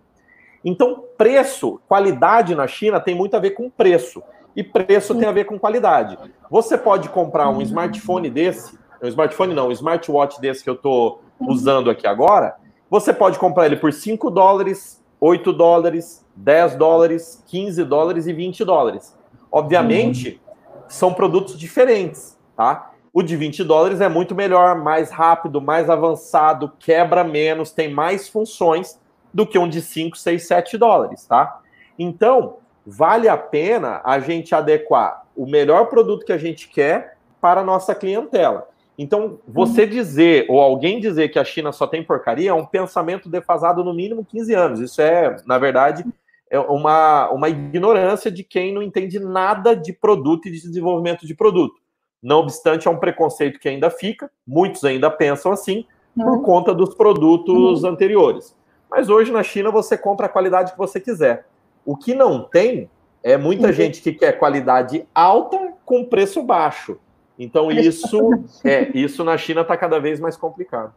Então, 0.64 1.04
preço, 1.16 1.80
qualidade 1.88 2.54
na 2.54 2.66
China 2.66 3.00
tem 3.00 3.14
muito 3.14 3.36
a 3.36 3.40
ver 3.40 3.50
com 3.50 3.70
preço. 3.70 4.22
E 4.54 4.62
preço 4.62 5.14
tem 5.14 5.28
a 5.28 5.32
ver 5.32 5.44
com 5.44 5.58
qualidade. 5.58 6.18
Você 6.50 6.76
pode 6.78 7.08
comprar 7.10 7.48
um 7.50 7.60
smartphone 7.62 8.30
desse, 8.30 8.78
um 9.02 9.06
smartphone 9.06 9.54
não, 9.54 9.68
um 9.68 9.72
smartwatch 9.72 10.40
desse 10.40 10.64
que 10.64 10.70
eu 10.70 10.74
estou 10.74 11.22
usando 11.40 11.90
aqui 11.90 12.06
agora, 12.06 12.56
você 12.88 13.12
pode 13.12 13.38
comprar 13.38 13.66
ele 13.66 13.76
por 13.76 13.92
5 13.92 14.30
dólares, 14.30 15.02
8 15.20 15.52
dólares, 15.52 16.24
10 16.36 16.76
dólares, 16.76 17.42
15 17.46 17.84
dólares 17.84 18.26
e 18.26 18.32
20 18.32 18.64
dólares. 18.64 19.16
Obviamente, 19.50 20.40
são 20.88 21.12
produtos 21.12 21.58
diferentes, 21.58 22.38
tá? 22.56 22.92
O 23.12 23.22
de 23.22 23.34
20 23.34 23.64
dólares 23.64 24.00
é 24.00 24.08
muito 24.08 24.34
melhor, 24.34 24.76
mais 24.76 25.10
rápido, 25.10 25.60
mais 25.60 25.88
avançado, 25.88 26.72
quebra 26.78 27.24
menos, 27.24 27.70
tem 27.70 27.92
mais 27.92 28.28
funções 28.28 29.00
do 29.32 29.46
que 29.46 29.58
um 29.58 29.68
de 29.68 29.80
5, 29.80 30.16
6, 30.16 30.46
7 30.46 30.78
dólares, 30.78 31.24
tá? 31.26 31.60
Então, 31.98 32.58
vale 32.86 33.28
a 33.28 33.36
pena 33.36 34.00
a 34.04 34.18
gente 34.18 34.54
adequar 34.54 35.24
o 35.34 35.46
melhor 35.46 35.86
produto 35.86 36.24
que 36.24 36.32
a 36.32 36.38
gente 36.38 36.68
quer 36.68 37.16
para 37.40 37.62
a 37.62 37.64
nossa 37.64 37.94
clientela. 37.94 38.68
Então, 38.98 39.38
você 39.46 39.82
uhum. 39.82 39.90
dizer, 39.90 40.46
ou 40.48 40.60
alguém 40.60 41.00
dizer 41.00 41.28
que 41.28 41.38
a 41.38 41.44
China 41.44 41.70
só 41.70 41.86
tem 41.86 42.02
porcaria, 42.02 42.50
é 42.50 42.54
um 42.54 42.64
pensamento 42.64 43.28
defasado 43.28 43.84
no 43.84 43.92
mínimo 43.92 44.24
15 44.24 44.54
anos. 44.54 44.80
Isso 44.80 45.02
é, 45.02 45.36
na 45.46 45.58
verdade, 45.58 46.04
é 46.50 46.58
uma, 46.58 47.30
uma 47.30 47.48
ignorância 47.48 48.30
de 48.30 48.42
quem 48.42 48.72
não 48.72 48.82
entende 48.82 49.18
nada 49.18 49.74
de 49.74 49.92
produto 49.92 50.46
e 50.46 50.50
de 50.50 50.60
desenvolvimento 50.60 51.26
de 51.26 51.34
produto. 51.34 51.74
Não 52.22 52.38
obstante, 52.38 52.88
é 52.88 52.90
um 52.90 52.98
preconceito 52.98 53.60
que 53.60 53.68
ainda 53.68 53.90
fica, 53.90 54.30
muitos 54.46 54.82
ainda 54.84 55.10
pensam 55.10 55.52
assim, 55.52 55.84
uhum. 56.16 56.24
por 56.24 56.42
conta 56.42 56.74
dos 56.74 56.94
produtos 56.94 57.82
uhum. 57.82 57.90
anteriores. 57.90 58.56
Mas 58.90 59.08
hoje 59.08 59.30
na 59.30 59.42
China 59.42 59.70
você 59.70 59.98
compra 59.98 60.26
a 60.26 60.30
qualidade 60.30 60.72
que 60.72 60.78
você 60.78 60.98
quiser. 60.98 61.46
O 61.84 61.96
que 61.96 62.14
não 62.14 62.42
tem 62.42 62.88
é 63.22 63.36
muita 63.36 63.66
uhum. 63.66 63.72
gente 63.72 64.00
que 64.00 64.12
quer 64.12 64.38
qualidade 64.38 65.06
alta 65.14 65.74
com 65.84 66.04
preço 66.04 66.42
baixo. 66.42 66.98
Então 67.38 67.70
isso 67.70 68.30
é 68.64 68.90
isso 68.94 69.22
na 69.22 69.36
China 69.36 69.60
está 69.60 69.76
cada 69.76 69.98
vez 69.98 70.18
mais 70.18 70.36
complicado. 70.36 70.92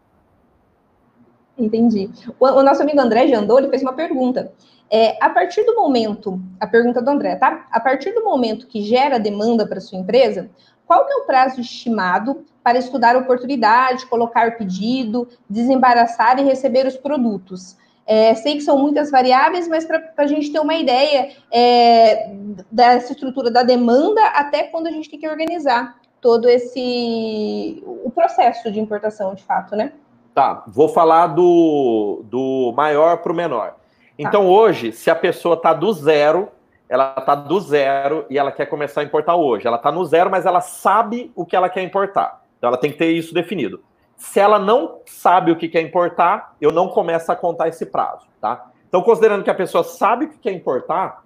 Entendi. 1.57 2.09
O, 2.39 2.45
o, 2.45 2.63
nosso 2.63 2.81
amigo 2.81 2.99
André 2.99 3.27
Jandô, 3.27 3.59
ele 3.59 3.69
fez 3.69 3.81
uma 3.81 3.93
pergunta. 3.93 4.51
É, 4.89 5.23
a 5.23 5.29
partir 5.29 5.63
do 5.65 5.75
momento, 5.75 6.41
a 6.59 6.65
pergunta 6.65 7.01
do 7.01 7.09
André, 7.09 7.35
tá? 7.35 7.67
A 7.69 7.79
partir 7.79 8.11
do 8.13 8.23
momento 8.23 8.65
que 8.65 8.81
gera 8.81 9.19
demanda 9.19 9.67
para 9.67 9.81
sua 9.81 9.99
empresa, 9.99 10.49
qual 10.87 11.05
que 11.05 11.13
é 11.13 11.17
o 11.17 11.25
prazo 11.25 11.61
estimado 11.61 12.43
para 12.63 12.79
estudar 12.79 13.15
oportunidade, 13.15 14.07
colocar 14.07 14.57
pedido, 14.57 15.27
desembaraçar 15.47 16.39
e 16.39 16.43
receber 16.43 16.87
os 16.87 16.97
produtos? 16.97 17.77
É, 18.07 18.33
sei 18.33 18.55
que 18.55 18.61
são 18.61 18.79
muitas 18.79 19.11
variáveis, 19.11 19.67
mas 19.67 19.85
para 19.85 20.11
a 20.17 20.25
gente 20.25 20.51
ter 20.51 20.59
uma 20.59 20.73
ideia 20.73 21.29
é, 21.51 22.33
dessa 22.71 23.11
estrutura 23.11 23.51
da 23.51 23.61
demanda 23.61 24.19
até 24.29 24.63
quando 24.63 24.87
a 24.87 24.91
gente 24.91 25.07
tem 25.11 25.19
que 25.19 25.29
organizar. 25.29 25.98
Todo 26.21 26.47
esse 26.49 27.81
o 27.85 28.09
processo 28.11 28.71
de 28.71 28.79
importação, 28.79 29.33
de 29.33 29.43
fato, 29.43 29.75
né? 29.75 29.93
Tá, 30.33 30.63
vou 30.67 30.87
falar 30.87 31.27
do, 31.27 32.21
do 32.25 32.73
maior 32.75 33.17
para 33.17 33.31
o 33.31 33.35
menor. 33.35 33.71
Tá. 33.71 33.75
Então, 34.17 34.43
tá. 34.43 34.47
hoje, 34.47 34.91
se 34.91 35.09
a 35.09 35.15
pessoa 35.15 35.55
está 35.55 35.73
do 35.73 35.91
zero, 35.93 36.49
ela 36.87 37.15
está 37.17 37.35
do 37.35 37.59
zero 37.59 38.25
e 38.29 38.37
ela 38.37 38.51
quer 38.51 38.65
começar 38.65 39.01
a 39.01 39.03
importar 39.03 39.35
hoje. 39.35 39.67
Ela 39.67 39.77
está 39.77 39.91
no 39.91 40.03
zero, 40.05 40.29
mas 40.29 40.45
ela 40.45 40.61
sabe 40.61 41.31
o 41.35 41.45
que 41.45 41.55
ela 41.55 41.69
quer 41.69 41.83
importar. 41.83 42.41
Então, 42.57 42.67
ela 42.67 42.77
tem 42.77 42.91
que 42.91 42.97
ter 42.97 43.11
isso 43.11 43.33
definido. 43.33 43.81
Se 44.17 44.39
ela 44.39 44.59
não 44.59 44.99
sabe 45.05 45.51
o 45.51 45.55
que 45.55 45.69
quer 45.69 45.81
importar, 45.81 46.55
eu 46.59 46.71
não 46.71 46.89
começo 46.89 47.31
a 47.31 47.35
contar 47.35 47.69
esse 47.69 47.85
prazo, 47.85 48.27
tá? 48.41 48.69
Então, 48.87 49.01
considerando 49.01 49.43
que 49.43 49.49
a 49.49 49.55
pessoa 49.55 49.83
sabe 49.83 50.25
o 50.25 50.29
que 50.29 50.39
quer 50.39 50.51
importar, 50.51 51.23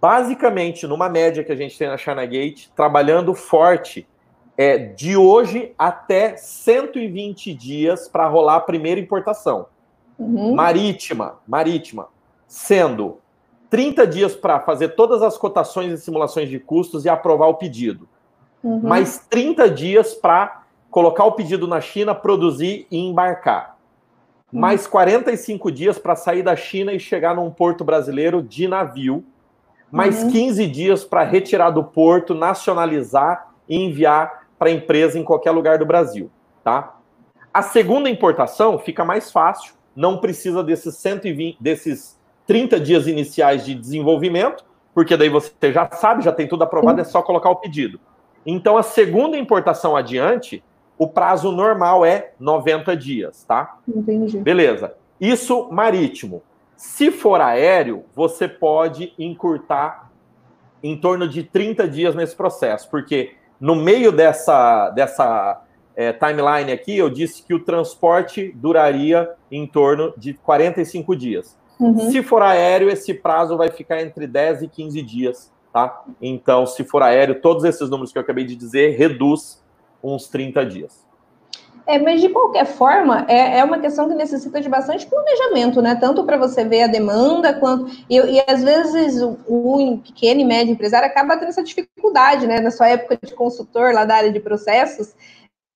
basicamente, 0.00 0.86
numa 0.86 1.08
média 1.08 1.42
que 1.42 1.50
a 1.50 1.56
gente 1.56 1.76
tem 1.76 1.88
na 1.88 1.96
China 1.96 2.24
Gate, 2.24 2.68
trabalhando 2.76 3.34
forte, 3.34 4.06
é 4.62 4.76
de 4.76 5.16
hoje 5.16 5.72
até 5.78 6.36
120 6.36 7.54
dias 7.54 8.06
para 8.06 8.28
rolar 8.28 8.56
a 8.56 8.60
primeira 8.60 9.00
importação. 9.00 9.64
Uhum. 10.18 10.54
Marítima, 10.54 11.38
marítima, 11.48 12.08
sendo 12.46 13.16
30 13.70 14.06
dias 14.06 14.34
para 14.36 14.60
fazer 14.60 14.90
todas 14.90 15.22
as 15.22 15.38
cotações 15.38 15.94
e 15.94 15.96
simulações 15.96 16.50
de 16.50 16.58
custos 16.58 17.06
e 17.06 17.08
aprovar 17.08 17.46
o 17.46 17.54
pedido. 17.54 18.06
Uhum. 18.62 18.82
Mais 18.82 19.26
30 19.30 19.70
dias 19.70 20.12
para 20.12 20.64
colocar 20.90 21.24
o 21.24 21.32
pedido 21.32 21.66
na 21.66 21.80
China, 21.80 22.14
produzir 22.14 22.86
e 22.90 22.98
embarcar. 22.98 23.78
Uhum. 24.52 24.60
Mais 24.60 24.86
45 24.86 25.72
dias 25.72 25.98
para 25.98 26.14
sair 26.14 26.42
da 26.42 26.54
China 26.54 26.92
e 26.92 27.00
chegar 27.00 27.34
num 27.34 27.50
porto 27.50 27.82
brasileiro 27.82 28.42
de 28.42 28.68
navio. 28.68 29.24
Mais 29.90 30.22
uhum. 30.22 30.30
15 30.30 30.66
dias 30.66 31.02
para 31.02 31.24
retirar 31.24 31.70
do 31.70 31.82
porto, 31.82 32.34
nacionalizar 32.34 33.48
e 33.66 33.74
enviar 33.78 34.39
para 34.60 34.68
a 34.68 34.72
empresa 34.72 35.18
em 35.18 35.24
qualquer 35.24 35.52
lugar 35.52 35.78
do 35.78 35.86
Brasil, 35.86 36.30
tá? 36.62 36.98
A 37.52 37.62
segunda 37.62 38.10
importação 38.10 38.78
fica 38.78 39.06
mais 39.06 39.32
fácil, 39.32 39.72
não 39.96 40.18
precisa 40.18 40.62
desses 40.62 40.96
120, 40.98 41.56
desses 41.58 42.20
30 42.46 42.78
dias 42.78 43.06
iniciais 43.06 43.64
de 43.64 43.74
desenvolvimento, 43.74 44.62
porque 44.94 45.16
daí 45.16 45.30
você 45.30 45.72
já 45.72 45.90
sabe, 45.90 46.22
já 46.22 46.30
tem 46.30 46.46
tudo 46.46 46.62
aprovado, 46.62 47.00
é 47.00 47.04
só 47.04 47.22
colocar 47.22 47.48
o 47.48 47.56
pedido. 47.56 47.98
Então, 48.44 48.76
a 48.76 48.82
segunda 48.82 49.38
importação 49.38 49.96
adiante, 49.96 50.62
o 50.98 51.08
prazo 51.08 51.50
normal 51.50 52.04
é 52.04 52.32
90 52.38 52.94
dias, 52.94 53.42
tá? 53.44 53.78
Entendi. 53.88 54.38
Beleza. 54.40 54.94
Isso 55.18 55.70
marítimo. 55.72 56.42
Se 56.76 57.10
for 57.10 57.40
aéreo, 57.40 58.04
você 58.14 58.46
pode 58.46 59.14
encurtar 59.18 60.10
em 60.82 60.98
torno 60.98 61.26
de 61.26 61.44
30 61.44 61.88
dias 61.88 62.14
nesse 62.14 62.36
processo, 62.36 62.90
porque 62.90 63.39
no 63.60 63.76
meio 63.76 64.10
dessa, 64.10 64.90
dessa 64.90 65.62
é, 65.94 66.12
timeline 66.12 66.72
aqui, 66.72 66.96
eu 66.96 67.10
disse 67.10 67.42
que 67.42 67.52
o 67.52 67.60
transporte 67.60 68.52
duraria 68.56 69.30
em 69.50 69.66
torno 69.66 70.14
de 70.16 70.34
45 70.34 71.14
dias. 71.14 71.58
Uhum. 71.78 72.10
Se 72.10 72.22
for 72.22 72.42
aéreo, 72.42 72.90
esse 72.90 73.14
prazo 73.14 73.56
vai 73.56 73.68
ficar 73.68 74.00
entre 74.02 74.26
10 74.26 74.62
e 74.62 74.68
15 74.68 75.02
dias 75.02 75.52
tá? 75.72 76.04
Então, 76.20 76.66
se 76.66 76.84
for 76.84 77.02
aéreo, 77.02 77.40
todos 77.40 77.64
esses 77.64 77.88
números 77.88 78.12
que 78.12 78.18
eu 78.18 78.22
acabei 78.22 78.44
de 78.44 78.56
dizer 78.56 78.96
reduz 78.96 79.62
uns 80.02 80.28
30 80.28 80.64
dias. 80.66 81.06
É, 81.90 81.98
mas 81.98 82.20
de 82.20 82.28
qualquer 82.28 82.66
forma, 82.66 83.26
é, 83.28 83.58
é 83.58 83.64
uma 83.64 83.80
questão 83.80 84.08
que 84.08 84.14
necessita 84.14 84.60
de 84.60 84.68
bastante 84.68 85.08
planejamento, 85.08 85.82
né? 85.82 85.96
Tanto 85.96 86.22
para 86.22 86.36
você 86.36 86.64
ver 86.64 86.82
a 86.82 86.86
demanda, 86.86 87.52
quanto. 87.52 87.90
E, 88.08 88.16
e 88.16 88.44
às 88.46 88.62
vezes 88.62 89.20
o, 89.20 89.36
o, 89.48 89.98
pequeno 89.98 90.40
e 90.40 90.44
médio 90.44 90.72
empresário 90.72 91.08
acaba 91.08 91.36
tendo 91.36 91.48
essa 91.48 91.64
dificuldade, 91.64 92.46
né? 92.46 92.60
Na 92.60 92.70
sua 92.70 92.88
época 92.90 93.18
de 93.20 93.34
consultor 93.34 93.92
lá 93.92 94.04
da 94.04 94.14
área 94.14 94.30
de 94.30 94.38
processos, 94.38 95.16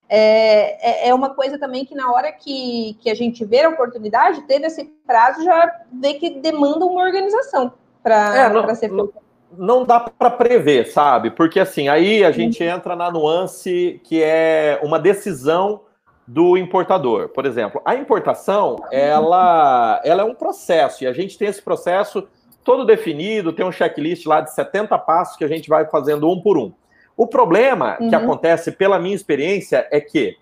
é, 0.09 1.07
é, 1.07 1.09
é 1.09 1.15
uma 1.15 1.31
coisa 1.35 1.59
também 1.59 1.85
que 1.85 1.97
na 1.97 2.13
hora 2.13 2.31
que, 2.31 2.97
que 3.01 3.11
a 3.11 3.15
gente 3.15 3.45
vê 3.45 3.63
a 3.63 3.71
oportunidade, 3.71 4.43
ter 4.43 4.63
esse 4.63 4.85
prazo 5.05 5.43
já 5.43 5.81
vê 5.93 6.15
que 6.15 6.39
demanda 6.39 6.87
uma 6.87 7.03
organização 7.03 7.73
para 8.05 8.53
é, 8.53 8.75
ser 8.77 8.89
feita 8.89 9.25
não 9.57 9.85
dá 9.85 10.01
para 10.01 10.31
prever, 10.31 10.87
sabe? 10.87 11.31
Porque 11.31 11.61
assim, 11.61 11.87
aí 11.87 12.25
a 12.25 12.33
gente 12.33 12.63
entra 12.65 12.97
na 12.97 13.09
nuance 13.09 14.01
que 14.03 14.21
é 14.21 14.81
uma 14.83 14.99
decisão 14.99 15.83
do 16.27 16.57
importador. 16.57 17.29
Por 17.29 17.47
exemplo, 17.47 17.81
a 17.85 17.95
importação, 17.95 18.77
ela, 18.91 20.01
ela 20.05 20.23
é 20.23 20.25
um 20.25 20.35
processo, 20.35 21.05
e 21.05 21.07
a 21.07 21.13
gente 21.13 21.37
tem 21.37 21.49
esse 21.49 21.63
processo 21.63 22.27
todo 22.63 22.85
definido, 22.85 23.53
tem 23.53 23.65
um 23.65 23.73
checklist 23.73 24.27
lá 24.27 24.41
de 24.41 24.53
70 24.55 24.99
passos 24.99 25.37
que 25.37 25.45
a 25.45 25.49
gente 25.49 25.69
vai 25.69 25.85
fazendo 25.87 26.29
um 26.31 26.41
por 26.41 26.57
um. 26.57 26.73
O 27.17 27.27
problema 27.27 27.97
uhum. 28.01 28.09
que 28.09 28.15
acontece, 28.15 28.73
pela 28.73 28.99
minha 28.99 29.15
experiência, 29.15 29.87
é 29.91 30.01
que 30.01 30.37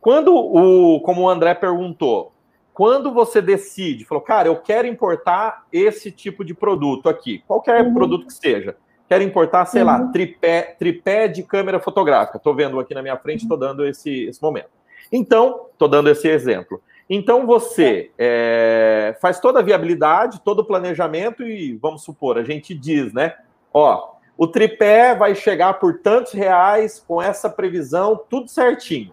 quando 0.00 0.34
o, 0.34 1.00
como 1.00 1.22
o 1.22 1.28
André 1.28 1.54
perguntou, 1.54 2.32
quando 2.74 3.12
você 3.12 3.40
decide, 3.40 4.04
falou, 4.04 4.22
cara, 4.22 4.48
eu 4.48 4.56
quero 4.56 4.86
importar 4.86 5.64
esse 5.72 6.10
tipo 6.10 6.44
de 6.44 6.54
produto 6.54 7.08
aqui, 7.08 7.42
qualquer 7.46 7.84
uhum. 7.84 7.94
produto 7.94 8.26
que 8.26 8.32
seja, 8.32 8.76
quero 9.08 9.22
importar, 9.24 9.64
sei 9.66 9.82
uhum. 9.82 9.86
lá, 9.86 10.08
tripé, 10.08 10.74
tripé 10.78 11.28
de 11.28 11.42
câmera 11.42 11.80
fotográfica. 11.80 12.38
Estou 12.38 12.54
vendo 12.54 12.78
aqui 12.78 12.94
na 12.94 13.02
minha 13.02 13.16
frente, 13.16 13.42
estou 13.42 13.58
dando 13.58 13.86
esse, 13.86 14.24
esse 14.24 14.42
momento. 14.42 14.81
Então, 15.12 15.66
estou 15.72 15.88
dando 15.88 16.08
esse 16.08 16.26
exemplo. 16.26 16.82
Então, 17.08 17.46
você 17.46 18.10
é, 18.16 19.14
faz 19.20 19.38
toda 19.38 19.60
a 19.60 19.62
viabilidade, 19.62 20.40
todo 20.42 20.60
o 20.60 20.64
planejamento 20.64 21.42
e, 21.42 21.76
vamos 21.76 22.02
supor, 22.02 22.38
a 22.38 22.42
gente 22.42 22.74
diz, 22.74 23.12
né? 23.12 23.34
Ó, 23.72 24.12
o 24.38 24.46
tripé 24.46 25.14
vai 25.14 25.34
chegar 25.34 25.74
por 25.74 25.98
tantos 26.00 26.32
reais 26.32 27.04
com 27.06 27.20
essa 27.20 27.50
previsão, 27.50 28.18
tudo 28.28 28.48
certinho. 28.48 29.12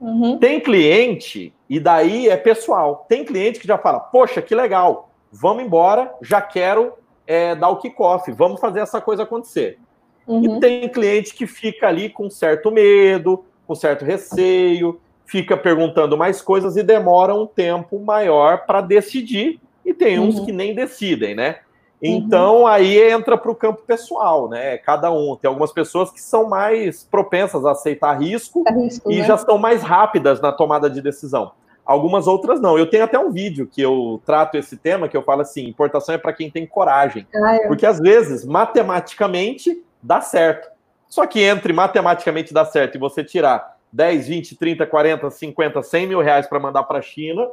Uhum. 0.00 0.38
Tem 0.38 0.60
cliente, 0.60 1.52
e 1.68 1.78
daí 1.78 2.28
é 2.28 2.36
pessoal, 2.36 3.06
tem 3.08 3.24
cliente 3.24 3.60
que 3.60 3.66
já 3.66 3.78
fala, 3.78 4.00
poxa, 4.00 4.42
que 4.42 4.54
legal, 4.54 5.10
vamos 5.30 5.64
embora, 5.64 6.14
já 6.22 6.40
quero 6.40 6.92
é, 7.26 7.54
dar 7.54 7.68
o 7.68 7.76
kickoff, 7.76 8.30
vamos 8.32 8.60
fazer 8.60 8.80
essa 8.80 9.00
coisa 9.00 9.24
acontecer. 9.24 9.78
Uhum. 10.26 10.56
E 10.56 10.60
tem 10.60 10.88
cliente 10.88 11.34
que 11.34 11.46
fica 11.46 11.88
ali 11.88 12.08
com 12.08 12.30
certo 12.30 12.70
medo, 12.70 13.44
com 13.66 13.74
certo 13.74 14.04
receio, 14.04 15.00
fica 15.32 15.56
perguntando 15.56 16.14
mais 16.14 16.42
coisas 16.42 16.76
e 16.76 16.82
demora 16.82 17.34
um 17.34 17.46
tempo 17.46 17.98
maior 17.98 18.66
para 18.66 18.82
decidir, 18.82 19.58
e 19.82 19.94
tem 19.94 20.18
uns 20.18 20.38
uhum. 20.38 20.44
que 20.44 20.52
nem 20.52 20.74
decidem, 20.74 21.34
né? 21.34 21.60
Então 22.02 22.60
uhum. 22.60 22.66
aí 22.66 23.00
entra 23.00 23.38
para 23.38 23.50
o 23.50 23.54
campo 23.54 23.80
pessoal, 23.86 24.46
né? 24.50 24.76
Cada 24.76 25.10
um. 25.10 25.34
Tem 25.34 25.48
algumas 25.48 25.72
pessoas 25.72 26.10
que 26.10 26.20
são 26.20 26.50
mais 26.50 27.04
propensas 27.04 27.64
a 27.64 27.70
aceitar 27.70 28.12
risco, 28.20 28.62
risco 28.68 29.10
e 29.10 29.20
né? 29.20 29.24
já 29.24 29.38
são 29.38 29.56
mais 29.56 29.82
rápidas 29.82 30.38
na 30.38 30.52
tomada 30.52 30.90
de 30.90 31.00
decisão. 31.00 31.52
Algumas 31.82 32.26
outras 32.26 32.60
não. 32.60 32.76
Eu 32.76 32.90
tenho 32.90 33.04
até 33.04 33.18
um 33.18 33.30
vídeo 33.30 33.66
que 33.66 33.80
eu 33.80 34.20
trato 34.26 34.58
esse 34.58 34.76
tema, 34.76 35.08
que 35.08 35.16
eu 35.16 35.22
falo 35.22 35.40
assim: 35.40 35.64
importação 35.66 36.14
é 36.14 36.18
para 36.18 36.34
quem 36.34 36.50
tem 36.50 36.66
coragem. 36.66 37.26
Ah, 37.34 37.56
é. 37.56 37.66
Porque 37.68 37.86
às 37.86 37.98
vezes, 37.98 38.44
matematicamente, 38.44 39.82
dá 40.02 40.20
certo. 40.20 40.70
Só 41.08 41.26
que 41.26 41.40
entre 41.40 41.72
matematicamente 41.72 42.52
dá 42.52 42.66
certo 42.66 42.96
e 42.96 42.98
você 42.98 43.24
tirar 43.24 43.71
10, 43.92 44.28
20, 44.28 44.56
30, 44.56 44.86
40, 44.86 45.30
50, 45.30 45.82
100 45.82 46.06
mil 46.06 46.20
reais 46.20 46.46
para 46.46 46.58
mandar 46.58 46.84
para 46.84 46.98
a 46.98 47.02
China, 47.02 47.48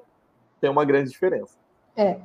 tem 0.62 0.70
uma 0.70 0.86
grande 0.86 1.10
diferença. 1.10 1.58
É. 1.96 2.18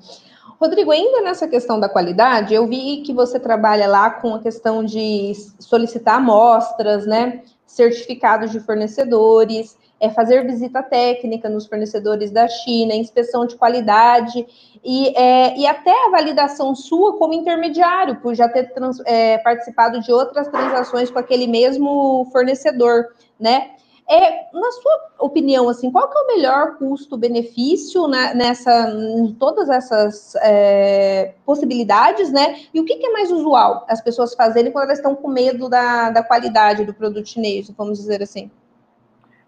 Rodrigo, 0.61 0.93
ainda 0.93 1.21
nessa 1.21 1.49
questão 1.49 1.81
da 1.81 1.89
qualidade, 1.89 2.55
eu 2.55 2.67
vi 2.67 3.03
que 3.03 3.13
você 3.13 3.41
trabalha 3.41 3.89
lá 3.89 4.09
com 4.09 4.35
a 4.35 4.41
questão 4.41 4.85
de 4.85 5.33
solicitar 5.59 6.17
amostras, 6.17 7.07
né? 7.07 7.43
Certificados 7.67 8.53
de 8.53 8.61
fornecedores, 8.61 9.77
é 10.01 10.11
fazer 10.11 10.47
visita 10.47 10.83
técnica 10.83 11.49
nos 11.49 11.67
fornecedores 11.67 12.31
da 12.31 12.47
China, 12.47 12.95
inspeção 12.95 13.47
de 13.47 13.57
qualidade 13.57 14.47
e, 14.85 15.09
é, 15.17 15.57
e 15.57 15.67
até 15.67 15.91
a 16.07 16.11
validação 16.11 16.75
sua 16.75 17.17
como 17.17 17.33
intermediário, 17.33 18.17
por 18.17 18.35
já 18.35 18.49
ter 18.49 18.73
trans, 18.75 19.01
é, 19.07 19.39
participado 19.39 20.01
de 20.01 20.13
outras 20.13 20.49
transações 20.49 21.11
com 21.11 21.19
aquele 21.19 21.47
mesmo 21.47 22.29
fornecedor, 22.31 23.07
né? 23.41 23.71
É, 24.07 24.51
na 24.53 24.71
sua 24.71 25.11
opinião, 25.19 25.67
assim, 25.69 25.91
qual 25.91 26.11
que 26.11 26.19
é 26.19 26.21
o 26.21 26.27
melhor 26.27 26.77
custo-benefício 26.77 28.07
né, 28.07 28.35
nessa, 28.35 28.91
em 28.91 29.33
todas 29.33 29.71
essas 29.71 30.35
é, 30.43 31.33
possibilidades, 31.47 32.31
né? 32.31 32.61
E 32.75 32.81
o 32.81 32.85
que, 32.85 32.97
que, 32.97 33.07
é 33.07 33.13
mais 33.13 33.31
usual 33.31 33.87
as 33.89 34.03
pessoas 34.03 34.35
fazerem 34.35 34.71
quando 34.71 34.85
elas 34.85 34.99
estão 34.99 35.15
com 35.15 35.29
medo 35.29 35.71
da, 35.71 36.11
da 36.11 36.23
qualidade 36.23 36.85
do 36.85 36.93
produto 36.93 37.27
chinês, 37.27 37.71
vamos 37.71 37.99
dizer 37.99 38.23
assim? 38.23 38.51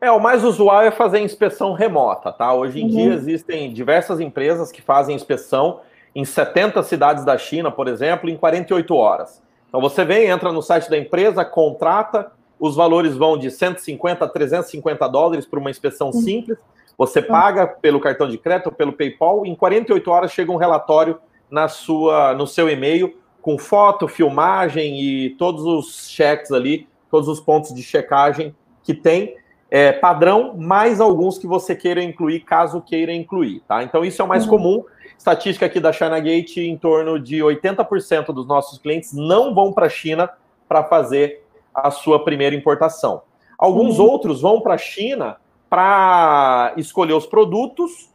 É, 0.00 0.10
o 0.10 0.18
mais 0.18 0.42
usual 0.42 0.82
é 0.82 0.90
fazer 0.90 1.20
inspeção 1.20 1.74
remota, 1.74 2.32
tá? 2.32 2.54
Hoje 2.54 2.80
em 2.80 2.84
uhum. 2.84 2.90
dia 2.90 3.14
existem 3.14 3.72
diversas 3.72 4.20
empresas 4.20 4.72
que 4.72 4.80
fazem 4.80 5.14
inspeção 5.14 5.80
em 6.14 6.24
70 6.24 6.82
cidades 6.82 7.26
da 7.26 7.36
China, 7.36 7.70
por 7.70 7.88
exemplo, 7.88 8.30
em 8.30 8.38
48 8.38 8.94
horas. 8.94 9.42
Então 9.68 9.80
você 9.82 10.02
vem, 10.02 10.30
entra 10.30 10.50
no 10.50 10.62
site 10.62 10.88
da 10.88 10.96
empresa, 10.96 11.44
contrata, 11.44 12.32
os 12.58 12.74
valores 12.74 13.14
vão 13.14 13.36
de 13.36 13.50
150 13.50 14.24
a 14.24 14.28
350 14.28 15.08
dólares 15.08 15.46
para 15.46 15.58
uma 15.58 15.70
inspeção 15.70 16.12
simples. 16.12 16.58
Você 16.96 17.20
paga 17.20 17.66
pelo 17.66 18.00
cartão 18.00 18.28
de 18.28 18.38
crédito 18.38 18.68
ou 18.68 18.72
pelo 18.72 18.92
PayPal. 18.92 19.44
Em 19.44 19.54
48 19.54 20.10
horas 20.10 20.32
chega 20.32 20.50
um 20.50 20.56
relatório 20.56 21.18
na 21.50 21.68
sua, 21.68 22.34
no 22.34 22.46
seu 22.46 22.68
e-mail 22.68 23.14
com 23.42 23.58
foto, 23.58 24.08
filmagem 24.08 25.00
e 25.00 25.30
todos 25.30 25.64
os 25.64 26.08
cheques 26.08 26.50
ali, 26.50 26.88
todos 27.08 27.28
os 27.28 27.38
pontos 27.38 27.72
de 27.72 27.82
checagem 27.82 28.52
que 28.82 28.92
tem 28.92 29.36
é, 29.70 29.92
padrão, 29.92 30.56
mais 30.56 31.00
alguns 31.00 31.38
que 31.38 31.46
você 31.46 31.76
queira 31.76 32.02
incluir, 32.02 32.40
caso 32.40 32.80
queira 32.80 33.12
incluir, 33.12 33.62
tá? 33.68 33.82
Então 33.82 34.04
isso 34.04 34.20
é 34.20 34.24
o 34.24 34.28
mais 34.28 34.44
uhum. 34.44 34.50
comum. 34.50 34.84
Estatística 35.16 35.66
aqui 35.66 35.78
da 35.78 35.92
China 35.92 36.18
Gate, 36.18 36.56
em 36.56 36.76
torno 36.76 37.20
de 37.20 37.38
80% 37.38 38.26
dos 38.32 38.46
nossos 38.46 38.78
clientes 38.78 39.12
não 39.12 39.54
vão 39.54 39.72
para 39.72 39.86
a 39.86 39.90
China 39.90 40.28
para 40.68 40.82
fazer 40.82 41.45
a 41.76 41.90
sua 41.90 42.24
primeira 42.24 42.56
importação. 42.56 43.22
Alguns 43.58 43.98
uhum. 43.98 44.06
outros 44.06 44.40
vão 44.40 44.60
para 44.60 44.74
a 44.74 44.78
China 44.78 45.36
para 45.68 46.72
escolher 46.76 47.14
os 47.14 47.26
produtos, 47.26 48.10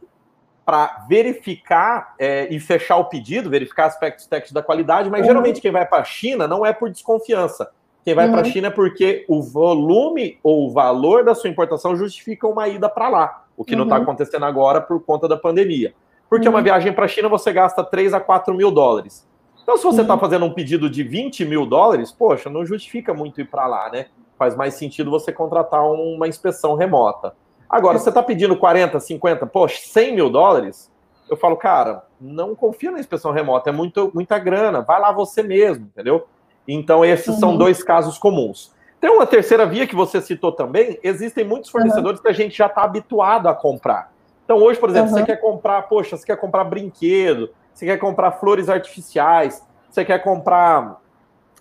para 0.64 1.04
verificar 1.08 2.14
é, 2.18 2.52
e 2.52 2.58
fechar 2.58 2.96
o 2.96 3.06
pedido, 3.06 3.50
verificar 3.50 3.86
aspectos 3.86 4.26
técnicos 4.26 4.52
da 4.52 4.62
qualidade, 4.62 5.10
mas 5.10 5.20
uhum. 5.20 5.26
geralmente 5.26 5.60
quem 5.60 5.70
vai 5.70 5.86
para 5.86 5.98
a 5.98 6.04
China 6.04 6.46
não 6.46 6.64
é 6.64 6.72
por 6.72 6.90
desconfiança. 6.90 7.70
Quem 8.04 8.14
vai 8.14 8.26
uhum. 8.26 8.32
para 8.32 8.40
a 8.42 8.44
China 8.44 8.68
é 8.68 8.70
porque 8.70 9.24
o 9.28 9.42
volume 9.42 10.38
ou 10.42 10.66
o 10.66 10.70
valor 10.70 11.24
da 11.24 11.34
sua 11.34 11.50
importação 11.50 11.96
justifica 11.96 12.46
uma 12.48 12.68
ida 12.68 12.88
para 12.88 13.08
lá, 13.08 13.44
o 13.56 13.64
que 13.64 13.72
uhum. 13.72 13.78
não 13.78 13.84
está 13.84 13.96
acontecendo 13.96 14.44
agora 14.44 14.80
por 14.80 15.00
conta 15.04 15.28
da 15.28 15.36
pandemia. 15.36 15.94
Porque 16.28 16.48
uma 16.48 16.58
uhum. 16.58 16.64
viagem 16.64 16.92
para 16.92 17.04
a 17.04 17.08
China 17.08 17.28
você 17.28 17.52
gasta 17.52 17.84
3 17.84 18.14
a 18.14 18.20
4 18.20 18.54
mil 18.54 18.70
dólares. 18.70 19.26
Então, 19.62 19.76
se 19.76 19.84
você 19.84 20.02
está 20.02 20.14
uhum. 20.14 20.20
fazendo 20.20 20.44
um 20.44 20.52
pedido 20.52 20.90
de 20.90 21.02
20 21.02 21.44
mil 21.44 21.64
dólares, 21.64 22.10
poxa, 22.10 22.50
não 22.50 22.66
justifica 22.66 23.14
muito 23.14 23.40
ir 23.40 23.44
para 23.44 23.66
lá, 23.66 23.90
né? 23.90 24.06
Faz 24.38 24.56
mais 24.56 24.74
sentido 24.74 25.10
você 25.10 25.32
contratar 25.32 25.84
uma 25.84 26.26
inspeção 26.26 26.74
remota. 26.74 27.34
Agora, 27.70 27.98
você 27.98 28.08
está 28.08 28.22
pedindo 28.22 28.56
40, 28.56 28.98
50, 28.98 29.46
poxa, 29.46 29.80
100 29.84 30.14
mil 30.14 30.28
dólares? 30.28 30.90
Eu 31.30 31.36
falo, 31.36 31.56
cara, 31.56 32.04
não 32.20 32.54
confia 32.54 32.90
na 32.90 33.00
inspeção 33.00 33.30
remota, 33.30 33.70
é 33.70 33.72
muito, 33.72 34.10
muita 34.12 34.38
grana, 34.38 34.82
vai 34.82 35.00
lá 35.00 35.10
você 35.12 35.42
mesmo, 35.42 35.86
entendeu? 35.86 36.26
Então, 36.66 37.04
esses 37.04 37.28
uhum. 37.28 37.38
são 37.38 37.56
dois 37.56 37.82
casos 37.82 38.18
comuns. 38.18 38.72
Tem 39.00 39.10
uma 39.10 39.26
terceira 39.26 39.64
via 39.64 39.86
que 39.86 39.96
você 39.96 40.20
citou 40.20 40.52
também, 40.52 40.98
existem 41.02 41.44
muitos 41.44 41.70
fornecedores 41.70 42.18
uhum. 42.18 42.24
que 42.24 42.30
a 42.30 42.34
gente 42.34 42.56
já 42.56 42.66
está 42.66 42.82
habituado 42.82 43.48
a 43.48 43.54
comprar. 43.54 44.12
Então, 44.44 44.58
hoje, 44.58 44.78
por 44.78 44.90
exemplo, 44.90 45.10
uhum. 45.10 45.18
você 45.18 45.24
quer 45.24 45.36
comprar, 45.36 45.82
poxa, 45.82 46.16
você 46.16 46.26
quer 46.26 46.36
comprar 46.36 46.64
brinquedo, 46.64 47.50
você 47.72 47.86
quer 47.86 47.98
comprar 47.98 48.32
flores 48.32 48.68
artificiais, 48.68 49.62
você 49.90 50.04
quer 50.04 50.22
comprar 50.22 51.00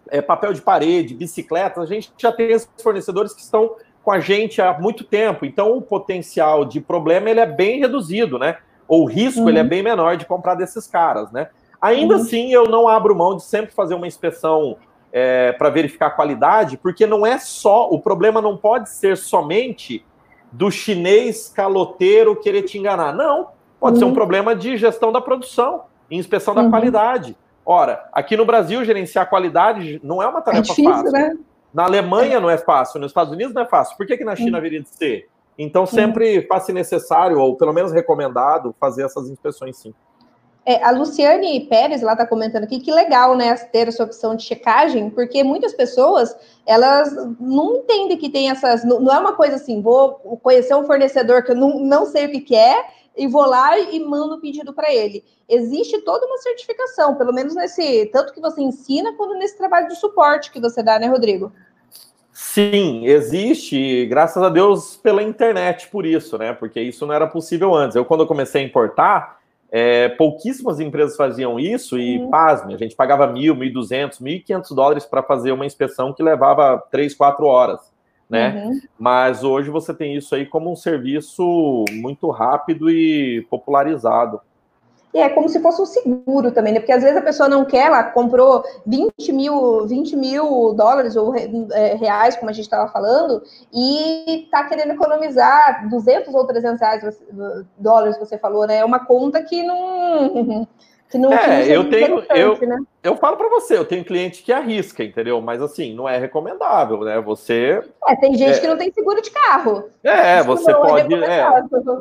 é, 0.10 0.22
papel 0.22 0.54
de 0.54 0.62
parede, 0.62 1.14
bicicleta, 1.14 1.82
a 1.82 1.86
gente 1.86 2.12
já 2.18 2.32
tem 2.32 2.52
esses 2.52 2.70
fornecedores 2.82 3.34
que 3.34 3.42
estão 3.42 3.76
com 4.04 4.12
a 4.12 4.20
gente 4.20 4.62
há 4.62 4.78
muito 4.80 5.04
tempo. 5.04 5.46
Então, 5.46 5.78
o 5.78 5.82
potencial 5.82 6.66
de 6.66 6.82
problema 6.82 7.30
ele 7.30 7.40
é 7.40 7.46
bem 7.46 7.80
reduzido, 7.80 8.40
né? 8.40 8.58
Ou 8.88 9.04
o 9.04 9.06
risco 9.06 9.42
uhum. 9.42 9.50
ele 9.50 9.60
é 9.60 9.62
uhum. 9.62 9.70
bem 9.70 9.84
menor 9.84 10.18
de 10.18 10.26
comprar 10.26 10.56
desses 10.56 10.88
caras, 10.88 11.32
né? 11.32 11.50
Ainda 11.82 12.16
uhum. 12.16 12.22
assim, 12.22 12.52
eu 12.52 12.66
não 12.66 12.88
abro 12.88 13.16
mão 13.16 13.36
de 13.36 13.44
sempre 13.44 13.74
fazer 13.74 13.96
uma 13.96 14.08
inspeção 14.08 14.78
é, 15.12 15.52
para 15.54 15.70
verificar 15.70 16.08
a 16.08 16.12
qualidade, 16.12 16.78
porque 16.78 17.06
não 17.06 17.26
é 17.26 17.38
só, 17.38 17.90
o 17.90 18.00
problema 18.00 18.42
não 18.42 18.56
pode 18.56 18.90
ser 18.90 19.18
somente 19.18 20.06
do 20.52 20.70
chinês 20.70 21.50
caloteiro 21.50 22.36
querer 22.36 22.64
te 22.64 22.78
enganar. 22.78 23.14
Não, 23.14 23.50
pode 23.80 23.96
uhum. 23.96 24.00
ser 24.00 24.06
um 24.06 24.08
uhum. 24.10 24.14
problema 24.14 24.56
de 24.56 24.78
gestão 24.78 25.12
da 25.12 25.22
produção, 25.22 25.84
inspeção 26.18 26.54
da 26.54 26.62
uhum. 26.62 26.70
qualidade. 26.70 27.38
Ora, 27.66 28.10
aqui 28.12 28.36
no 28.36 28.46
Brasil, 28.46 28.84
gerenciar 28.84 29.30
qualidade 29.30 30.00
não 30.04 30.22
é 30.22 30.28
uma 30.28 30.42
tarefa 30.42 30.60
é 30.60 30.76
difícil, 30.76 30.92
fácil. 30.92 31.12
Né? 31.12 31.38
Na 31.74 31.86
Alemanha 31.86 32.38
é. 32.38 32.40
não 32.40 32.50
é 32.50 32.58
fácil, 32.58 33.00
nos 33.00 33.12
Estados 33.12 33.32
Unidos 33.34 33.54
não 33.54 33.62
é 33.62 33.66
fácil. 33.66 33.96
Por 33.96 34.06
que, 34.06 34.18
que 34.18 34.24
na 34.24 34.36
China 34.36 34.52
uhum. 34.52 34.58
haveria 34.58 34.82
de 34.82 34.90
ser? 34.90 35.30
Então, 35.58 35.86
sempre 35.86 36.42
faz-se 36.48 36.74
necessário, 36.74 37.38
ou 37.40 37.56
pelo 37.56 37.74
menos 37.74 37.92
recomendado, 37.92 38.76
fazer 38.80 39.04
essas 39.04 39.30
inspeções 39.30 39.78
sim. 39.78 39.94
É, 40.64 40.84
a 40.84 40.92
Luciane 40.92 41.62
Pérez, 41.62 42.04
ela 42.04 42.12
está 42.12 42.26
comentando 42.26 42.64
aqui 42.64 42.80
que 42.80 42.92
legal, 42.92 43.36
né, 43.36 43.56
ter 43.56 43.88
essa 43.88 44.04
opção 44.04 44.36
de 44.36 44.44
checagem, 44.44 45.10
porque 45.10 45.44
muitas 45.44 45.74
pessoas, 45.74 46.36
elas 46.68 47.12
não 47.40 47.78
entendem 47.78 48.16
que 48.16 48.30
tem 48.30 48.52
essas, 48.52 48.84
não, 48.84 49.00
não 49.00 49.12
é 49.14 49.18
uma 49.18 49.34
coisa 49.34 49.56
assim, 49.56 49.82
vou 49.82 50.14
conhecer 50.44 50.76
um 50.76 50.86
fornecedor 50.86 51.44
que 51.44 51.52
eu 51.52 51.56
não, 51.56 51.80
não 51.80 52.06
sei 52.06 52.28
o 52.28 52.32
que, 52.32 52.42
que 52.42 52.56
é, 52.56 52.86
e 53.16 53.28
vou 53.28 53.46
lá 53.46 53.78
e 53.78 54.00
mando 54.00 54.36
o 54.36 54.42
pedido 54.42 54.74
para 54.74 54.94
ele. 54.94 55.24
Existe 55.48 56.02
toda 56.02 56.26
uma 56.26 56.38
certificação, 56.38 57.16
pelo 57.16 57.34
menos 57.34 57.56
nesse, 57.56 58.06
tanto 58.08 58.34
que 58.34 58.42
você 58.42 58.62
ensina, 58.62 59.14
quanto 59.14 59.36
nesse 59.36 59.58
trabalho 59.58 59.88
de 59.88 59.96
suporte 59.96 60.52
que 60.52 60.60
você 60.60 60.82
dá, 60.82 60.98
né, 60.98 61.08
Rodrigo? 61.08 61.52
Sim, 62.32 63.06
existe, 63.06 64.06
graças 64.06 64.42
a 64.42 64.50
Deus, 64.50 64.96
pela 64.96 65.22
internet, 65.22 65.90
por 65.90 66.06
isso, 66.06 66.38
né? 66.38 66.54
Porque 66.54 66.80
isso 66.80 67.06
não 67.06 67.14
era 67.14 67.28
possível 67.28 67.76
antes. 67.76 67.96
Eu, 67.96 68.06
quando 68.06 68.22
eu 68.22 68.28
comecei 68.28 68.62
a 68.62 68.66
importar, 68.66 69.42
é, 69.70 70.10
pouquíssimas 70.10 70.80
empresas 70.80 71.16
faziam 71.16 71.60
isso 71.60 72.00
e, 72.00 72.18
uhum. 72.18 72.30
pasme, 72.30 72.74
a 72.74 72.78
gente 72.78 72.96
pagava 72.96 73.28
mil, 73.28 73.56
mil 73.56 73.72
duzentos, 73.72 74.20
mil 74.20 74.36
e 74.36 74.40
quinhentos 74.40 74.72
dólares 74.72 75.06
para 75.06 75.22
fazer 75.22 75.52
uma 75.52 75.66
inspeção 75.66 76.14
que 76.14 76.24
levava 76.24 76.82
três, 76.90 77.14
quatro 77.14 77.46
horas, 77.46 77.80
né? 78.32 78.64
Uhum. 78.66 78.80
Mas 78.98 79.44
hoje 79.44 79.70
você 79.70 79.94
tem 79.94 80.16
isso 80.16 80.34
aí 80.34 80.46
como 80.46 80.72
um 80.72 80.76
serviço 80.76 81.84
muito 81.92 82.30
rápido 82.30 82.90
e 82.90 83.46
popularizado. 83.50 84.40
E 85.14 85.20
é 85.20 85.28
como 85.28 85.50
se 85.50 85.60
fosse 85.60 85.82
um 85.82 85.86
seguro 85.86 86.52
também, 86.52 86.72
né? 86.72 86.80
Porque 86.80 86.94
às 86.94 87.04
vezes 87.04 87.18
a 87.18 87.22
pessoa 87.22 87.50
não 87.50 87.66
quer, 87.66 87.88
ela 87.88 88.02
comprou 88.06 88.64
20 88.88 89.34
mil, 89.34 89.86
20 89.86 90.16
mil 90.16 90.74
dólares 90.74 91.18
ou 91.18 91.36
é, 91.36 91.96
reais, 91.96 92.38
como 92.38 92.50
a 92.50 92.54
gente 92.54 92.64
estava 92.64 92.90
falando, 92.90 93.44
e 93.74 94.46
está 94.46 94.64
querendo 94.64 94.94
economizar 94.94 95.90
200 95.90 96.34
ou 96.34 96.48
300 96.48 96.80
reais, 96.80 97.22
dólares, 97.78 98.18
você 98.18 98.38
falou, 98.38 98.66
né? 98.66 98.78
É 98.78 98.86
uma 98.86 99.06
conta 99.06 99.44
que 99.44 99.62
não 99.62 100.66
que 101.12 101.18
não, 101.18 101.34
é, 101.34 101.68
eu 101.68 101.90
tenho, 101.90 102.24
eu, 102.34 102.58
né? 102.66 102.78
eu 103.04 103.18
falo 103.18 103.36
para 103.36 103.50
você, 103.50 103.78
eu 103.78 103.84
tenho 103.84 104.06
cliente 104.06 104.42
que 104.42 104.54
arrisca, 104.54 105.04
entendeu? 105.04 105.42
Mas 105.42 105.62
assim, 105.62 105.94
não 105.94 106.08
é 106.08 106.18
recomendável, 106.18 107.02
né? 107.02 107.20
Você. 107.20 107.84
É, 108.08 108.16
tem 108.16 108.34
gente 108.36 108.58
é, 108.58 108.60
que 108.62 108.68
não 108.68 108.78
tem 108.78 108.90
seguro 108.94 109.22
de 109.22 109.30
carro. 109.30 109.90
É, 110.02 110.42
você 110.42 110.74
pode. 110.74 111.14
É, 111.14 111.46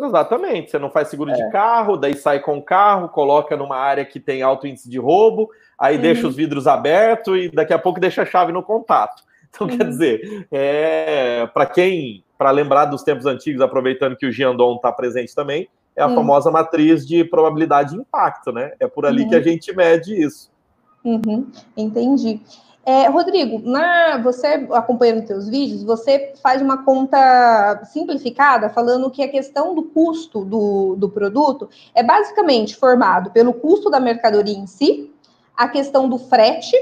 exatamente, 0.07 0.71
você 0.71 0.79
não 0.79 0.91
faz 0.91 1.09
seguro 1.09 1.33
de 1.33 1.43
é. 1.43 1.51
carro, 1.51 1.97
daí 1.97 2.15
sai 2.15 2.39
com 2.39 2.57
o 2.57 2.63
carro, 2.63 3.09
coloca 3.09 3.57
numa 3.57 3.77
área 3.77 4.05
que 4.05 4.21
tem 4.21 4.43
alto 4.43 4.69
índice 4.69 4.89
de 4.89 4.99
roubo, 4.99 5.51
aí 5.77 5.97
uhum. 5.97 6.03
deixa 6.03 6.29
os 6.29 6.37
vidros 6.37 6.69
abertos 6.69 7.37
e 7.37 7.49
daqui 7.49 7.75
a 7.75 7.79
pouco 7.79 7.99
deixa 7.99 8.23
a 8.23 8.27
chave 8.27 8.53
no 8.53 8.63
contato. 8.63 9.25
Então, 9.53 9.67
uhum. 9.67 9.77
quer 9.77 9.89
dizer, 9.89 10.47
é, 10.53 11.49
para 11.53 11.67
quem, 11.67 12.23
para 12.39 12.53
lembrar 12.53 12.85
dos 12.85 13.03
tempos 13.03 13.27
antigos, 13.27 13.61
aproveitando 13.61 14.17
que 14.17 14.25
o 14.25 14.31
Giandon 14.31 14.77
está 14.77 14.93
presente 14.93 15.35
também, 15.35 15.69
é 15.97 16.03
a 16.03 16.07
uhum. 16.07 16.15
famosa 16.15 16.51
matriz 16.51 17.07
de 17.07 17.25
probabilidade 17.25 17.91
de 17.91 18.01
impacto, 18.01 18.53
né? 18.53 18.73
É 18.81 18.87
por 18.87 19.07
ali 19.07 19.25
uhum. 19.25 19.29
que 19.29 19.35
a 19.35 19.43
gente 19.43 19.75
mede 19.75 20.21
isso. 20.21 20.51
Uhum. 21.05 21.47
Entendi. 21.77 22.41
É, 22.85 23.09
Rodrigo, 23.09 23.61
na, 23.69 24.19
você 24.19 24.67
acompanhando 24.73 25.27
teus 25.27 25.49
vídeos, 25.49 25.83
você 25.83 26.33
faz 26.43 26.63
uma 26.63 26.83
conta 26.83 27.85
simplificada 27.85 28.71
falando 28.71 29.11
que 29.11 29.23
a 29.23 29.29
questão 29.29 29.75
do 29.75 29.83
custo 29.83 30.45
do, 30.45 30.97
do 30.97 31.09
produto 31.09 31.69
é 31.95 32.03
basicamente 32.03 32.75
formado 32.75 33.31
pelo 33.31 33.53
custo 33.53 33.91
da 33.91 34.01
mercadoria 34.01 34.57
em 34.57 34.67
si, 34.67 35.13
a 35.55 35.69
questão 35.69 36.09
do 36.09 36.19
frete, 36.19 36.75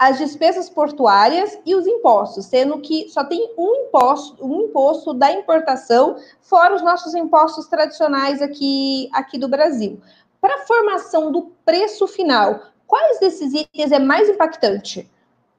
as 0.00 0.16
despesas 0.16 0.70
portuárias 0.70 1.60
e 1.66 1.74
os 1.74 1.86
impostos, 1.86 2.46
sendo 2.46 2.80
que 2.80 3.10
só 3.10 3.22
tem 3.22 3.52
um 3.58 3.84
imposto, 3.84 4.42
um 4.42 4.62
imposto 4.62 5.12
da 5.12 5.30
importação, 5.30 6.16
fora 6.40 6.74
os 6.74 6.80
nossos 6.80 7.14
impostos 7.14 7.66
tradicionais 7.66 8.40
aqui, 8.40 9.10
aqui 9.12 9.36
do 9.36 9.46
Brasil. 9.46 10.00
Para 10.40 10.54
a 10.54 10.58
formação 10.60 11.30
do 11.30 11.52
preço 11.66 12.08
final, 12.08 12.60
quais 12.86 13.20
desses 13.20 13.52
itens 13.52 13.92
é 13.92 13.98
mais 13.98 14.26
impactante 14.26 15.06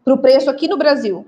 para 0.03 0.15
o 0.15 0.17
preço 0.17 0.49
aqui 0.49 0.67
no 0.67 0.75
Brasil? 0.75 1.27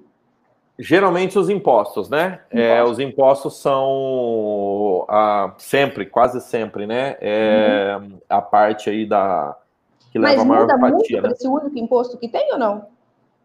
Geralmente 0.79 1.37
os 1.37 1.51
impostos, 1.51 2.09
né? 2.09 2.39
É, 2.49 2.83
os 2.83 2.97
impostos 2.97 3.59
são 3.59 5.05
ah, 5.07 5.53
sempre, 5.59 6.07
quase 6.07 6.41
sempre, 6.41 6.87
né? 6.87 7.15
É, 7.21 7.95
uhum. 8.01 8.17
A 8.27 8.41
parte 8.41 8.89
aí 8.89 9.05
da 9.05 9.55
que 10.11 10.17
leva 10.17 10.33
Mas 10.33 10.41
a 10.41 10.45
maior 10.45 10.61
muda 10.61 10.77
muito 10.77 11.21
né? 11.21 11.31
esse 11.31 11.47
único 11.47 11.77
imposto 11.77 12.17
que 12.17 12.27
tem 12.27 12.51
ou 12.51 12.57
não? 12.57 12.92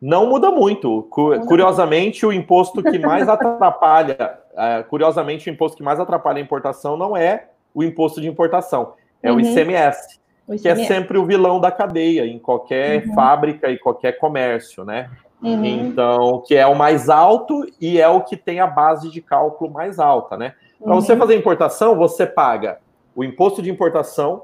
Não 0.01 0.27
muda 0.29 0.51
muito. 0.51 1.09
Curiosamente, 1.47 2.25
o 2.25 2.33
imposto 2.33 2.83
que 2.83 2.99
mais 2.99 3.27
atrapalha, 3.29 4.39
é, 4.57 4.83
curiosamente, 4.85 5.49
o 5.49 5.53
imposto 5.53 5.77
que 5.77 5.83
mais 5.83 5.99
atrapalha 5.99 6.39
a 6.39 6.43
importação 6.43 6.97
não 6.97 7.17
é 7.17 7.49
o 7.75 7.83
imposto 7.83 8.21
de 8.21 8.29
importação, 8.29 8.95
é 9.23 9.31
uhum. 9.31 9.37
o, 9.37 9.41
ICMS, 9.41 10.19
o 10.47 10.55
ICMS, 10.55 10.63
que 10.63 10.69
é 10.69 10.75
sempre 10.87 11.19
o 11.19 11.25
vilão 11.25 11.61
da 11.61 11.71
cadeia 11.71 12.27
em 12.27 12.39
qualquer 12.39 13.07
uhum. 13.07 13.15
fábrica 13.15 13.71
e 13.71 13.79
qualquer 13.79 14.13
comércio, 14.13 14.85
né? 14.85 15.11
Uhum. 15.43 15.65
Então, 15.65 16.43
que 16.47 16.57
é 16.57 16.67
o 16.67 16.75
mais 16.75 17.09
alto 17.09 17.65
e 17.81 18.01
é 18.01 18.09
o 18.09 18.23
que 18.23 18.37
tem 18.37 18.59
a 18.59 18.67
base 18.67 19.11
de 19.11 19.21
cálculo 19.21 19.71
mais 19.73 19.99
alta, 19.99 20.37
né? 20.37 20.55
Para 20.83 20.95
você 20.95 21.13
uhum. 21.13 21.19
fazer 21.19 21.37
importação, 21.37 21.97
você 21.97 22.27
paga 22.27 22.79
o 23.15 23.23
imposto 23.23 23.61
de 23.61 23.71
importação, 23.71 24.43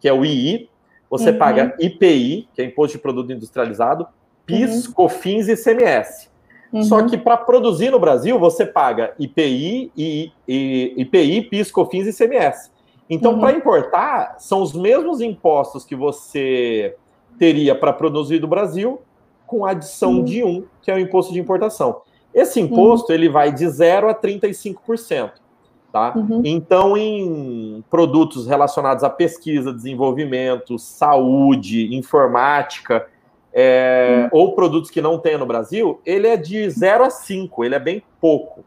que 0.00 0.08
é 0.08 0.12
o 0.12 0.24
II, 0.24 0.68
você 1.10 1.30
uhum. 1.30 1.38
paga 1.38 1.74
IPI, 1.78 2.48
que 2.52 2.60
é 2.60 2.64
Imposto 2.64 2.96
de 2.96 3.02
Produto 3.02 3.32
Industrializado, 3.32 4.06
PIS, 4.48 4.86
uhum. 4.86 4.92
COFINS 4.92 5.48
e 5.48 5.52
ICMS. 5.52 6.28
Uhum. 6.72 6.82
Só 6.82 7.02
que 7.06 7.16
para 7.16 7.36
produzir 7.36 7.90
no 7.90 7.98
Brasil, 8.00 8.38
você 8.38 8.66
paga 8.66 9.14
IPI, 9.18 9.92
e, 9.96 10.32
IPI, 10.96 11.42
PIS, 11.42 11.70
COFINS 11.70 12.06
e 12.06 12.10
ICMS. 12.10 12.70
Então, 13.08 13.34
uhum. 13.34 13.40
para 13.40 13.56
importar, 13.56 14.36
são 14.38 14.62
os 14.62 14.72
mesmos 14.72 15.20
impostos 15.20 15.84
que 15.84 15.94
você 15.94 16.96
teria 17.38 17.74
para 17.74 17.92
produzir 17.92 18.38
do 18.38 18.48
Brasil, 18.48 19.00
com 19.46 19.64
adição 19.64 20.16
uhum. 20.16 20.24
de 20.24 20.42
um, 20.42 20.64
que 20.82 20.90
é 20.90 20.94
o 20.94 20.98
imposto 20.98 21.32
de 21.32 21.38
importação. 21.38 22.02
Esse 22.34 22.60
imposto 22.60 23.10
uhum. 23.10 23.14
ele 23.14 23.28
vai 23.28 23.52
de 23.52 23.66
0 23.68 24.08
a 24.08 24.14
35%. 24.14 25.32
Tá? 25.90 26.12
Uhum. 26.14 26.42
Então, 26.44 26.98
em 26.98 27.82
produtos 27.88 28.46
relacionados 28.46 29.02
à 29.02 29.08
pesquisa, 29.08 29.72
desenvolvimento, 29.72 30.78
saúde, 30.78 31.96
informática, 31.96 33.06
é, 33.52 34.28
uhum. 34.32 34.40
ou 34.40 34.54
produtos 34.54 34.90
que 34.90 35.00
não 35.00 35.18
tem 35.18 35.36
no 35.36 35.46
Brasil, 35.46 36.00
ele 36.04 36.26
é 36.26 36.36
de 36.36 36.68
0 36.68 37.04
a 37.04 37.10
5, 37.10 37.64
ele 37.64 37.74
é 37.74 37.78
bem 37.78 38.02
pouco. 38.20 38.64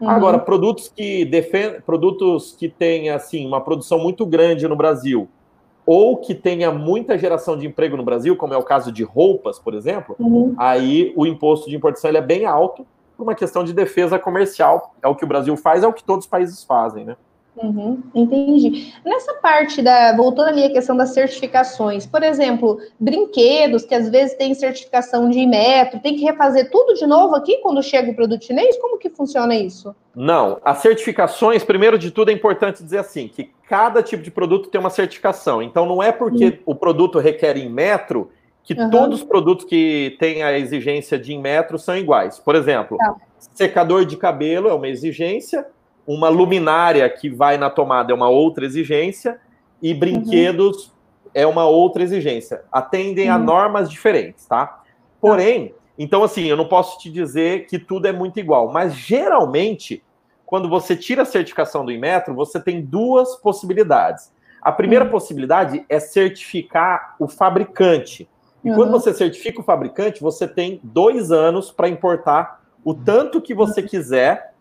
Uhum. 0.00 0.08
Agora, 0.08 0.38
produtos 0.38 0.88
que 0.88 1.24
defendem, 1.24 1.80
produtos 1.80 2.54
que 2.58 2.68
têm 2.68 3.10
assim 3.10 3.46
uma 3.46 3.60
produção 3.60 3.98
muito 3.98 4.24
grande 4.24 4.66
no 4.66 4.76
Brasil, 4.76 5.28
ou 5.84 6.16
que 6.16 6.34
tenha 6.34 6.70
muita 6.70 7.18
geração 7.18 7.56
de 7.56 7.66
emprego 7.66 7.96
no 7.96 8.02
Brasil, 8.04 8.36
como 8.36 8.54
é 8.54 8.56
o 8.56 8.62
caso 8.62 8.92
de 8.92 9.02
roupas, 9.02 9.58
por 9.58 9.74
exemplo, 9.74 10.14
uhum. 10.18 10.54
aí 10.56 11.12
o 11.16 11.26
imposto 11.26 11.68
de 11.68 11.76
importação 11.76 12.10
ele 12.10 12.18
é 12.18 12.22
bem 12.22 12.46
alto 12.46 12.86
por 13.16 13.24
uma 13.24 13.34
questão 13.34 13.64
de 13.64 13.72
defesa 13.72 14.18
comercial. 14.18 14.94
É 15.02 15.08
o 15.08 15.14
que 15.14 15.24
o 15.24 15.28
Brasil 15.28 15.56
faz, 15.56 15.82
é 15.82 15.86
o 15.86 15.92
que 15.92 16.04
todos 16.04 16.24
os 16.24 16.30
países 16.30 16.62
fazem, 16.64 17.04
né? 17.04 17.16
Uhum, 17.56 18.02
entendi. 18.14 18.94
Nessa 19.04 19.34
parte 19.34 19.82
da. 19.82 20.16
Voltando 20.16 20.48
ali 20.48 20.64
à 20.64 20.70
questão 20.70 20.96
das 20.96 21.10
certificações, 21.10 22.06
por 22.06 22.22
exemplo, 22.22 22.78
brinquedos 22.98 23.84
que 23.84 23.94
às 23.94 24.08
vezes 24.08 24.36
têm 24.36 24.54
certificação 24.54 25.28
de 25.28 25.44
metro, 25.46 26.00
tem 26.00 26.16
que 26.16 26.24
refazer 26.24 26.70
tudo 26.70 26.94
de 26.94 27.06
novo 27.06 27.34
aqui 27.34 27.58
quando 27.58 27.82
chega 27.82 28.10
o 28.10 28.14
produto 28.14 28.44
chinês? 28.44 28.78
Como 28.78 28.98
que 28.98 29.10
funciona 29.10 29.54
isso? 29.54 29.94
Não, 30.14 30.58
as 30.64 30.78
certificações, 30.78 31.64
primeiro 31.64 31.98
de 31.98 32.10
tudo, 32.10 32.30
é 32.30 32.32
importante 32.32 32.82
dizer 32.82 32.98
assim: 32.98 33.28
que 33.28 33.50
cada 33.68 34.02
tipo 34.02 34.22
de 34.22 34.30
produto 34.30 34.70
tem 34.70 34.80
uma 34.80 34.90
certificação. 34.90 35.60
Então, 35.60 35.86
não 35.86 36.02
é 36.02 36.12
porque 36.12 36.46
uhum. 36.46 36.58
o 36.66 36.74
produto 36.74 37.18
requer 37.18 37.56
em 37.56 37.68
metro 37.68 38.30
que 38.62 38.74
uhum. 38.74 38.90
todos 38.90 39.20
os 39.20 39.24
produtos 39.26 39.64
que 39.64 40.16
têm 40.18 40.42
a 40.42 40.56
exigência 40.56 41.18
de 41.18 41.32
em 41.32 41.40
metro 41.40 41.78
são 41.78 41.96
iguais. 41.96 42.38
Por 42.38 42.54
exemplo, 42.54 42.96
tá. 42.96 43.16
secador 43.54 44.04
de 44.04 44.16
cabelo 44.16 44.68
é 44.68 44.74
uma 44.74 44.88
exigência 44.88 45.66
uma 46.06 46.28
luminária 46.28 47.08
que 47.08 47.28
vai 47.28 47.56
na 47.56 47.70
tomada 47.70 48.12
é 48.12 48.14
uma 48.14 48.28
outra 48.28 48.64
exigência, 48.64 49.38
e 49.82 49.94
brinquedos 49.94 50.86
uhum. 50.86 50.92
é 51.34 51.46
uma 51.46 51.66
outra 51.66 52.02
exigência. 52.02 52.62
Atendem 52.70 53.28
uhum. 53.28 53.34
a 53.34 53.38
normas 53.38 53.90
diferentes, 53.90 54.46
tá? 54.46 54.82
Porém, 55.20 55.74
então 55.98 56.22
assim, 56.22 56.44
eu 56.44 56.56
não 56.56 56.68
posso 56.68 56.98
te 56.98 57.10
dizer 57.10 57.66
que 57.66 57.78
tudo 57.78 58.06
é 58.06 58.12
muito 58.12 58.38
igual, 58.38 58.70
mas 58.70 58.94
geralmente, 58.94 60.02
quando 60.44 60.68
você 60.68 60.96
tira 60.96 61.22
a 61.22 61.26
certificação 61.26 61.84
do 61.84 61.92
Inmetro, 61.92 62.34
você 62.34 62.60
tem 62.60 62.82
duas 62.82 63.36
possibilidades. 63.36 64.32
A 64.60 64.72
primeira 64.72 65.04
uhum. 65.04 65.10
possibilidade 65.10 65.84
é 65.88 65.98
certificar 65.98 67.16
o 67.18 67.26
fabricante. 67.26 68.28
E 68.62 68.68
quando 68.68 68.92
uhum. 68.92 69.00
você 69.00 69.14
certifica 69.14 69.60
o 69.60 69.64
fabricante, 69.64 70.20
você 70.20 70.46
tem 70.46 70.80
dois 70.82 71.32
anos 71.32 71.70
para 71.70 71.88
importar 71.88 72.60
o 72.84 72.92
tanto 72.92 73.40
que 73.40 73.54
você 73.54 73.80
uhum. 73.80 73.86
quiser 73.86 74.52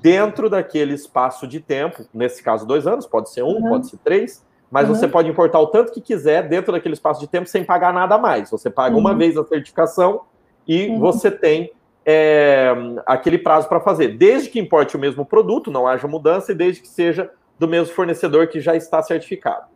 dentro 0.00 0.48
daquele 0.48 0.94
espaço 0.94 1.46
de 1.46 1.60
tempo, 1.60 2.04
nesse 2.12 2.42
caso 2.42 2.66
dois 2.66 2.86
anos, 2.86 3.06
pode 3.06 3.30
ser 3.30 3.42
um, 3.42 3.48
uhum. 3.48 3.68
pode 3.68 3.88
ser 3.88 3.98
três, 3.98 4.44
mas 4.70 4.88
uhum. 4.88 4.94
você 4.94 5.08
pode 5.08 5.28
importar 5.28 5.58
o 5.60 5.66
tanto 5.66 5.92
que 5.92 6.00
quiser 6.00 6.48
dentro 6.48 6.72
daquele 6.72 6.94
espaço 6.94 7.20
de 7.20 7.26
tempo 7.26 7.48
sem 7.48 7.64
pagar 7.64 7.92
nada 7.92 8.14
a 8.14 8.18
mais. 8.18 8.50
Você 8.50 8.70
paga 8.70 8.94
uhum. 8.94 9.00
uma 9.00 9.14
vez 9.14 9.36
a 9.36 9.44
certificação 9.44 10.22
e 10.66 10.88
uhum. 10.88 11.00
você 11.00 11.30
tem 11.30 11.72
é, 12.06 12.72
aquele 13.06 13.38
prazo 13.38 13.68
para 13.68 13.80
fazer, 13.80 14.16
desde 14.16 14.48
que 14.48 14.58
importe 14.58 14.96
o 14.96 14.98
mesmo 14.98 15.24
produto, 15.24 15.70
não 15.70 15.86
haja 15.86 16.06
mudança, 16.06 16.52
e 16.52 16.54
desde 16.54 16.80
que 16.80 16.88
seja 16.88 17.30
do 17.58 17.68
mesmo 17.68 17.94
fornecedor 17.94 18.46
que 18.48 18.60
já 18.60 18.74
está 18.74 19.02
certificado. 19.02 19.66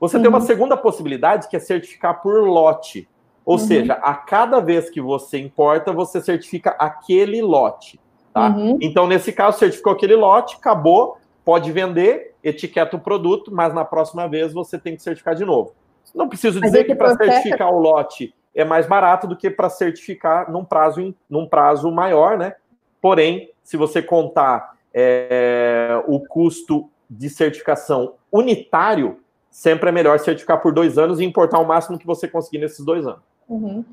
Você 0.00 0.18
tem 0.18 0.28
uma 0.28 0.38
uhum. 0.38 0.44
segunda 0.44 0.76
possibilidade 0.76 1.48
que 1.48 1.56
é 1.56 1.60
certificar 1.60 2.20
por 2.20 2.42
lote. 2.42 3.08
Ou 3.44 3.54
uhum. 3.54 3.58
seja, 3.58 3.94
a 3.94 4.14
cada 4.14 4.60
vez 4.60 4.90
que 4.90 5.00
você 5.00 5.38
importa, 5.38 5.92
você 5.92 6.20
certifica 6.20 6.70
aquele 6.78 7.40
lote. 7.40 8.00
Tá? 8.32 8.48
Uhum. 8.48 8.78
Então, 8.80 9.06
nesse 9.06 9.32
caso, 9.32 9.58
certificou 9.58 9.92
aquele 9.92 10.14
lote, 10.14 10.56
acabou, 10.56 11.18
pode 11.44 11.70
vender, 11.72 12.34
etiqueta 12.42 12.96
o 12.96 13.00
produto, 13.00 13.52
mas 13.52 13.74
na 13.74 13.84
próxima 13.84 14.28
vez 14.28 14.52
você 14.52 14.78
tem 14.78 14.96
que 14.96 15.02
certificar 15.02 15.34
de 15.34 15.44
novo. 15.44 15.72
Não 16.14 16.28
preciso 16.28 16.60
dizer 16.60 16.84
que 16.84 16.94
para 16.94 17.16
certificar 17.16 17.72
o 17.72 17.78
lote 17.78 18.34
é 18.54 18.64
mais 18.64 18.86
barato 18.86 19.26
do 19.26 19.36
que 19.36 19.50
para 19.50 19.68
certificar 19.68 20.50
num 20.50 20.64
prazo, 20.64 21.14
num 21.28 21.46
prazo 21.46 21.90
maior, 21.90 22.38
né? 22.38 22.54
Porém, 23.00 23.50
se 23.62 23.76
você 23.76 24.02
contar 24.02 24.76
é, 24.92 26.02
o 26.06 26.20
custo 26.20 26.90
de 27.08 27.30
certificação 27.30 28.14
unitário, 28.32 29.20
sempre 29.50 29.88
é 29.88 29.92
melhor 29.92 30.18
certificar 30.18 30.60
por 30.60 30.72
dois 30.72 30.98
anos 30.98 31.20
e 31.20 31.24
importar 31.24 31.58
o 31.58 31.66
máximo 31.66 31.98
que 31.98 32.06
você 32.06 32.26
conseguir 32.26 32.58
nesses 32.58 32.84
dois 32.84 33.06
anos. 33.06 33.20
Uhum. 33.48 33.84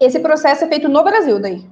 Esse 0.00 0.20
processo 0.20 0.64
é 0.64 0.68
feito 0.68 0.88
no 0.88 1.02
Brasil, 1.02 1.40
daí? 1.40 1.64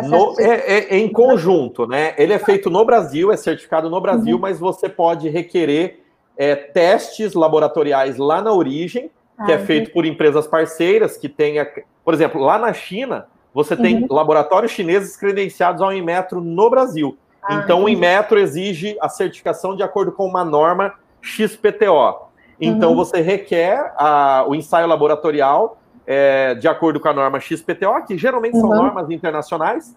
No, 0.00 0.34
é, 0.38 0.44
é, 0.44 0.94
é, 0.94 0.98
em 0.98 1.08
conjunto, 1.10 1.86
né? 1.86 2.14
Ele 2.16 2.32
é 2.32 2.38
feito 2.38 2.70
no 2.70 2.84
Brasil, 2.84 3.30
é 3.30 3.36
certificado 3.36 3.90
no 3.90 4.00
Brasil, 4.00 4.36
uhum. 4.36 4.40
mas 4.40 4.58
você 4.58 4.88
pode 4.88 5.28
requerer 5.28 6.02
é, 6.36 6.54
testes 6.54 7.34
laboratoriais 7.34 8.16
lá 8.16 8.40
na 8.40 8.52
origem, 8.52 9.10
ah, 9.36 9.44
que 9.44 9.52
é 9.52 9.58
feito 9.58 9.92
por 9.92 10.06
empresas 10.06 10.46
parceiras, 10.46 11.16
que 11.16 11.28
tenha, 11.28 11.66
por 12.04 12.14
exemplo, 12.14 12.40
lá 12.40 12.58
na 12.58 12.72
China, 12.72 13.26
você 13.52 13.76
tem 13.76 14.02
uhum. 14.02 14.06
laboratórios 14.08 14.72
chineses 14.72 15.16
credenciados 15.16 15.82
ao 15.82 15.92
Inmetro 15.92 16.40
no 16.40 16.70
Brasil. 16.70 17.18
Ah, 17.42 17.54
então, 17.54 17.84
o 17.84 17.88
Inmetro 17.88 18.38
exige 18.38 18.96
a 19.00 19.08
certificação 19.08 19.76
de 19.76 19.82
acordo 19.82 20.12
com 20.12 20.24
uma 20.24 20.44
norma 20.44 20.94
XPTO. 21.20 22.30
Então, 22.60 22.90
uhum. 22.90 22.96
você 22.96 23.20
requer 23.20 23.92
a, 23.96 24.44
o 24.46 24.54
ensaio 24.54 24.86
laboratorial 24.86 25.81
é, 26.06 26.54
de 26.54 26.68
acordo 26.68 27.00
com 27.00 27.08
a 27.08 27.12
norma 27.12 27.40
XPTO, 27.40 28.04
que 28.06 28.16
geralmente 28.18 28.54
uhum. 28.54 28.60
são 28.60 28.70
normas 28.70 29.10
internacionais. 29.10 29.96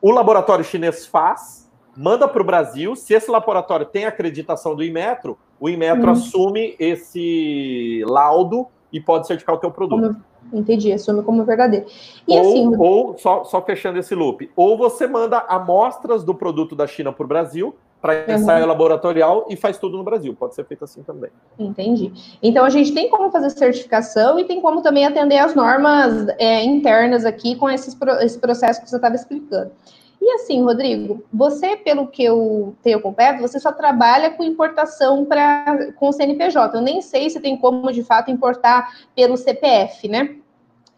O 0.00 0.10
laboratório 0.10 0.64
chinês 0.64 1.06
faz, 1.06 1.70
manda 1.96 2.28
para 2.28 2.42
o 2.42 2.44
Brasil. 2.44 2.94
Se 2.96 3.14
esse 3.14 3.30
laboratório 3.30 3.86
tem 3.86 4.04
acreditação 4.04 4.74
do 4.74 4.84
Inmetro, 4.84 5.38
o 5.58 5.68
Inmetro 5.68 6.06
uhum. 6.06 6.12
assume 6.12 6.76
esse 6.78 8.02
laudo 8.06 8.66
e 8.92 9.00
pode 9.00 9.26
certificar 9.26 9.56
o 9.56 9.58
teu 9.58 9.70
produto. 9.70 10.16
Entendi, 10.52 10.92
assume 10.92 11.22
como 11.22 11.44
verdadeiro. 11.44 11.86
E 12.28 12.36
ou, 12.36 12.40
assim, 12.40 12.76
ou 12.76 13.18
só, 13.18 13.44
só 13.44 13.62
fechando 13.62 13.98
esse 13.98 14.14
loop, 14.14 14.50
ou 14.54 14.76
você 14.76 15.06
manda 15.06 15.38
amostras 15.48 16.22
do 16.22 16.34
produto 16.34 16.76
da 16.76 16.86
China 16.86 17.12
para 17.12 17.24
o 17.24 17.28
Brasil, 17.28 17.74
para 18.04 18.34
ensaio 18.34 18.64
uhum. 18.64 18.68
laboratorial 18.68 19.46
e 19.48 19.56
faz 19.56 19.78
tudo 19.78 19.96
no 19.96 20.04
Brasil. 20.04 20.36
Pode 20.38 20.54
ser 20.54 20.66
feito 20.66 20.84
assim 20.84 21.02
também. 21.02 21.30
Entendi. 21.58 22.12
Então 22.42 22.62
a 22.62 22.68
gente 22.68 22.92
tem 22.92 23.08
como 23.08 23.30
fazer 23.30 23.48
certificação 23.48 24.38
e 24.38 24.44
tem 24.44 24.60
como 24.60 24.82
também 24.82 25.06
atender 25.06 25.38
as 25.38 25.54
normas 25.54 26.28
é, 26.38 26.62
internas 26.62 27.24
aqui 27.24 27.56
com 27.56 27.70
esses, 27.70 27.96
esse 28.20 28.38
processo 28.38 28.82
que 28.82 28.90
você 28.90 28.96
estava 28.96 29.14
explicando. 29.14 29.72
E 30.20 30.32
assim, 30.32 30.62
Rodrigo, 30.62 31.24
você, 31.32 31.78
pelo 31.78 32.06
que 32.06 32.22
eu 32.22 32.76
tenho 32.82 32.98
acompanhado, 32.98 33.40
você 33.40 33.58
só 33.58 33.72
trabalha 33.72 34.30
com 34.32 34.44
importação 34.44 35.24
para 35.24 35.92
com 35.94 36.10
o 36.10 36.12
CNPJ. 36.12 36.76
Eu 36.76 36.82
nem 36.82 37.00
sei 37.00 37.30
se 37.30 37.40
tem 37.40 37.56
como, 37.56 37.90
de 37.90 38.02
fato, 38.02 38.30
importar 38.30 38.86
pelo 39.16 39.38
CPF, 39.38 40.08
né? 40.08 40.36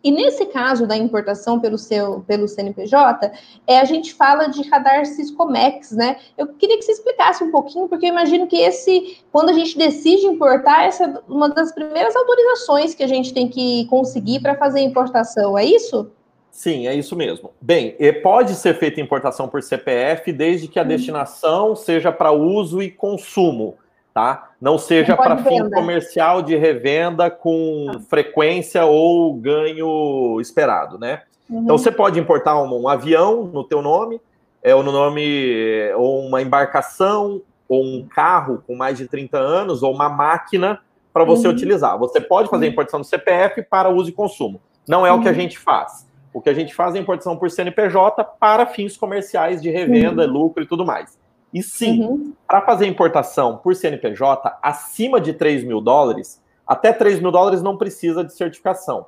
E 0.03 0.11
nesse 0.11 0.47
caso 0.47 0.87
da 0.87 0.97
importação 0.97 1.59
pelo 1.59 1.77
seu 1.77 2.21
pelo 2.21 2.47
CNPJ, 2.47 3.33
é, 3.67 3.81
a 3.81 3.85
gente 3.85 4.15
fala 4.15 4.47
de 4.47 4.69
radar 4.69 5.05
Siscomex, 5.05 5.91
né? 5.93 6.17
Eu 6.39 6.49
queria 6.49 6.77
que 6.79 6.85
você 6.85 6.93
explicasse 6.93 7.43
um 7.43 7.51
pouquinho, 7.51 7.89
porque 7.89 8.07
eu 8.07 8.11
imagino 8.11 8.47
que 8.47 8.57
esse, 8.57 9.19
quando 9.33 9.51
a 9.51 9.53
gente 9.53 9.77
decide 9.77 10.27
importar, 10.27 10.85
essa 10.85 11.05
é 11.05 11.15
uma 11.29 11.49
das 11.49 11.73
primeiras 11.73 12.15
autorizações 12.15 12.95
que 12.95 13.03
a 13.03 13.09
gente 13.09 13.35
tem 13.35 13.49
que 13.49 13.87
conseguir 13.87 14.41
para 14.41 14.55
fazer 14.55 14.81
a 14.81 14.85
importação, 14.85 15.59
é 15.59 15.65
isso? 15.65 16.11
Sim, 16.51 16.87
é 16.87 16.95
isso 16.95 17.15
mesmo. 17.15 17.51
Bem, 17.61 17.95
pode 18.23 18.55
ser 18.55 18.79
feita 18.79 18.99
importação 18.99 19.47
por 19.47 19.63
CPF 19.63 20.33
desde 20.33 20.69
que 20.69 20.79
a 20.79 20.83
hum. 20.83 20.89
destinação 20.89 21.77
seja 21.77 22.11
para 22.11 22.33
uso 22.33 22.81
e 22.81 22.91
consumo 22.91 23.77
tá? 24.17 24.53
Não 24.59 24.79
seja 24.79 25.15
para 25.15 25.37
fim 25.37 25.69
comercial 25.69 26.41
de 26.41 26.57
revenda 26.57 27.31
com 27.31 27.93
ah. 27.95 28.01
frequência 28.09 28.87
ou 28.87 29.35
ganho 29.35 30.41
esperado, 30.41 30.99
né? 30.99 31.25
Uhum. 31.51 31.65
Então 31.65 31.77
você 31.77 31.93
pode 31.93 32.19
importar 32.19 32.59
um, 32.63 32.81
um, 32.81 32.89
avião 32.89 33.45
no 33.45 33.63
teu 33.63 33.83
nome, 33.83 34.19
é, 34.63 34.75
ou 34.75 34.83
no 34.83 34.91
nome, 34.91 35.93
ou 35.99 36.25
uma 36.25 36.41
embarcação, 36.41 37.43
ou 37.69 37.85
um 37.85 38.09
carro 38.09 38.65
com 38.67 38.75
mais 38.75 38.97
de 38.97 39.07
30 39.07 39.37
anos, 39.37 39.83
ou 39.83 39.93
uma 39.93 40.09
máquina 40.09 40.81
para 41.13 41.23
você 41.23 41.47
uhum. 41.47 41.53
utilizar. 41.53 41.99
Você 41.99 42.19
pode 42.19 42.49
fazer 42.49 42.65
a 42.65 42.69
uhum. 42.69 42.73
importação 42.73 43.01
do 43.01 43.07
CPF 43.07 43.65
para 43.65 43.91
uso 43.91 44.09
e 44.09 44.13
consumo. 44.15 44.63
Não 44.89 45.07
é 45.07 45.13
o 45.13 45.21
que 45.21 45.29
a 45.29 45.31
uhum. 45.31 45.37
gente 45.37 45.59
faz. 45.59 46.09
O 46.33 46.41
que 46.41 46.49
a 46.49 46.55
gente 46.55 46.75
faz 46.75 46.95
é 46.95 46.99
a 46.99 47.03
importação 47.03 47.37
por 47.37 47.51
CNPJ 47.51 48.25
para 48.41 48.65
fins 48.65 48.97
comerciais 48.97 49.61
de 49.61 49.69
revenda, 49.69 50.25
uhum. 50.25 50.33
lucro 50.33 50.63
e 50.63 50.67
tudo 50.67 50.87
mais. 50.87 51.19
E 51.57 51.63
sim, 51.63 52.03
uhum. 52.03 52.35
para 52.47 52.61
fazer 52.61 52.87
importação 52.87 53.57
por 53.57 53.75
CNPJ 53.75 54.59
acima 54.63 55.19
de 55.19 55.33
3 55.33 55.65
mil 55.65 55.81
dólares, 55.81 56.39
até 56.67 56.93
3 56.93 57.19
mil 57.19 57.31
dólares 57.31 57.63
não 57.63 57.79
precisa 57.79 58.23
de 58.23 58.35
certificação, 58.35 59.07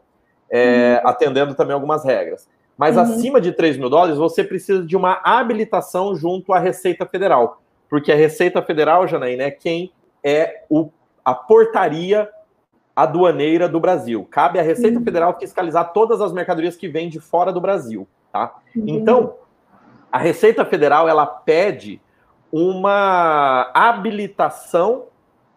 é, 0.51 0.99
uhum. 1.05 1.11
atendendo 1.11 1.55
também 1.55 1.75
algumas 1.75 2.07
regras. 2.07 2.49
Mas 2.75 2.97
uhum. 2.97 3.03
acima 3.03 3.39
de 3.39 3.53
3 3.53 3.77
mil 3.77 3.91
dólares, 3.91 4.17
você 4.17 4.43
precisa 4.43 4.83
de 4.83 4.97
uma 4.97 5.21
habilitação 5.23 6.17
junto 6.17 6.55
à 6.55 6.59
Receita 6.59 7.05
Federal. 7.05 7.61
Porque 7.87 8.11
a 8.11 8.17
Receita 8.17 8.63
Federal, 8.63 9.07
Janaína, 9.07 9.43
é 9.43 9.51
quem 9.51 9.93
é 10.25 10.65
o, 10.71 10.89
a 11.23 11.35
portaria 11.35 12.31
aduaneira 12.97 13.69
do 13.69 13.79
Brasil. 13.79 14.27
Cabe 14.31 14.59
à 14.59 14.63
Receita 14.63 14.99
uhum. 14.99 15.05
Federal 15.05 15.39
fiscalizar 15.39 15.93
todas 15.93 16.23
as 16.23 16.33
mercadorias 16.33 16.77
que 16.77 16.89
vêm 16.89 17.11
de 17.11 17.21
fora 17.21 17.53
do 17.53 17.61
Brasil. 17.61 18.09
Tá? 18.33 18.55
Então, 18.75 19.35
a 20.11 20.17
Receita 20.17 20.65
Federal 20.65 21.07
ela 21.07 21.27
pede 21.27 22.01
uma 22.53 23.71
habilitação 23.75 25.07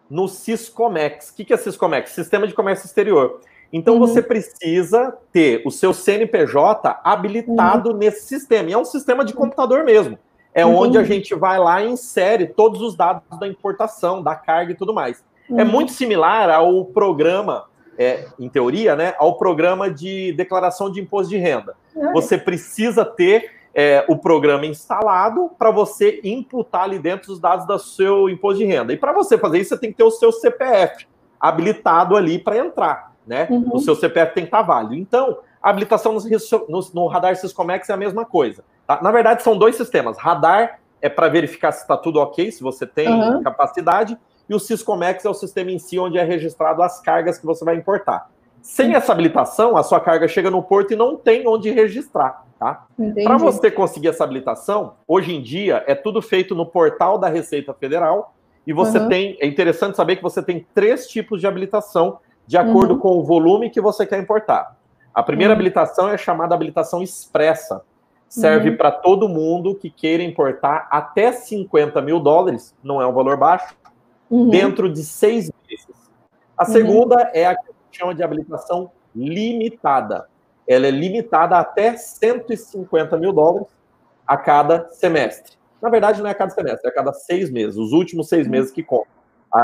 no 0.08 0.28
Siscomex. 0.28 1.30
O 1.30 1.34
que 1.34 1.52
é 1.52 1.56
Siscomex? 1.56 2.10
Sistema 2.10 2.46
de 2.46 2.54
Comércio 2.54 2.86
Exterior. 2.86 3.40
Então 3.72 3.94
uhum. 3.94 4.00
você 4.00 4.20
precisa 4.20 5.16
ter 5.32 5.62
o 5.64 5.70
seu 5.70 5.94
CNPJ 5.94 7.00
habilitado 7.02 7.90
uhum. 7.90 7.96
nesse 7.96 8.26
sistema. 8.26 8.68
E 8.68 8.72
é 8.74 8.78
um 8.78 8.84
sistema 8.84 9.24
de 9.24 9.32
computador 9.32 9.84
mesmo. 9.84 10.18
É 10.54 10.66
uhum. 10.66 10.76
onde 10.76 10.98
a 10.98 11.04
gente 11.04 11.34
vai 11.34 11.58
lá 11.58 11.82
e 11.82 11.88
insere 11.88 12.46
todos 12.46 12.82
os 12.82 12.94
dados 12.94 13.22
da 13.40 13.48
importação, 13.48 14.22
da 14.22 14.34
carga 14.34 14.72
e 14.72 14.74
tudo 14.74 14.92
mais. 14.92 15.24
É 15.50 15.62
uhum. 15.62 15.70
muito 15.70 15.92
similar 15.92 16.50
ao 16.50 16.84
programa, 16.84 17.64
é, 17.96 18.26
em 18.38 18.48
teoria, 18.48 18.94
né, 18.94 19.14
ao 19.18 19.38
programa 19.38 19.90
de 19.90 20.32
declaração 20.34 20.90
de 20.90 21.00
imposto 21.00 21.30
de 21.30 21.38
renda. 21.38 21.74
Você 22.12 22.36
precisa 22.36 23.04
ter 23.04 23.50
é, 23.74 24.04
o 24.08 24.16
programa 24.16 24.66
instalado 24.66 25.50
para 25.58 25.70
você 25.70 26.20
imputar 26.22 26.84
ali 26.84 26.98
dentro 26.98 27.32
os 27.32 27.40
dados 27.40 27.66
do 27.66 27.78
seu 27.78 28.28
imposto 28.28 28.58
de 28.58 28.64
renda. 28.64 28.92
E 28.92 28.96
para 28.96 29.12
você 29.12 29.38
fazer 29.38 29.60
isso, 29.60 29.70
você 29.70 29.78
tem 29.78 29.90
que 29.90 29.96
ter 29.96 30.04
o 30.04 30.10
seu 30.10 30.30
CPF 30.30 31.06
habilitado 31.40 32.16
ali 32.16 32.38
para 32.38 32.58
entrar, 32.58 33.12
né? 33.26 33.48
Uhum. 33.50 33.70
O 33.72 33.78
seu 33.78 33.94
CPF 33.94 34.34
tem 34.34 34.44
que 34.44 34.48
estar 34.48 34.62
válido. 34.62 34.94
Então, 34.94 35.38
a 35.62 35.70
habilitação 35.70 36.12
no, 36.12 36.20
no, 36.68 36.80
no 36.92 37.06
radar 37.06 37.34
Syscomex 37.36 37.88
é 37.88 37.92
a 37.92 37.96
mesma 37.96 38.24
coisa. 38.24 38.64
Tá? 38.86 39.00
Na 39.02 39.10
verdade, 39.10 39.42
são 39.42 39.56
dois 39.56 39.76
sistemas. 39.76 40.18
Radar 40.18 40.80
é 41.00 41.08
para 41.08 41.28
verificar 41.28 41.72
se 41.72 41.82
está 41.82 41.96
tudo 41.96 42.20
ok, 42.20 42.52
se 42.52 42.62
você 42.62 42.86
tem 42.86 43.08
uhum. 43.08 43.42
capacidade, 43.42 44.16
e 44.48 44.54
o 44.54 44.60
Syscomex 44.60 45.24
é 45.24 45.30
o 45.30 45.34
sistema 45.34 45.70
em 45.70 45.78
si 45.78 45.98
onde 45.98 46.18
é 46.18 46.22
registrado 46.22 46.82
as 46.82 47.00
cargas 47.00 47.38
que 47.38 47.46
você 47.46 47.64
vai 47.64 47.76
importar. 47.76 48.30
Sem 48.60 48.94
essa 48.94 49.10
habilitação, 49.10 49.76
a 49.76 49.82
sua 49.82 49.98
carga 49.98 50.28
chega 50.28 50.50
no 50.50 50.62
porto 50.62 50.92
e 50.92 50.96
não 50.96 51.16
tem 51.16 51.46
onde 51.48 51.70
registrar. 51.70 52.44
Tá? 52.62 52.86
Para 53.24 53.38
você 53.38 53.72
conseguir 53.72 54.06
essa 54.06 54.22
habilitação, 54.22 54.94
hoje 55.08 55.34
em 55.34 55.42
dia 55.42 55.82
é 55.84 55.96
tudo 55.96 56.22
feito 56.22 56.54
no 56.54 56.64
portal 56.64 57.18
da 57.18 57.28
Receita 57.28 57.74
Federal 57.74 58.36
e 58.64 58.72
você 58.72 59.00
uhum. 59.00 59.08
tem, 59.08 59.36
é 59.40 59.48
interessante 59.48 59.96
saber 59.96 60.14
que 60.14 60.22
você 60.22 60.40
tem 60.40 60.64
três 60.72 61.08
tipos 61.08 61.40
de 61.40 61.46
habilitação 61.48 62.20
de 62.46 62.56
acordo 62.56 62.94
uhum. 62.94 63.00
com 63.00 63.18
o 63.18 63.24
volume 63.24 63.68
que 63.68 63.80
você 63.80 64.06
quer 64.06 64.20
importar. 64.20 64.78
A 65.12 65.24
primeira 65.24 65.52
uhum. 65.52 65.56
habilitação 65.56 66.08
é 66.08 66.16
chamada 66.16 66.54
habilitação 66.54 67.02
expressa. 67.02 67.82
Serve 68.28 68.70
uhum. 68.70 68.76
para 68.76 68.92
todo 68.92 69.28
mundo 69.28 69.74
que 69.74 69.90
queira 69.90 70.22
importar 70.22 70.86
até 70.88 71.32
50 71.32 72.00
mil 72.00 72.20
dólares, 72.20 72.76
não 72.80 73.02
é 73.02 73.06
um 73.08 73.12
valor 73.12 73.36
baixo, 73.36 73.74
uhum. 74.30 74.50
dentro 74.50 74.88
de 74.88 75.02
seis 75.02 75.50
meses. 75.68 76.12
A 76.56 76.64
segunda 76.64 77.28
é 77.34 77.44
a 77.44 77.56
que 77.56 77.72
chama 77.90 78.14
de 78.14 78.22
habilitação 78.22 78.92
limitada 79.16 80.30
ela 80.66 80.86
é 80.86 80.90
limitada 80.90 81.58
até 81.58 81.96
150 81.96 83.16
mil 83.16 83.32
dólares 83.32 83.68
a 84.26 84.36
cada 84.36 84.88
semestre. 84.90 85.56
Na 85.80 85.90
verdade, 85.90 86.20
não 86.20 86.28
é 86.28 86.32
a 86.32 86.34
cada 86.34 86.50
semestre, 86.50 86.86
é 86.86 86.90
a 86.90 86.94
cada 86.94 87.12
seis 87.12 87.50
meses, 87.50 87.76
os 87.76 87.92
últimos 87.92 88.28
seis 88.28 88.46
meses 88.46 88.70
que 88.70 88.82
contam. 88.82 89.12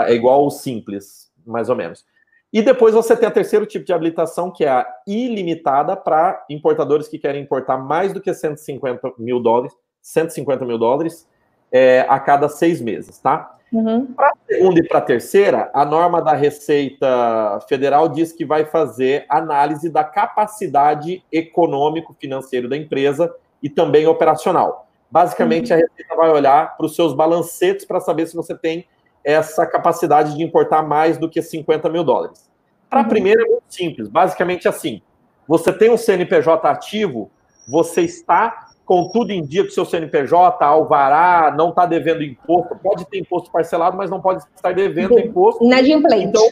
É 0.03 0.13
igual 0.13 0.45
o 0.45 0.51
simples, 0.51 1.31
mais 1.47 1.71
ou 1.71 1.77
menos. 1.77 2.05
E 2.53 2.63
depois 2.63 2.95
você 2.95 3.17
tem 3.17 3.29
o 3.29 3.33
terceiro 3.33 3.67
tipo 3.67 3.85
de 3.85 3.93
habilitação, 3.93 4.51
que 4.51 4.65
é 4.65 4.69
a 4.69 4.87
ilimitada 5.07 5.97
para 5.97 6.45
importadores 6.49 7.07
que 7.07 7.19
querem 7.19 7.43
importar 7.43 7.77
mais 7.77 8.13
do 8.13 8.21
que 8.21 8.33
150 8.33 9.13
mil 9.19 9.41
dólares, 9.41 9.73
150 10.03 10.65
mil 10.65 10.79
dólares 10.79 11.29
é, 11.71 12.07
a 12.09 12.19
cada 12.19 12.49
seis 12.49 12.81
meses, 12.81 13.19
tá? 13.19 13.58
Uhum. 13.73 14.07
Para 14.07 14.29
a 14.29 14.35
segunda 14.47 14.81
e 14.81 14.89
para 14.89 14.99
a 14.99 15.03
terceira, 15.03 15.71
a 15.75 15.85
norma 15.85 16.23
da 16.23 16.33
Receita 16.33 17.61
Federal 17.69 18.09
diz 18.09 18.33
que 18.33 18.45
vai 18.45 18.65
fazer 18.65 19.27
análise 19.29 19.91
da 19.91 20.03
capacidade 20.03 21.23
econômico-financeira 21.31 22.69
da 22.69 22.77
empresa 22.77 23.33
e 23.63 23.69
também 23.69 24.07
operacional. 24.07 24.89
Basicamente, 25.11 25.73
uhum. 25.73 25.79
a 25.79 25.83
Receita 25.83 26.17
vai 26.17 26.31
olhar 26.31 26.77
para 26.77 26.87
os 26.87 26.95
seus 26.95 27.15
balancetes 27.15 27.85
para 27.85 28.01
saber 28.01 28.27
se 28.27 28.35
você 28.35 28.57
tem 28.57 28.87
essa 29.23 29.67
capacidade 29.67 30.35
de 30.35 30.43
importar 30.43 30.83
mais 30.83 31.19
do 31.19 31.29
que 31.29 31.43
50 31.43 31.89
mil 31.91 32.05
dólares. 32.05 32.49
Para 32.89 33.01
a 33.01 33.03
uhum. 33.03 33.09
primeira, 33.09 33.43
é 33.43 33.47
muito 33.47 33.65
simples. 33.69 34.09
Basicamente, 34.09 34.67
assim: 34.67 35.03
você 35.47 35.73
tem 35.73 35.91
um 35.91 35.97
CNPJ 35.99 36.67
ativo, 36.69 37.31
você 37.67 38.03
está 38.03 38.68
com 38.89 39.07
tudo 39.07 39.33
em 39.33 39.45
dia 39.45 39.63
com 39.63 39.71
seu 39.71 39.85
CNPJ, 39.85 40.65
alvará, 40.65 41.55
não 41.55 41.69
está 41.69 41.85
devendo 41.85 42.23
imposto, 42.23 42.75
pode 42.77 43.05
ter 43.05 43.19
imposto 43.19 43.53
parcelado, 43.53 43.99
mas 43.99 44.09
não 44.09 44.19
pode 44.19 44.43
estar 44.57 44.73
devendo 44.73 45.19
imposto. 45.19 45.63
Inadimplente. 45.63 46.25
Então, 46.25 46.49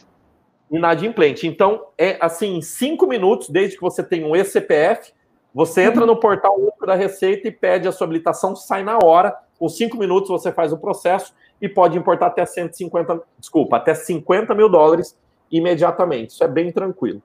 inadimplente. 0.71 1.47
Então, 1.47 1.87
é 1.97 2.19
assim, 2.21 2.59
em 2.59 2.61
cinco 2.61 3.07
minutos, 3.07 3.49
desde 3.49 3.77
que 3.77 3.81
você 3.81 4.03
tem 4.03 4.23
um 4.23 4.37
ECPF, 4.37 5.15
você 5.55 5.85
entra 5.85 6.03
uhum. 6.03 6.09
no 6.09 6.21
portal 6.21 6.61
único 6.61 6.85
da 6.85 6.95
Receita 6.95 7.49
e 7.49 7.51
pede 7.51 7.89
a 7.89 7.93
sua 7.93 8.05
habilitação, 8.05 8.55
sai 8.55 8.85
na 8.85 8.99
hora. 9.03 9.35
Com 9.59 9.67
cinco 9.71 9.97
minutos 9.97 10.29
você 10.29 10.53
faz 10.53 10.75
o 10.75 10.77
processo 10.77 11.33
e 11.59 11.67
pode 11.67 11.97
importar 11.97 12.27
até 12.27 12.45
150, 12.45 13.19
desculpa, 13.39 13.79
até 13.79 13.95
50 13.95 14.55
mil 14.55 14.69
dólares 14.69 15.17
imediatamente. 15.51 16.33
Isso 16.33 16.45
é 16.45 16.49
bem 16.49 16.71
tranquilo 16.71 17.23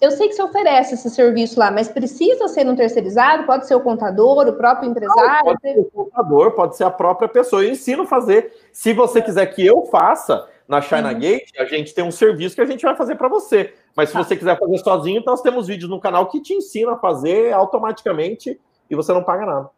eu 0.00 0.10
sei 0.10 0.28
que 0.28 0.34
você 0.34 0.42
oferece 0.42 0.94
esse 0.94 1.10
serviço 1.10 1.58
lá, 1.58 1.70
mas 1.70 1.88
precisa 1.88 2.48
ser 2.48 2.66
um 2.66 2.76
terceirizado? 2.76 3.44
Pode 3.44 3.66
ser 3.66 3.74
o 3.74 3.80
contador, 3.80 4.46
o 4.46 4.52
próprio 4.52 4.90
empresário? 4.90 5.22
Não, 5.22 5.44
pode 5.44 5.60
ser 5.60 5.78
o 5.78 5.84
contador, 5.84 6.50
pode 6.52 6.76
ser 6.76 6.84
a 6.84 6.90
própria 6.90 7.28
pessoa. 7.28 7.62
Eu 7.62 7.70
ensino 7.70 8.02
a 8.02 8.06
fazer. 8.06 8.52
Se 8.72 8.92
você 8.92 9.20
quiser 9.20 9.46
que 9.46 9.64
eu 9.64 9.84
faça 9.86 10.46
na 10.66 10.80
China 10.80 11.12
uhum. 11.12 11.18
Gate, 11.18 11.50
a 11.58 11.64
gente 11.64 11.94
tem 11.94 12.04
um 12.04 12.10
serviço 12.10 12.54
que 12.54 12.60
a 12.60 12.66
gente 12.66 12.82
vai 12.82 12.96
fazer 12.96 13.16
para 13.16 13.28
você. 13.28 13.74
Mas 13.96 14.08
se 14.08 14.14
tá. 14.14 14.24
você 14.24 14.36
quiser 14.36 14.58
fazer 14.58 14.78
sozinho, 14.78 15.22
nós 15.26 15.42
temos 15.42 15.66
vídeos 15.66 15.90
no 15.90 16.00
canal 16.00 16.26
que 16.28 16.40
te 16.40 16.54
ensina 16.54 16.92
a 16.92 16.98
fazer 16.98 17.52
automaticamente 17.52 18.58
e 18.90 18.94
você 18.94 19.12
não 19.12 19.22
paga 19.22 19.46
nada. 19.46 19.70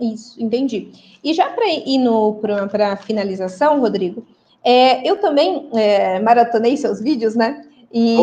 Isso, 0.00 0.42
entendi. 0.42 0.92
E 1.22 1.32
já 1.32 1.50
para 1.50 1.66
ir 1.68 2.00
para 2.70 2.92
a 2.92 2.96
finalização, 2.96 3.80
Rodrigo, 3.80 4.26
é, 4.64 5.08
eu 5.08 5.20
também 5.20 5.68
é, 5.74 6.18
maratonei 6.20 6.76
seus 6.76 7.00
vídeos, 7.00 7.34
né? 7.34 7.66
E 7.92 8.16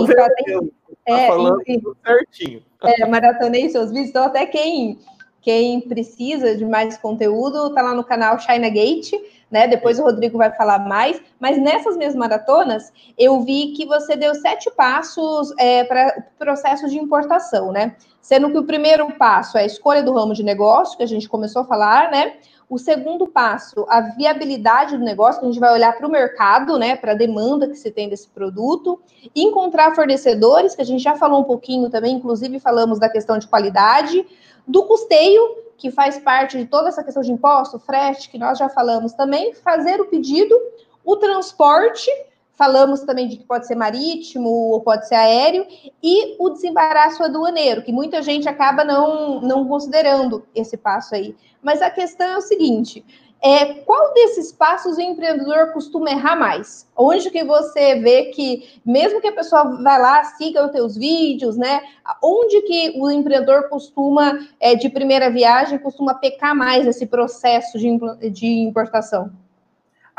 é, 1.13 1.27
falando 1.27 1.63
certinho. 2.05 2.63
É, 2.83 3.05
maratonei 3.05 3.69
seus 3.69 3.89
vídeos, 3.89 4.09
então 4.09 4.23
até 4.23 4.45
quem, 4.45 4.99
quem 5.41 5.81
precisa 5.81 6.55
de 6.55 6.65
mais 6.65 6.97
conteúdo, 6.97 7.73
tá 7.73 7.81
lá 7.81 7.93
no 7.93 8.03
canal 8.03 8.39
China 8.39 8.69
Gate, 8.69 9.13
né? 9.51 9.67
Depois 9.67 9.99
o 9.99 10.03
Rodrigo 10.03 10.37
vai 10.37 10.51
falar 10.51 10.79
mais, 10.79 11.21
mas 11.39 11.57
nessas 11.57 11.97
mesmas 11.97 12.15
maratonas 12.15 12.93
eu 13.17 13.41
vi 13.41 13.73
que 13.73 13.85
você 13.85 14.15
deu 14.15 14.35
sete 14.35 14.69
passos 14.71 15.53
é, 15.57 15.83
para 15.83 16.19
o 16.19 16.37
processo 16.37 16.87
de 16.87 16.97
importação, 16.97 17.71
né? 17.71 17.95
Sendo 18.21 18.51
que 18.51 18.57
o 18.57 18.65
primeiro 18.65 19.11
passo 19.13 19.57
é 19.57 19.61
a 19.61 19.65
escolha 19.65 20.03
do 20.03 20.13
ramo 20.13 20.33
de 20.33 20.43
negócio, 20.43 20.97
que 20.97 21.03
a 21.03 21.07
gente 21.07 21.27
começou 21.27 21.63
a 21.63 21.65
falar, 21.65 22.11
né? 22.11 22.33
O 22.69 22.77
segundo 22.77 23.25
passo, 23.25 23.83
a 23.89 23.99
viabilidade 23.99 24.95
do 24.95 25.03
negócio, 25.03 25.41
a 25.41 25.45
gente 25.45 25.59
vai 25.59 25.73
olhar 25.73 25.97
para 25.97 26.07
o 26.07 26.11
mercado, 26.11 26.77
né, 26.77 26.95
para 26.95 27.13
a 27.13 27.15
demanda 27.15 27.67
que 27.67 27.75
se 27.75 27.89
tem 27.89 28.07
desse 28.07 28.27
produto, 28.27 29.01
encontrar 29.35 29.95
fornecedores, 29.95 30.75
que 30.75 30.81
a 30.83 30.85
gente 30.85 31.01
já 31.01 31.15
falou 31.15 31.41
um 31.41 31.45
pouquinho 31.45 31.89
também, 31.89 32.15
inclusive 32.15 32.59
falamos 32.59 32.99
da 32.99 33.09
questão 33.09 33.39
de 33.39 33.47
qualidade, 33.47 34.23
do 34.67 34.85
custeio, 34.85 35.41
que 35.77 35.89
faz 35.89 36.19
parte 36.19 36.59
de 36.59 36.65
toda 36.65 36.89
essa 36.89 37.03
questão 37.03 37.23
de 37.23 37.31
imposto, 37.31 37.79
frete, 37.79 38.29
que 38.29 38.37
nós 38.37 38.59
já 38.59 38.69
falamos 38.69 39.13
também, 39.13 39.55
fazer 39.55 39.99
o 39.99 40.05
pedido, 40.05 40.55
o 41.03 41.15
transporte, 41.15 42.11
Falamos 42.59 42.99
também 43.03 43.25
de 43.25 43.37
que 43.37 43.45
pode 43.45 43.65
ser 43.65 43.75
marítimo 43.75 44.49
ou 44.49 44.81
pode 44.81 45.07
ser 45.07 45.15
aéreo, 45.15 45.65
e 46.03 46.35
o 46.37 46.49
desembaraço 46.49 47.23
aduaneiro, 47.23 47.81
que 47.83 47.93
muita 47.93 48.21
gente 48.21 48.49
acaba 48.49 48.83
não, 48.83 49.39
não 49.39 49.65
considerando 49.65 50.45
esse 50.53 50.75
passo 50.75 51.15
aí. 51.15 51.37
Mas 51.63 51.81
a 51.81 51.89
questão 51.89 52.27
é 52.27 52.37
o 52.37 52.41
seguinte: 52.41 53.05
é, 53.41 53.75
qual 53.85 54.13
desses 54.13 54.51
passos 54.51 54.97
o 54.97 55.01
empreendedor 55.01 55.71
costuma 55.71 56.11
errar 56.11 56.35
mais? 56.35 56.85
Onde 56.97 57.31
que 57.31 57.45
você 57.45 57.95
vê 57.95 58.25
que, 58.25 58.81
mesmo 58.85 59.21
que 59.21 59.29
a 59.29 59.33
pessoa 59.33 59.63
vá 59.81 59.97
lá, 59.97 60.25
siga 60.25 60.65
os 60.65 60.71
teus 60.73 60.97
vídeos, 60.97 61.55
né? 61.55 61.79
Onde 62.21 62.61
que 62.63 62.99
o 62.99 63.09
empreendedor 63.09 63.69
costuma, 63.69 64.37
é, 64.59 64.75
de 64.75 64.89
primeira 64.89 65.31
viagem, 65.31 65.79
costuma 65.79 66.13
pecar 66.13 66.53
mais 66.53 66.85
esse 66.85 67.05
processo 67.05 67.79
de, 67.79 68.29
de 68.29 68.47
importação? 68.47 69.31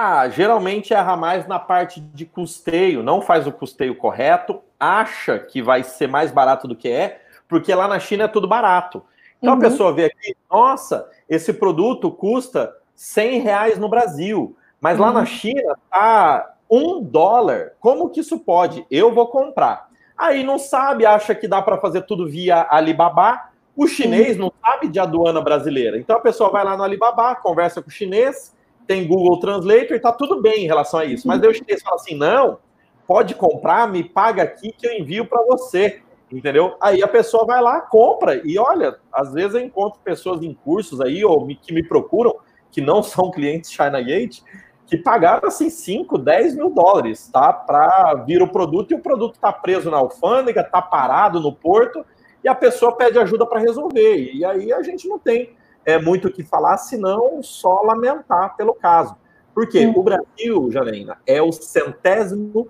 Ah, 0.02 0.26
geralmente 0.30 0.94
erra 0.94 1.14
mais 1.14 1.46
na 1.46 1.58
parte 1.58 2.00
de 2.00 2.24
custeio, 2.24 3.02
não 3.02 3.20
faz 3.20 3.46
o 3.46 3.52
custeio 3.52 3.94
correto, 3.94 4.62
acha 4.78 5.38
que 5.38 5.60
vai 5.60 5.82
ser 5.82 6.06
mais 6.06 6.32
barato 6.32 6.66
do 6.66 6.74
que 6.74 6.88
é, 6.88 7.20
porque 7.46 7.74
lá 7.74 7.86
na 7.86 7.98
China 7.98 8.24
é 8.24 8.28
tudo 8.28 8.48
barato. 8.48 9.04
Então 9.36 9.52
uhum. 9.52 9.58
a 9.58 9.62
pessoa 9.62 9.92
vê 9.92 10.06
aqui, 10.06 10.34
nossa, 10.50 11.06
esse 11.28 11.52
produto 11.52 12.10
custa 12.10 12.74
100 12.94 13.40
reais 13.40 13.78
no 13.78 13.90
Brasil, 13.90 14.56
mas 14.80 14.98
uhum. 14.98 15.04
lá 15.04 15.12
na 15.12 15.20
uhum. 15.20 15.26
China 15.26 15.76
tá 15.90 16.54
um 16.70 17.02
dólar. 17.02 17.72
Como 17.78 18.08
que 18.08 18.20
isso 18.20 18.38
pode? 18.38 18.86
Eu 18.90 19.12
vou 19.12 19.26
comprar. 19.26 19.90
Aí 20.16 20.42
não 20.42 20.58
sabe, 20.58 21.04
acha 21.04 21.34
que 21.34 21.46
dá 21.46 21.60
para 21.60 21.76
fazer 21.76 22.06
tudo 22.06 22.26
via 22.26 22.66
Alibaba. 22.70 23.50
O 23.76 23.86
chinês 23.86 24.38
uhum. 24.38 24.44
não 24.44 24.52
sabe 24.64 24.88
de 24.88 24.98
aduana 24.98 25.42
brasileira. 25.42 25.98
Então 25.98 26.16
a 26.16 26.20
pessoa 26.20 26.48
vai 26.48 26.64
lá 26.64 26.74
no 26.74 26.84
Alibaba, 26.84 27.34
conversa 27.34 27.82
com 27.82 27.88
o 27.88 27.92
chinês, 27.92 28.58
tem 28.90 29.06
Google 29.06 29.38
Translator 29.38 29.96
e 29.96 30.00
tá 30.00 30.10
tudo 30.10 30.42
bem 30.42 30.64
em 30.64 30.66
relação 30.66 30.98
a 30.98 31.04
isso. 31.04 31.28
Mas 31.28 31.40
Deus 31.40 31.60
te 31.60 31.80
fala 31.80 31.94
assim: 31.94 32.16
não, 32.16 32.58
pode 33.06 33.36
comprar, 33.36 33.88
me 33.88 34.02
paga 34.02 34.42
aqui 34.42 34.72
que 34.72 34.84
eu 34.84 34.92
envio 34.92 35.24
para 35.26 35.44
você. 35.44 36.02
Entendeu? 36.32 36.76
Aí 36.80 37.00
a 37.00 37.08
pessoa 37.08 37.44
vai 37.44 37.60
lá, 37.60 37.80
compra, 37.80 38.40
e 38.44 38.56
olha, 38.56 38.96
às 39.12 39.32
vezes 39.32 39.54
eu 39.54 39.60
encontro 39.60 40.00
pessoas 40.04 40.42
em 40.42 40.54
cursos 40.54 41.00
aí, 41.00 41.24
ou 41.24 41.44
me, 41.44 41.56
que 41.56 41.72
me 41.72 41.82
procuram, 41.82 42.36
que 42.70 42.80
não 42.80 43.02
são 43.02 43.30
clientes 43.30 43.70
China 43.70 44.00
Gate, 44.00 44.42
que 44.86 44.96
pagaram 44.96 45.46
assim 45.46 45.70
5, 45.70 46.18
10 46.18 46.56
mil 46.56 46.70
dólares, 46.70 47.28
tá? 47.32 47.52
Para 47.52 48.14
vir 48.26 48.42
o 48.42 48.48
produto 48.48 48.90
e 48.90 48.94
o 48.94 49.00
produto 49.00 49.34
está 49.34 49.52
preso 49.52 49.88
na 49.88 49.98
alfândega, 49.98 50.62
está 50.62 50.82
parado 50.82 51.40
no 51.40 51.52
porto, 51.52 52.04
e 52.42 52.48
a 52.48 52.54
pessoa 52.56 52.96
pede 52.96 53.18
ajuda 53.18 53.46
para 53.46 53.60
resolver. 53.60 54.32
E 54.32 54.44
aí 54.44 54.72
a 54.72 54.82
gente 54.82 55.08
não 55.08 55.18
tem 55.18 55.50
é, 55.84 55.98
muito 55.98 56.28
o 56.28 56.32
que 56.32 56.42
falar, 56.42 56.76
senão 56.78 57.42
só 57.42 57.82
lamentar 57.82 58.56
pelo 58.56 58.74
caso. 58.74 59.16
Porque 59.54 59.86
o 59.86 60.02
Brasil, 60.02 60.70
Janaína, 60.70 61.18
é 61.26 61.42
o 61.42 61.52
centésimo, 61.52 62.68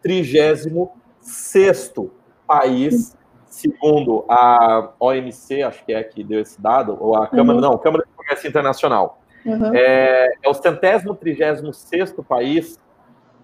trigésimo 0.00 0.92
sexto 1.20 2.10
país, 2.46 3.16
segundo 3.46 4.24
a 4.28 4.90
OMC, 4.98 5.62
acho 5.62 5.84
que 5.84 5.92
é 5.92 6.02
que 6.02 6.22
deu 6.22 6.40
esse 6.40 6.60
dado, 6.60 6.96
ou 7.00 7.16
a 7.16 7.26
Câmara, 7.26 7.58
uhum. 7.58 7.60
não, 7.60 7.78
Câmara 7.78 8.04
de 8.04 8.12
Comércio 8.14 8.48
Internacional. 8.48 9.20
Uhum. 9.44 9.74
É, 9.74 10.32
é, 10.42 10.48
o 10.48 10.54
centésimo, 10.54 11.14
trigésimo 11.14 11.72
sexto 11.72 12.22
país 12.22 12.78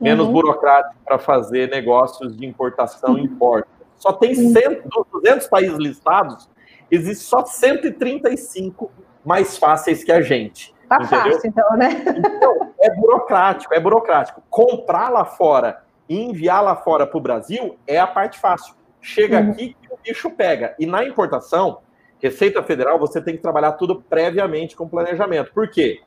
menos 0.00 0.26
uhum. 0.26 0.32
burocrático 0.32 0.94
para 1.04 1.18
fazer 1.18 1.70
negócios 1.70 2.36
de 2.36 2.46
importação 2.46 3.18
e 3.18 3.22
importação. 3.22 3.76
Só 3.96 4.12
tem 4.12 4.34
100, 4.34 4.82
200 5.10 5.46
países 5.48 5.78
listados, 5.78 6.48
existe 6.90 7.24
só 7.24 7.44
135 7.44 8.90
mais 9.26 9.58
fáceis 9.58 10.04
que 10.04 10.12
a 10.12 10.22
gente. 10.22 10.72
Tá 10.88 10.96
entendeu? 11.02 11.32
fácil, 11.32 11.50
então, 11.50 11.76
né? 11.76 11.88
Então, 12.16 12.72
é 12.80 12.94
burocrático, 12.94 13.74
é 13.74 13.80
burocrático. 13.80 14.40
Comprar 14.48 15.08
lá 15.08 15.24
fora 15.24 15.82
e 16.08 16.22
enviar 16.22 16.62
lá 16.62 16.76
fora 16.76 17.04
para 17.06 17.18
o 17.18 17.20
Brasil 17.20 17.76
é 17.86 17.98
a 17.98 18.06
parte 18.06 18.38
fácil. 18.38 18.74
Chega 19.00 19.40
uhum. 19.40 19.50
aqui 19.50 19.76
e 19.82 19.92
o 19.92 19.98
bicho 20.02 20.30
pega. 20.30 20.76
E 20.78 20.86
na 20.86 21.04
importação, 21.04 21.78
Receita 22.20 22.62
Federal, 22.62 22.98
você 23.00 23.20
tem 23.20 23.34
que 23.34 23.42
trabalhar 23.42 23.72
tudo 23.72 24.00
previamente 24.00 24.76
com 24.76 24.88
planejamento. 24.88 25.52
Por 25.52 25.68
quê? 25.68 26.00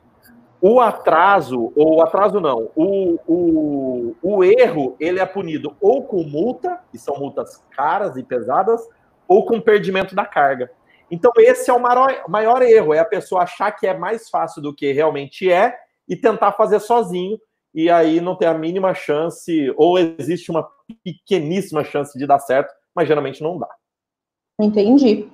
O 0.62 0.80
atraso, 0.80 1.72
ou 1.76 1.96
o 1.96 2.02
atraso 2.02 2.40
não, 2.40 2.70
o, 2.74 3.18
o, 3.26 4.16
o 4.22 4.44
erro, 4.44 4.96
ele 5.00 5.18
é 5.18 5.24
punido 5.24 5.74
ou 5.80 6.04
com 6.04 6.22
multa, 6.22 6.80
e 6.92 6.98
são 6.98 7.16
multas 7.16 7.64
caras 7.70 8.16
e 8.16 8.22
pesadas, 8.22 8.86
ou 9.26 9.46
com 9.46 9.60
perdimento 9.60 10.14
da 10.14 10.26
carga. 10.26 10.70
Então, 11.10 11.32
esse 11.38 11.70
é 11.70 11.74
o 11.74 11.80
maior, 11.80 12.62
erro, 12.62 12.94
é 12.94 12.98
a 13.00 13.04
pessoa 13.04 13.42
achar 13.42 13.72
que 13.72 13.86
é 13.86 13.96
mais 13.96 14.28
fácil 14.28 14.62
do 14.62 14.74
que 14.74 14.92
realmente 14.92 15.50
é 15.50 15.76
e 16.08 16.16
tentar 16.16 16.52
fazer 16.52 16.80
sozinho, 16.80 17.38
e 17.74 17.90
aí 17.90 18.20
não 18.20 18.36
ter 18.36 18.46
a 18.46 18.54
mínima 18.54 18.94
chance, 18.94 19.72
ou 19.76 19.98
existe 19.98 20.50
uma 20.50 20.68
pequeníssima 21.04 21.84
chance 21.84 22.18
de 22.18 22.26
dar 22.26 22.38
certo, 22.38 22.72
mas 22.94 23.06
geralmente 23.06 23.42
não 23.42 23.58
dá. 23.58 23.68
Entendi. 24.60 25.26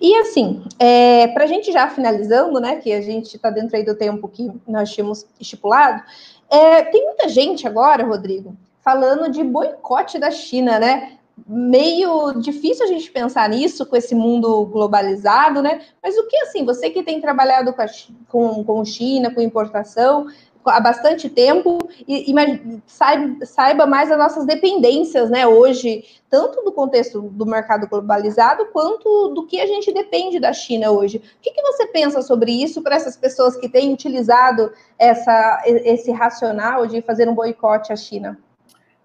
E 0.00 0.14
assim, 0.16 0.64
é, 0.78 1.28
para 1.28 1.44
a 1.44 1.46
gente 1.46 1.70
já 1.70 1.88
finalizando, 1.90 2.58
né, 2.60 2.76
que 2.76 2.92
a 2.92 3.00
gente 3.00 3.36
está 3.36 3.50
dentro 3.50 3.76
aí 3.76 3.84
do 3.84 3.94
tempo 3.94 4.26
que 4.28 4.50
nós 4.66 4.90
tínhamos 4.90 5.26
estipulado, 5.38 6.02
é, 6.48 6.82
tem 6.84 7.04
muita 7.04 7.28
gente 7.28 7.66
agora, 7.66 8.04
Rodrigo, 8.04 8.56
falando 8.82 9.30
de 9.30 9.44
boicote 9.44 10.18
da 10.18 10.30
China, 10.30 10.78
né? 10.78 11.18
Meio 11.46 12.32
difícil 12.40 12.84
a 12.84 12.88
gente 12.88 13.10
pensar 13.10 13.48
nisso 13.48 13.86
com 13.86 13.96
esse 13.96 14.14
mundo 14.14 14.64
globalizado, 14.66 15.62
né? 15.62 15.80
Mas 16.02 16.16
o 16.16 16.26
que 16.26 16.36
assim, 16.38 16.64
você 16.64 16.90
que 16.90 17.02
tem 17.02 17.20
trabalhado 17.20 17.72
com, 17.72 17.82
a, 17.82 17.86
com, 18.28 18.64
com 18.64 18.84
China, 18.84 19.34
com 19.34 19.40
importação, 19.40 20.26
há 20.64 20.80
bastante 20.80 21.28
tempo 21.28 21.78
e, 22.06 22.30
e 22.30 22.82
saiba, 22.86 23.46
saiba, 23.46 23.86
mais 23.86 24.10
as 24.10 24.18
nossas 24.18 24.44
dependências, 24.44 25.30
né, 25.30 25.46
hoje, 25.46 26.04
tanto 26.28 26.62
do 26.62 26.72
contexto 26.72 27.22
do 27.22 27.46
mercado 27.46 27.88
globalizado, 27.88 28.66
quanto 28.66 29.28
do 29.28 29.46
que 29.46 29.60
a 29.60 29.66
gente 29.66 29.92
depende 29.92 30.38
da 30.38 30.52
China 30.52 30.90
hoje. 30.90 31.18
O 31.18 31.40
que, 31.40 31.50
que 31.50 31.62
você 31.62 31.86
pensa 31.86 32.22
sobre 32.22 32.52
isso 32.52 32.82
para 32.82 32.96
essas 32.96 33.16
pessoas 33.16 33.56
que 33.56 33.68
têm 33.68 33.92
utilizado 33.92 34.72
essa, 34.98 35.62
esse 35.66 36.12
racional 36.12 36.86
de 36.86 37.00
fazer 37.02 37.28
um 37.28 37.34
boicote 37.34 37.92
à 37.92 37.96
China? 37.96 38.38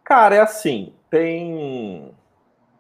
Cara, 0.04 0.36
é 0.36 0.42
assim, 0.42 0.94
tem 1.10 2.12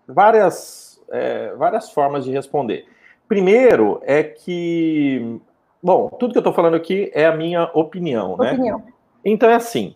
várias, 0.07 1.01
é, 1.11 1.53
várias 1.55 1.91
formas 1.91 2.25
de 2.25 2.31
responder. 2.31 2.85
Primeiro 3.27 4.01
é 4.03 4.23
que 4.23 5.41
Bom, 5.85 6.09
tudo 6.09 6.31
que 6.31 6.39
eu 6.39 6.41
estou 6.41 6.51
falando 6.51 6.73
aqui 6.73 7.11
é 7.13 7.27
a 7.27 7.35
minha 7.35 7.69
opinião, 7.71 8.35
né? 8.37 8.53
Opinião. 8.53 8.83
Então 9.23 9.47
é 9.47 9.53
assim, 9.53 9.95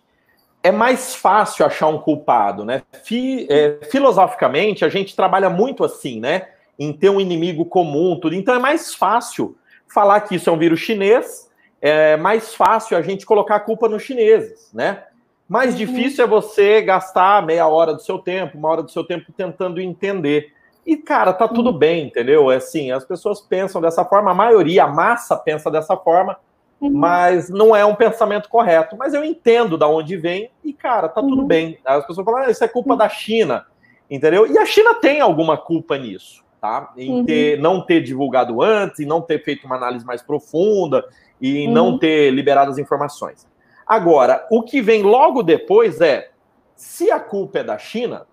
é 0.62 0.70
mais 0.70 1.16
fácil 1.16 1.66
achar 1.66 1.88
um 1.88 1.98
culpado, 1.98 2.64
né? 2.64 2.82
Fi, 3.02 3.44
é, 3.50 3.78
filosoficamente, 3.90 4.84
a 4.84 4.88
gente 4.88 5.16
trabalha 5.16 5.50
muito 5.50 5.82
assim, 5.82 6.20
né? 6.20 6.46
Em 6.78 6.92
ter 6.92 7.10
um 7.10 7.20
inimigo 7.20 7.64
comum, 7.64 8.16
tudo. 8.20 8.36
Então 8.36 8.54
é 8.54 8.60
mais 8.60 8.94
fácil 8.94 9.56
falar 9.92 10.20
que 10.20 10.36
isso 10.36 10.48
é 10.48 10.52
um 10.52 10.58
vírus 10.58 10.78
chinês, 10.78 11.50
é 11.82 12.16
mais 12.16 12.54
fácil 12.54 12.96
a 12.96 13.02
gente 13.02 13.26
colocar 13.26 13.56
a 13.56 13.60
culpa 13.60 13.88
nos 13.88 14.04
chineses, 14.04 14.70
né? 14.72 15.02
Mais 15.50 15.72
uhum. 15.72 15.78
difícil 15.78 16.22
é 16.24 16.28
você 16.28 16.80
gastar 16.80 17.44
meia 17.44 17.66
hora 17.66 17.92
do 17.92 18.00
seu 18.00 18.20
tempo, 18.20 18.56
uma 18.56 18.68
hora 18.68 18.84
do 18.84 18.90
seu 18.92 19.02
tempo 19.02 19.32
tentando 19.36 19.80
entender. 19.80 20.52
E, 20.86 20.96
cara, 20.96 21.32
tá 21.32 21.48
tudo 21.48 21.72
bem, 21.72 22.06
entendeu? 22.06 22.52
É 22.52 22.56
assim, 22.56 22.92
as 22.92 23.04
pessoas 23.04 23.40
pensam 23.40 23.80
dessa 23.80 24.04
forma, 24.04 24.30
a 24.30 24.34
maioria, 24.34 24.84
a 24.84 24.86
massa 24.86 25.36
pensa 25.36 25.68
dessa 25.68 25.96
forma, 25.96 26.36
uhum. 26.80 26.92
mas 26.92 27.50
não 27.50 27.74
é 27.74 27.84
um 27.84 27.96
pensamento 27.96 28.48
correto. 28.48 28.96
Mas 28.96 29.12
eu 29.12 29.24
entendo 29.24 29.76
da 29.76 29.88
onde 29.88 30.16
vem 30.16 30.52
e, 30.62 30.72
cara, 30.72 31.08
tá 31.08 31.20
tudo 31.20 31.42
uhum. 31.42 31.48
bem. 31.48 31.80
As 31.84 32.06
pessoas 32.06 32.24
falam, 32.24 32.42
ah, 32.44 32.50
isso 32.52 32.62
é 32.62 32.68
culpa 32.68 32.96
da 32.96 33.08
China, 33.08 33.66
entendeu? 34.08 34.46
E 34.46 34.56
a 34.56 34.64
China 34.64 34.94
tem 34.94 35.20
alguma 35.20 35.58
culpa 35.58 35.98
nisso, 35.98 36.44
tá? 36.60 36.92
Em 36.96 37.10
uhum. 37.10 37.24
ter, 37.24 37.58
não 37.58 37.84
ter 37.84 38.00
divulgado 38.00 38.62
antes, 38.62 39.00
em 39.00 39.04
não 39.04 39.20
ter 39.20 39.42
feito 39.42 39.66
uma 39.66 39.74
análise 39.74 40.06
mais 40.06 40.22
profunda 40.22 41.04
e 41.40 41.58
em 41.58 41.68
não 41.68 41.88
uhum. 41.88 41.98
ter 41.98 42.30
liberado 42.30 42.70
as 42.70 42.78
informações. 42.78 43.49
Agora, 43.90 44.46
o 44.52 44.62
que 44.62 44.80
vem 44.80 45.02
logo 45.02 45.42
depois 45.42 46.00
é, 46.00 46.30
se 46.76 47.10
a 47.10 47.18
culpa 47.18 47.58
é 47.58 47.64
da 47.64 47.76
China, 47.76 48.24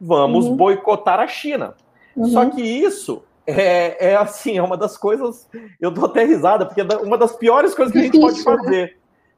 vamos 0.00 0.46
uhum. 0.46 0.54
boicotar 0.54 1.18
a 1.18 1.26
China. 1.26 1.74
Uhum. 2.14 2.26
Só 2.26 2.48
que 2.48 2.62
isso 2.62 3.24
é, 3.44 4.12
é, 4.12 4.14
assim, 4.14 4.56
é 4.56 4.62
uma 4.62 4.76
das 4.76 4.96
coisas. 4.96 5.50
Eu 5.80 5.90
dou 5.90 6.04
até 6.04 6.24
risada, 6.24 6.64
porque 6.64 6.80
é 6.80 6.84
uma 6.98 7.18
das 7.18 7.34
piores 7.34 7.74
coisas 7.74 7.92
que 7.92 7.98
a 7.98 8.02
gente 8.02 8.20
pode 8.20 8.40
fazer. 8.44 8.82
Né? 8.86 8.90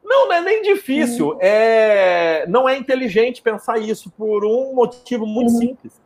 Não, 0.05 0.29
não 0.29 0.35
é 0.35 0.43
nem 0.43 0.61
difícil. 0.61 1.31
Uhum. 1.31 1.39
É, 1.41 2.45
não 2.47 2.68
é 2.68 2.77
inteligente 2.77 3.41
pensar 3.41 3.79
isso 3.79 4.11
por 4.11 4.45
um 4.45 4.75
motivo 4.75 5.25
muito 5.25 5.53
uhum. 5.53 5.59
simples. 5.59 5.99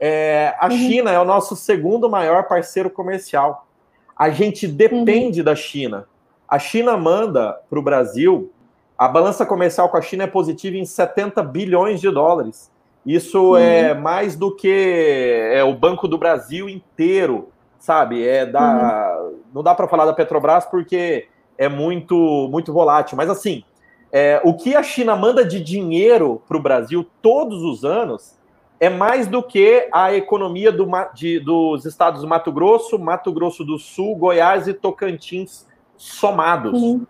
É, 0.00 0.56
a 0.58 0.66
uhum. 0.66 0.76
China 0.76 1.12
é 1.12 1.20
o 1.20 1.24
nosso 1.24 1.54
segundo 1.54 2.10
maior 2.10 2.48
parceiro 2.48 2.90
comercial. 2.90 3.68
A 4.16 4.28
gente 4.28 4.66
depende 4.66 5.38
uhum. 5.38 5.44
da 5.44 5.54
China. 5.54 6.08
A 6.48 6.58
China 6.58 6.96
manda 6.96 7.52
para 7.70 7.78
o 7.78 7.82
Brasil. 7.82 8.50
A 8.96 9.08
balança 9.08 9.44
comercial 9.44 9.88
com 9.88 9.96
a 9.96 10.02
China 10.02 10.24
é 10.24 10.28
positiva 10.28 10.76
em 10.76 10.84
70 10.84 11.42
bilhões 11.42 12.00
de 12.00 12.10
dólares. 12.10 12.70
Isso 13.04 13.50
uhum. 13.50 13.56
é 13.56 13.92
mais 13.92 14.36
do 14.36 14.54
que 14.54 15.50
é 15.52 15.62
o 15.62 15.74
Banco 15.74 16.08
do 16.08 16.16
Brasil 16.16 16.68
inteiro, 16.68 17.48
sabe? 17.78 18.26
É 18.26 18.46
da, 18.46 19.18
uhum. 19.20 19.38
Não 19.52 19.62
dá 19.62 19.74
para 19.74 19.88
falar 19.88 20.06
da 20.06 20.12
Petrobras 20.12 20.64
porque 20.64 21.28
é 21.58 21.68
muito, 21.68 22.48
muito 22.50 22.72
volátil. 22.72 23.16
Mas 23.16 23.28
assim, 23.28 23.62
é, 24.10 24.40
o 24.44 24.54
que 24.54 24.74
a 24.74 24.82
China 24.82 25.16
manda 25.16 25.44
de 25.44 25.60
dinheiro 25.60 26.40
para 26.46 26.56
o 26.56 26.62
Brasil 26.62 27.06
todos 27.20 27.62
os 27.62 27.84
anos 27.84 28.38
é 28.80 28.88
mais 28.88 29.26
do 29.26 29.42
que 29.42 29.88
a 29.92 30.14
economia 30.14 30.70
do, 30.70 30.86
de, 31.14 31.40
dos 31.40 31.84
estados 31.84 32.22
do 32.22 32.28
Mato 32.28 32.52
Grosso, 32.52 32.98
Mato 32.98 33.32
Grosso 33.32 33.64
do 33.64 33.78
Sul, 33.78 34.16
Goiás 34.16 34.66
e 34.66 34.74
Tocantins 34.74 35.66
somados. 35.96 36.80
Uhum. 36.80 37.06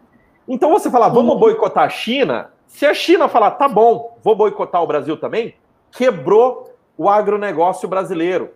Então 0.49 0.71
você 0.71 0.91
fala, 0.91 1.09
vamos 1.09 1.39
boicotar 1.39 1.85
a 1.85 1.89
China? 1.89 2.51
Se 2.67 2.85
a 2.85 2.95
China 2.95 3.29
falar, 3.29 3.53
tá 3.53 3.69
bom, 3.69 4.19
vou 4.23 4.37
boicotar 4.37 4.83
o 4.83 4.87
Brasil 4.87 5.17
também, 5.17 5.55
quebrou 5.91 6.75
o 6.97 7.09
agronegócio 7.09 7.89
brasileiro, 7.89 8.53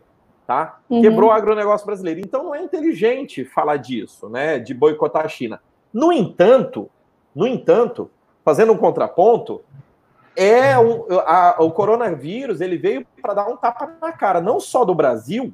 tá? 0.46 0.80
Uhum. 0.88 1.00
Quebrou 1.00 1.30
o 1.30 1.32
agronegócio 1.32 1.86
brasileiro. 1.86 2.20
Então 2.20 2.44
não 2.44 2.54
é 2.54 2.62
inteligente 2.62 3.44
falar 3.44 3.76
disso, 3.76 4.28
né? 4.28 4.58
De 4.58 4.74
boicotar 4.74 5.24
a 5.24 5.28
China. 5.28 5.60
No 5.92 6.12
entanto, 6.12 6.90
no 7.34 7.46
entanto, 7.46 8.10
fazendo 8.44 8.72
um 8.72 8.76
contraponto, 8.76 9.62
é 10.36 10.78
um, 10.78 11.04
a, 11.26 11.56
o 11.58 11.70
coronavírus 11.70 12.60
ele 12.60 12.76
veio 12.76 13.06
para 13.20 13.34
dar 13.34 13.48
um 13.48 13.56
tapa 13.56 13.92
na 14.00 14.12
cara, 14.12 14.40
não 14.40 14.60
só 14.60 14.84
do 14.84 14.94
Brasil, 14.94 15.52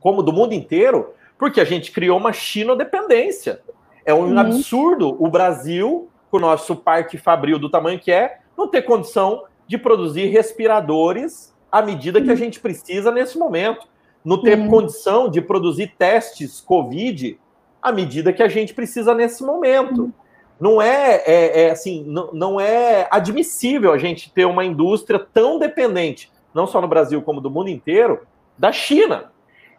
como 0.00 0.22
do 0.22 0.32
mundo 0.32 0.52
inteiro, 0.52 1.14
porque 1.38 1.60
a 1.60 1.64
gente 1.64 1.92
criou 1.92 2.18
uma 2.18 2.32
China-dependência. 2.32 3.62
É 4.04 4.12
um 4.12 4.30
uhum. 4.30 4.38
absurdo 4.38 5.16
o 5.18 5.28
Brasil, 5.28 6.08
com 6.30 6.36
o 6.36 6.40
nosso 6.40 6.76
parque 6.76 7.16
fabril 7.16 7.58
do 7.58 7.70
tamanho 7.70 7.98
que 7.98 8.12
é, 8.12 8.38
não 8.56 8.68
ter 8.68 8.82
condição 8.82 9.44
de 9.66 9.78
produzir 9.78 10.26
respiradores 10.26 11.54
à 11.70 11.82
medida 11.82 12.20
que 12.20 12.30
a 12.30 12.34
gente 12.34 12.60
precisa 12.60 13.10
nesse 13.10 13.38
momento, 13.38 13.86
não 14.24 14.40
ter 14.40 14.58
uhum. 14.58 14.68
condição 14.68 15.28
de 15.28 15.40
produzir 15.40 15.94
testes 15.98 16.60
COVID 16.60 17.38
à 17.82 17.92
medida 17.92 18.32
que 18.32 18.42
a 18.42 18.48
gente 18.48 18.72
precisa 18.72 19.14
nesse 19.14 19.42
momento. 19.42 20.12
Não 20.60 20.80
é, 20.80 21.22
é, 21.26 21.62
é 21.62 21.70
assim, 21.70 22.04
não, 22.06 22.32
não 22.32 22.60
é 22.60 23.08
admissível 23.10 23.92
a 23.92 23.98
gente 23.98 24.32
ter 24.32 24.44
uma 24.44 24.64
indústria 24.64 25.18
tão 25.18 25.58
dependente, 25.58 26.30
não 26.54 26.66
só 26.66 26.80
no 26.80 26.88
Brasil 26.88 27.20
como 27.20 27.40
do 27.40 27.50
mundo 27.50 27.68
inteiro, 27.68 28.20
da 28.56 28.70
China. 28.70 29.32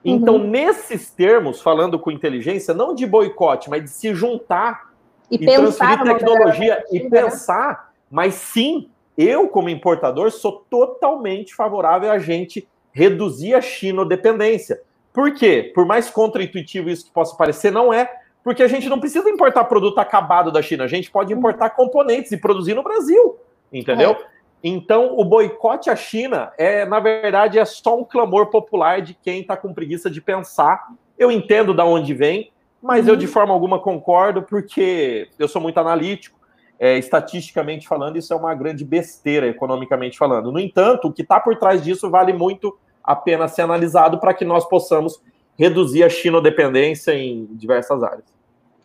Então, 0.06 0.36
uhum. 0.36 0.48
nesses 0.48 1.10
termos, 1.10 1.60
falando 1.60 1.98
com 1.98 2.12
inteligência, 2.12 2.76
não 2.76 2.94
de 2.94 3.08
boicote, 3.08 3.72
mas 3.72 3.84
de 3.84 3.90
se 3.90 4.14
juntar 4.14 4.92
e, 5.32 5.36
e 5.36 5.46
transferir 5.46 6.04
tecnologia 6.04 6.84
e 6.92 7.00
né? 7.02 7.10
pensar, 7.10 7.92
mas 8.12 8.36
sim, 8.36 8.88
eu, 9.18 9.48
como 9.48 9.68
importador, 9.68 10.30
sou 10.30 10.64
totalmente 10.70 11.56
favorável 11.56 12.12
a 12.12 12.20
gente 12.20 12.68
reduzir 12.92 13.56
a 13.56 13.62
chinodependência. 13.62 14.80
Por 15.12 15.34
quê? 15.34 15.72
Por 15.74 15.88
mais 15.88 16.10
contraintuitivo 16.10 16.90
isso 16.90 17.06
que 17.06 17.12
possa 17.12 17.36
parecer, 17.36 17.72
não 17.72 17.92
é, 17.92 18.08
porque 18.44 18.62
a 18.62 18.68
gente 18.68 18.88
não 18.88 19.00
precisa 19.00 19.28
importar 19.28 19.64
produto 19.64 19.98
acabado 19.98 20.52
da 20.52 20.62
China, 20.62 20.84
a 20.84 20.88
gente 20.88 21.10
pode 21.10 21.34
importar 21.34 21.72
componentes 21.72 22.32
e 22.32 22.38
produzir 22.38 22.76
no 22.76 22.84
Brasil, 22.84 23.40
entendeu? 23.74 24.12
É. 24.12 24.26
Então, 24.68 25.16
o 25.16 25.24
boicote 25.24 25.92
à 25.92 25.96
China 25.96 26.52
é, 26.58 26.88
na 26.88 27.00
verdade, 27.00 27.60
é 27.60 27.66
só 27.66 28.00
um 28.00 28.04
clamor 28.04 28.48
popular 28.48 29.00
de 29.00 29.14
quem 29.14 29.42
está 29.42 29.56
com 29.56 29.72
preguiça 29.72 30.10
de 30.10 30.20
pensar. 30.20 30.88
Eu 31.20 31.32
entendo 31.32 31.72
da 31.72 31.86
onde 31.86 32.16
vem, 32.16 32.52
mas 32.82 33.06
uhum. 33.06 33.12
eu 33.12 33.16
de 33.16 33.28
forma 33.28 33.54
alguma 33.54 33.80
concordo, 33.80 34.42
porque 34.42 35.30
eu 35.38 35.48
sou 35.48 35.62
muito 35.62 35.80
analítico. 35.80 36.40
É, 36.80 36.98
estatisticamente 36.98 37.88
falando, 37.88 38.18
isso 38.18 38.34
é 38.34 38.36
uma 38.36 38.56
grande 38.56 38.84
besteira, 38.84 39.48
economicamente 39.48 40.18
falando. 40.18 40.52
No 40.52 40.60
entanto, 40.60 41.10
o 41.10 41.14
que 41.14 41.22
está 41.22 41.40
por 41.40 41.56
trás 41.58 41.84
disso 41.84 42.10
vale 42.10 42.34
muito 42.34 42.76
a 43.04 43.16
pena 43.16 43.48
ser 43.48 43.62
analisado 43.62 44.20
para 44.20 44.34
que 44.34 44.44
nós 44.44 44.68
possamos 44.68 45.22
reduzir 45.60 46.04
a 46.04 46.10
chinodependência 46.10 47.14
em 47.14 47.46
diversas 47.52 48.02
áreas. 48.02 48.35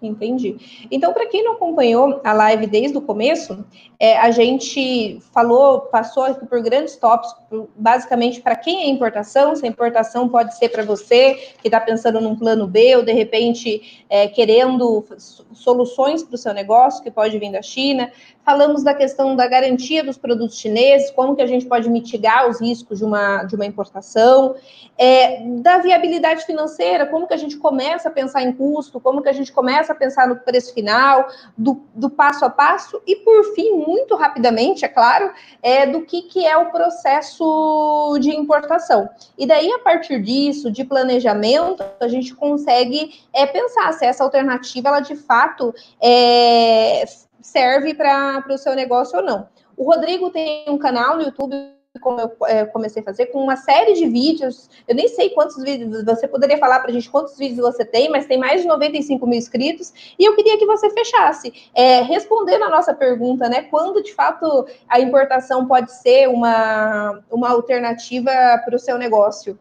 Entendi. 0.03 0.87
Então, 0.91 1.13
para 1.13 1.27
quem 1.27 1.45
não 1.45 1.53
acompanhou 1.53 2.21
a 2.25 2.33
live 2.33 2.67
desde 2.67 2.97
o 2.97 3.03
começo, 3.03 3.65
é, 3.99 4.17
a 4.19 4.31
gente 4.31 5.21
falou, 5.31 5.81
passou 5.81 6.23
aqui 6.23 6.47
por 6.47 6.63
grandes 6.63 6.97
tópicos, 6.97 7.69
basicamente 7.77 8.41
para 8.41 8.57
quem 8.57 8.85
é 8.85 8.87
importação, 8.89 9.55
se 9.55 9.67
a 9.67 9.69
importação 9.69 10.27
pode 10.27 10.57
ser 10.57 10.71
para 10.71 10.83
você 10.83 11.35
que 11.61 11.69
está 11.69 11.79
pensando 11.79 12.19
num 12.19 12.35
plano 12.35 12.67
B 12.67 12.97
ou 12.97 13.03
de 13.03 13.13
repente 13.13 14.05
é, 14.09 14.27
querendo 14.27 15.05
soluções 15.53 16.23
para 16.23 16.35
o 16.35 16.39
seu 16.39 16.55
negócio 16.55 17.03
que 17.03 17.11
pode 17.11 17.39
vir 17.39 17.53
da 17.53 17.61
China. 17.61 18.11
Falamos 18.43 18.83
da 18.83 18.95
questão 18.95 19.37
da 19.37 19.47
garantia 19.47 20.03
dos 20.03 20.17
produtos 20.17 20.59
chineses, 20.59 21.11
como 21.11 21.37
que 21.37 21.43
a 21.43 21.47
gente 21.47 21.67
pode 21.67 21.91
mitigar 21.91 22.49
os 22.49 22.59
riscos 22.59 22.99
de 22.99 23.05
uma, 23.05 23.45
de 23.45 23.55
uma 23.55 23.67
importação, 23.67 24.55
é, 24.97 25.43
da 25.61 25.79
viabilidade 25.79 26.47
financeira, 26.47 27.07
como 27.07 27.27
que 27.27 27.35
a 27.35 27.37
gente 27.37 27.59
começa 27.59 28.09
a 28.09 28.11
pensar 28.13 28.43
em 28.43 28.53
custo, 28.53 28.99
como 28.99 29.23
que 29.23 29.29
a 29.29 29.33
gente 29.33 29.53
começa 29.53 29.90
a 29.91 29.95
pensar 29.95 30.29
no 30.29 30.37
preço 30.37 30.73
final, 30.75 31.29
do, 31.57 31.83
do 31.95 32.09
passo 32.09 32.45
a 32.45 32.51
passo, 32.51 33.01
e 33.07 33.17
por 33.17 33.55
fim, 33.55 33.73
muito 33.73 34.17
rapidamente, 34.17 34.85
é 34.85 34.89
claro, 34.89 35.33
é, 35.63 35.87
do 35.87 36.03
que, 36.03 36.23
que 36.23 36.47
é 36.47 36.57
o 36.57 36.71
processo 36.71 38.17
de 38.21 38.31
importação. 38.31 39.09
E 39.37 39.47
daí, 39.47 39.71
a 39.73 39.79
partir 39.79 40.21
disso, 40.23 40.71
de 40.71 40.85
planejamento, 40.85 41.85
a 42.01 42.09
gente 42.09 42.35
consegue 42.35 43.21
é, 43.33 43.47
pensar 43.47 43.93
se 43.93 44.05
essa 44.05 44.25
alternativa, 44.25 44.89
ela 44.89 45.01
de 45.01 45.17
fato 45.17 45.75
é, 46.01 47.05
serve 47.41 47.95
para 47.95 48.45
o 48.49 48.59
seu 48.59 48.75
negócio 48.75 49.19
ou 49.19 49.25
não. 49.25 49.49
O 49.77 49.85
Rodrigo 49.85 50.31
tem 50.31 50.65
um 50.69 50.79
canal 50.79 51.17
no 51.17 51.23
YouTube, 51.23 51.55
como 52.01 52.21
eu 52.21 52.33
é, 52.47 52.65
comecei 52.65 53.03
a 53.03 53.05
fazer, 53.05 53.27
com 53.27 53.43
uma 53.43 53.57
série 53.57 53.93
de 53.95 54.07
vídeos. 54.07 54.69
Eu 54.89 54.95
nem 54.95 55.09
sei 55.09 55.31
quantos 55.31 55.63
vídeos, 55.63 56.05
você 56.05 56.27
poderia 56.27 56.59
falar 56.59 56.81
para 56.81 56.91
a 56.91 56.93
gente 56.93 57.11
quantos 57.11 57.37
vídeos 57.37 57.61
você 57.61 57.85
tem, 57.85 58.09
mas 58.09 58.27
tem 58.27 58.39
mais 58.39 58.63
de 58.63 58.69
95 58.69 59.27
mil 59.27 59.39
inscritos. 59.39 59.93
E 60.19 60.25
eu 60.25 60.35
queria 60.35 60.59
que 60.59 60.67
você 60.67 60.91
fechasse, 60.91 61.53
é, 61.75 62.01
respondendo 62.03 62.65
a 62.65 62.71
nossa 62.71 62.95
pergunta, 62.95 63.49
né? 63.49 63.63
Quando 63.63 64.03
de 64.03 64.13
fato 64.13 64.67
a 64.89 64.99
importação 65.01 65.67
pode 65.67 65.93
ser 65.93 66.29
uma, 66.29 67.23
uma 67.31 67.51
alternativa 67.51 68.31
para 68.65 68.75
o 68.75 68.79
seu 68.79 68.99
negócio? 68.99 69.59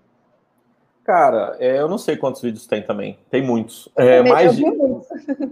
Cara, 1.10 1.58
é, 1.60 1.80
eu 1.80 1.88
não 1.88 1.98
sei 1.98 2.16
quantos 2.16 2.40
vídeos 2.40 2.68
tem 2.68 2.84
também. 2.84 3.18
Tem 3.32 3.42
muitos. 3.42 3.90
É, 3.98 4.22
mais, 4.30 4.56
de, 4.56 4.64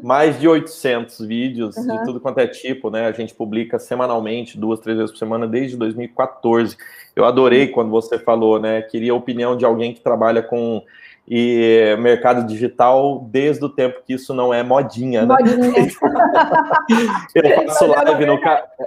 mais 0.04 0.40
de 0.40 0.48
800 0.48 1.26
vídeos 1.26 1.76
uhum. 1.76 1.98
de 1.98 2.06
tudo 2.06 2.20
quanto 2.20 2.38
é 2.38 2.46
tipo, 2.46 2.92
né? 2.92 3.08
A 3.08 3.12
gente 3.12 3.34
publica 3.34 3.80
semanalmente, 3.80 4.56
duas, 4.56 4.80
três 4.80 5.00
vezes 5.00 5.12
por 5.12 5.18
semana, 5.18 5.48
desde 5.48 5.76
2014. 5.76 6.78
Eu 7.16 7.26
adorei 7.26 7.66
uhum. 7.66 7.72
quando 7.72 7.90
você 7.90 8.20
falou, 8.20 8.60
né? 8.60 8.84
Queria 8.84 9.14
a 9.14 9.16
opinião 9.16 9.58
de 9.58 9.66
alguém 9.66 9.96
que 9.96 10.00
trabalha 10.00 10.44
com 10.44 10.84
e 11.28 11.96
mercado 12.00 12.46
digital 12.46 13.28
desde 13.28 13.66
o 13.66 13.70
tempo 13.70 14.04
que 14.06 14.14
isso 14.14 14.36
não 14.36 14.54
é 14.54 14.62
modinha, 14.62 15.26
né? 15.26 15.36
Modinha. 15.40 15.88
eu, 17.34 17.66
faço 17.66 17.88
live 17.88 18.26
no, 18.28 18.40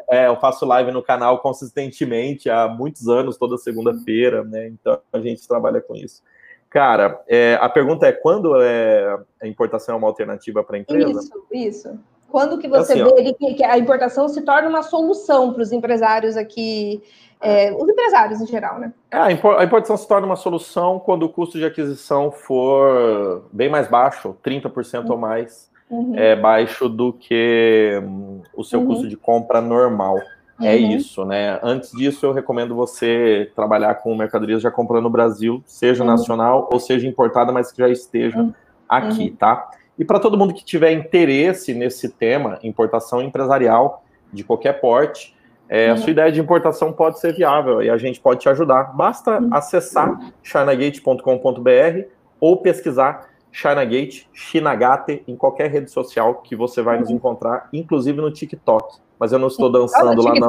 é, 0.09 0.27
eu 0.29 0.37
faço 0.37 0.64
live 0.64 0.93
no 0.93 1.03
canal 1.03 1.41
consistentemente 1.41 2.49
há 2.49 2.68
muitos 2.68 3.09
anos, 3.09 3.37
toda 3.37 3.59
segunda-feira, 3.59 4.45
né? 4.45 4.68
Então 4.68 5.01
a 5.12 5.18
gente 5.18 5.49
trabalha 5.49 5.81
com 5.81 5.97
isso. 5.97 6.23
Cara, 6.71 7.21
é, 7.27 7.59
a 7.61 7.68
pergunta 7.68 8.07
é 8.07 8.12
quando 8.12 8.55
é, 8.62 9.18
a 9.43 9.47
importação 9.47 9.97
é 9.97 9.99
uma 9.99 10.07
alternativa 10.07 10.62
para 10.62 10.77
a 10.77 10.79
empresa? 10.79 11.21
Isso, 11.21 11.43
isso. 11.53 11.99
Quando 12.31 12.59
que 12.59 12.68
você 12.68 12.93
assim, 12.93 13.03
vê 13.03 13.35
que, 13.35 13.55
que, 13.55 13.64
a 13.64 13.77
importação 13.77 14.29
se 14.29 14.41
torna 14.43 14.68
uma 14.68 14.83
solução 14.83 15.53
para 15.53 15.62
os 15.62 15.73
empresários 15.73 16.37
aqui, 16.37 17.03
é, 17.41 17.73
os 17.73 17.89
empresários 17.89 18.41
em 18.41 18.47
geral, 18.47 18.79
né? 18.79 18.93
É, 19.11 19.18
a 19.18 19.33
importação 19.33 19.97
se 19.97 20.07
torna 20.07 20.27
uma 20.27 20.37
solução 20.37 21.01
quando 21.01 21.25
o 21.25 21.29
custo 21.29 21.59
de 21.59 21.64
aquisição 21.64 22.31
for 22.31 23.45
bem 23.53 23.68
mais 23.68 23.89
baixo, 23.89 24.37
30% 24.45 25.07
uhum. 25.07 25.11
ou 25.11 25.18
mais 25.18 25.68
uhum. 25.91 26.16
é, 26.16 26.37
baixo 26.37 26.89
do 26.89 27.12
que 27.12 28.01
hum, 28.01 28.43
o 28.55 28.62
seu 28.62 28.79
uhum. 28.79 28.87
custo 28.87 29.09
de 29.09 29.16
compra 29.16 29.61
normal. 29.61 30.21
É 30.61 30.76
uhum. 30.76 30.90
isso, 30.92 31.24
né? 31.24 31.58
Antes 31.62 31.90
disso, 31.92 32.26
eu 32.26 32.32
recomendo 32.32 32.74
você 32.74 33.50
trabalhar 33.56 33.94
com 33.96 34.14
mercadorias 34.14 34.61
já 34.61 34.70
comprando 34.70 35.04
no 35.04 35.11
Brasil, 35.11 35.62
seja 35.64 36.02
uhum. 36.02 36.11
nacional 36.11 36.68
ou 36.70 36.78
seja 36.78 37.06
importada, 37.06 37.50
mas 37.52 37.72
que 37.72 37.78
já 37.78 37.88
esteja 37.88 38.38
uhum. 38.38 38.52
aqui, 38.88 39.30
uhum. 39.30 39.36
tá? 39.36 39.70
E 39.98 40.04
para 40.04 40.18
todo 40.18 40.36
mundo 40.36 40.54
que 40.54 40.64
tiver 40.64 40.92
interesse 40.92 41.74
nesse 41.74 42.08
tema, 42.08 42.58
importação 42.62 43.22
empresarial 43.22 44.04
de 44.32 44.44
qualquer 44.44 44.80
porte, 44.80 45.36
é, 45.68 45.88
a 45.88 45.92
uhum. 45.92 45.98
sua 45.98 46.11
ideia 46.11 46.32
de 46.32 46.40
importação 46.40 46.92
pode 46.92 47.20
ser 47.20 47.32
viável 47.32 47.82
e 47.82 47.88
a 47.88 47.96
gente 47.96 48.20
pode 48.20 48.40
te 48.40 48.48
ajudar. 48.48 48.92
Basta 48.94 49.40
uhum. 49.40 49.48
acessar 49.52 50.32
chinagate.com.br 50.42 52.08
ou 52.40 52.56
pesquisar 52.56 53.30
Chinagate, 53.53 54.28
Shinagate, 54.32 55.22
em 55.26 55.36
qualquer 55.36 55.70
rede 55.70 55.90
social 55.90 56.36
que 56.36 56.55
você 56.55 56.82
vai 56.82 56.98
nos 56.98 57.11
encontrar, 57.11 57.68
inclusive 57.72 58.20
no 58.20 58.30
TikTok 58.30 59.01
mas 59.20 59.32
eu 59.32 59.38
não 59.38 59.48
estou 59.48 59.70
dançando 59.70 60.22
lá, 60.22 60.32
não. 60.34 60.48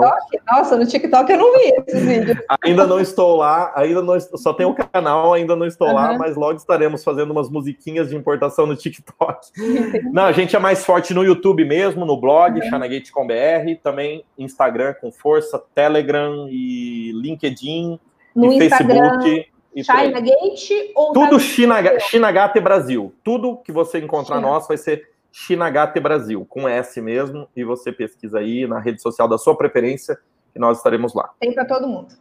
Nossa, 0.49 0.77
no 0.77 0.87
TikTok 0.87 1.29
eu 1.29 1.37
não 1.37 1.51
vi 1.51 1.73
esses 1.85 2.05
vídeos. 2.05 2.37
ainda 2.63 2.87
não 2.87 3.01
estou 3.01 3.35
lá, 3.35 3.73
ainda 3.75 4.01
não 4.01 4.17
só 4.17 4.53
tem 4.53 4.65
o 4.65 4.73
canal, 4.73 5.33
ainda 5.33 5.57
não 5.57 5.65
estou 5.65 5.89
uhum. 5.89 5.93
lá, 5.93 6.17
mas 6.17 6.37
logo 6.37 6.55
estaremos 6.55 7.03
fazendo 7.03 7.31
umas 7.31 7.49
musiquinhas 7.49 8.07
de 8.07 8.15
importação 8.15 8.65
no 8.65 8.73
TikTok. 8.73 9.51
não, 10.13 10.23
a 10.23 10.31
gente 10.31 10.55
é 10.55 10.59
mais 10.59 10.85
forte 10.85 11.13
no 11.13 11.21
YouTube 11.21 11.65
mesmo, 11.65 12.05
no 12.05 12.15
blog, 12.15 12.61
uhum. 12.61 12.69
Chanagate.com.br, 12.69 13.81
também 13.83 14.23
Instagram 14.37 14.93
com 15.01 15.11
força, 15.11 15.61
Telegram 15.75 16.47
e 16.49 17.11
LinkedIn 17.13 17.99
no 18.33 18.53
e 18.53 18.55
Instagram... 18.55 19.19
Facebook. 19.19 19.51
Chinagate 19.75 20.91
ou 20.95 21.13
tudo 21.13 21.39
China, 21.39 21.99
Chinagate 21.99 22.59
Brasil. 22.59 23.13
Tudo 23.23 23.57
que 23.57 23.71
você 23.71 23.99
encontrar 23.99 24.37
China. 24.37 24.47
nosso 24.47 24.67
vai 24.67 24.77
ser 24.77 25.09
Shinagate 25.31 25.99
Brasil, 25.99 26.45
com 26.49 26.67
S 26.67 26.99
mesmo, 26.99 27.47
e 27.55 27.63
você 27.63 27.91
pesquisa 27.91 28.39
aí 28.39 28.67
na 28.67 28.79
rede 28.79 29.01
social 29.01 29.27
da 29.27 29.37
sua 29.37 29.55
preferência, 29.55 30.19
que 30.51 30.59
nós 30.59 30.77
estaremos 30.77 31.13
lá. 31.13 31.33
Tem 31.39 31.53
para 31.53 31.65
todo 31.65 31.87
mundo. 31.87 32.13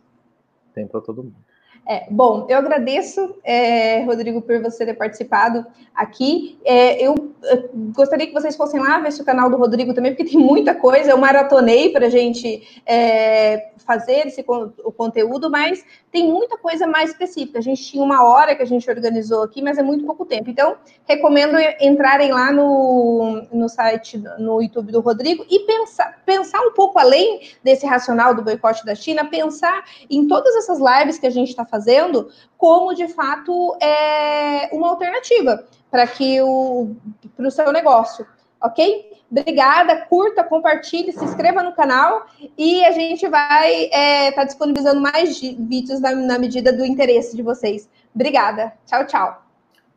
Tem 0.73 0.87
para 0.87 1.01
todo 1.01 1.25
mundo. 1.25 1.50
É, 1.91 2.07
bom, 2.09 2.47
eu 2.49 2.57
agradeço, 2.57 3.35
é, 3.43 4.05
Rodrigo, 4.05 4.41
por 4.41 4.63
você 4.63 4.87
ter 4.87 4.95
participado 4.95 5.67
aqui. 5.93 6.57
É, 6.65 7.05
eu, 7.05 7.17
eu, 7.43 7.69
gostaria 7.93 8.29
que 8.29 8.33
vocês 8.33 8.55
fossem 8.55 8.79
lá 8.79 9.01
ver 9.01 9.13
o 9.21 9.25
canal 9.25 9.51
do 9.51 9.57
Rodrigo 9.57 9.93
também, 9.93 10.15
porque 10.15 10.31
tem 10.31 10.39
muita 10.39 10.73
coisa. 10.73 11.11
Eu 11.11 11.19
maratonei 11.19 11.91
para 11.91 12.07
a 12.07 12.09
gente 12.09 12.81
é, 12.87 13.73
fazer 13.85 14.29
esse 14.29 14.45
o 14.85 14.93
conteúdo, 14.93 15.51
mas 15.51 15.85
tem 16.13 16.31
muita 16.31 16.57
coisa 16.57 16.87
mais 16.87 17.11
específica. 17.11 17.59
A 17.59 17.63
gente 17.63 17.83
tinha 17.83 18.05
uma 18.05 18.23
hora 18.23 18.55
que 18.55 18.63
a 18.63 18.67
gente 18.67 18.89
organizou 18.89 19.43
aqui, 19.43 19.61
mas 19.61 19.77
é 19.77 19.83
muito 19.83 20.07
pouco 20.07 20.25
tempo. 20.25 20.49
Então, 20.49 20.77
recomendo 21.09 21.57
entrarem 21.81 22.31
lá 22.31 22.53
no, 22.53 23.43
no 23.53 23.69
site, 23.69 24.17
no 24.39 24.63
YouTube 24.63 24.93
do 24.93 25.01
Rodrigo 25.01 25.45
e 25.51 25.61
pensar, 25.67 26.23
pensar 26.25 26.61
um 26.61 26.73
pouco 26.73 27.01
além 27.01 27.41
desse 27.65 27.85
racional 27.85 28.33
do 28.33 28.43
boicote 28.43 28.85
da 28.85 28.95
China, 28.95 29.25
pensar 29.25 29.85
em 30.09 30.29
todas 30.29 30.55
essas 30.55 30.79
lives 30.79 31.19
que 31.19 31.27
a 31.27 31.31
gente 31.31 31.49
está 31.49 31.65
fazendo 31.81 32.29
como, 32.59 32.95
de 32.95 33.09
fato, 33.09 33.75
é 33.81 34.69
uma 34.73 34.91
alternativa 34.91 35.65
para 35.91 36.07
que 36.07 36.41
o 36.43 36.95
para 37.37 37.49
o 37.49 37.51
seu 37.51 37.73
negócio, 37.73 38.27
ok? 38.63 39.11
Obrigada, 39.31 40.05
curta, 40.07 40.45
compartilhe, 40.45 41.13
se 41.13 41.25
inscreva 41.25 41.63
no 41.63 41.73
canal 41.73 42.27
e 42.59 42.85
a 42.85 42.91
gente 42.91 43.27
vai 43.29 43.85
estar 43.85 43.99
é, 43.99 44.33
tá 44.33 44.45
disponibilizando 44.45 45.01
mais 45.01 45.41
vídeos 45.41 46.01
na, 46.01 46.13
na 46.13 46.39
medida 46.39 46.73
do 46.73 46.85
interesse 46.85 47.37
de 47.37 47.43
vocês. 47.43 47.89
Obrigada. 48.15 48.73
Tchau, 48.87 49.07
tchau. 49.07 49.43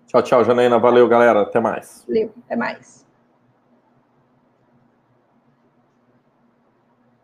Tchau, 0.08 0.22
tchau, 0.22 0.44
Janaína. 0.46 0.78
Valeu, 0.78 1.08
galera. 1.08 1.42
Até 1.42 1.60
mais. 1.60 2.06
Valeu, 2.08 2.32
até 2.46 2.56
mais. 2.56 3.03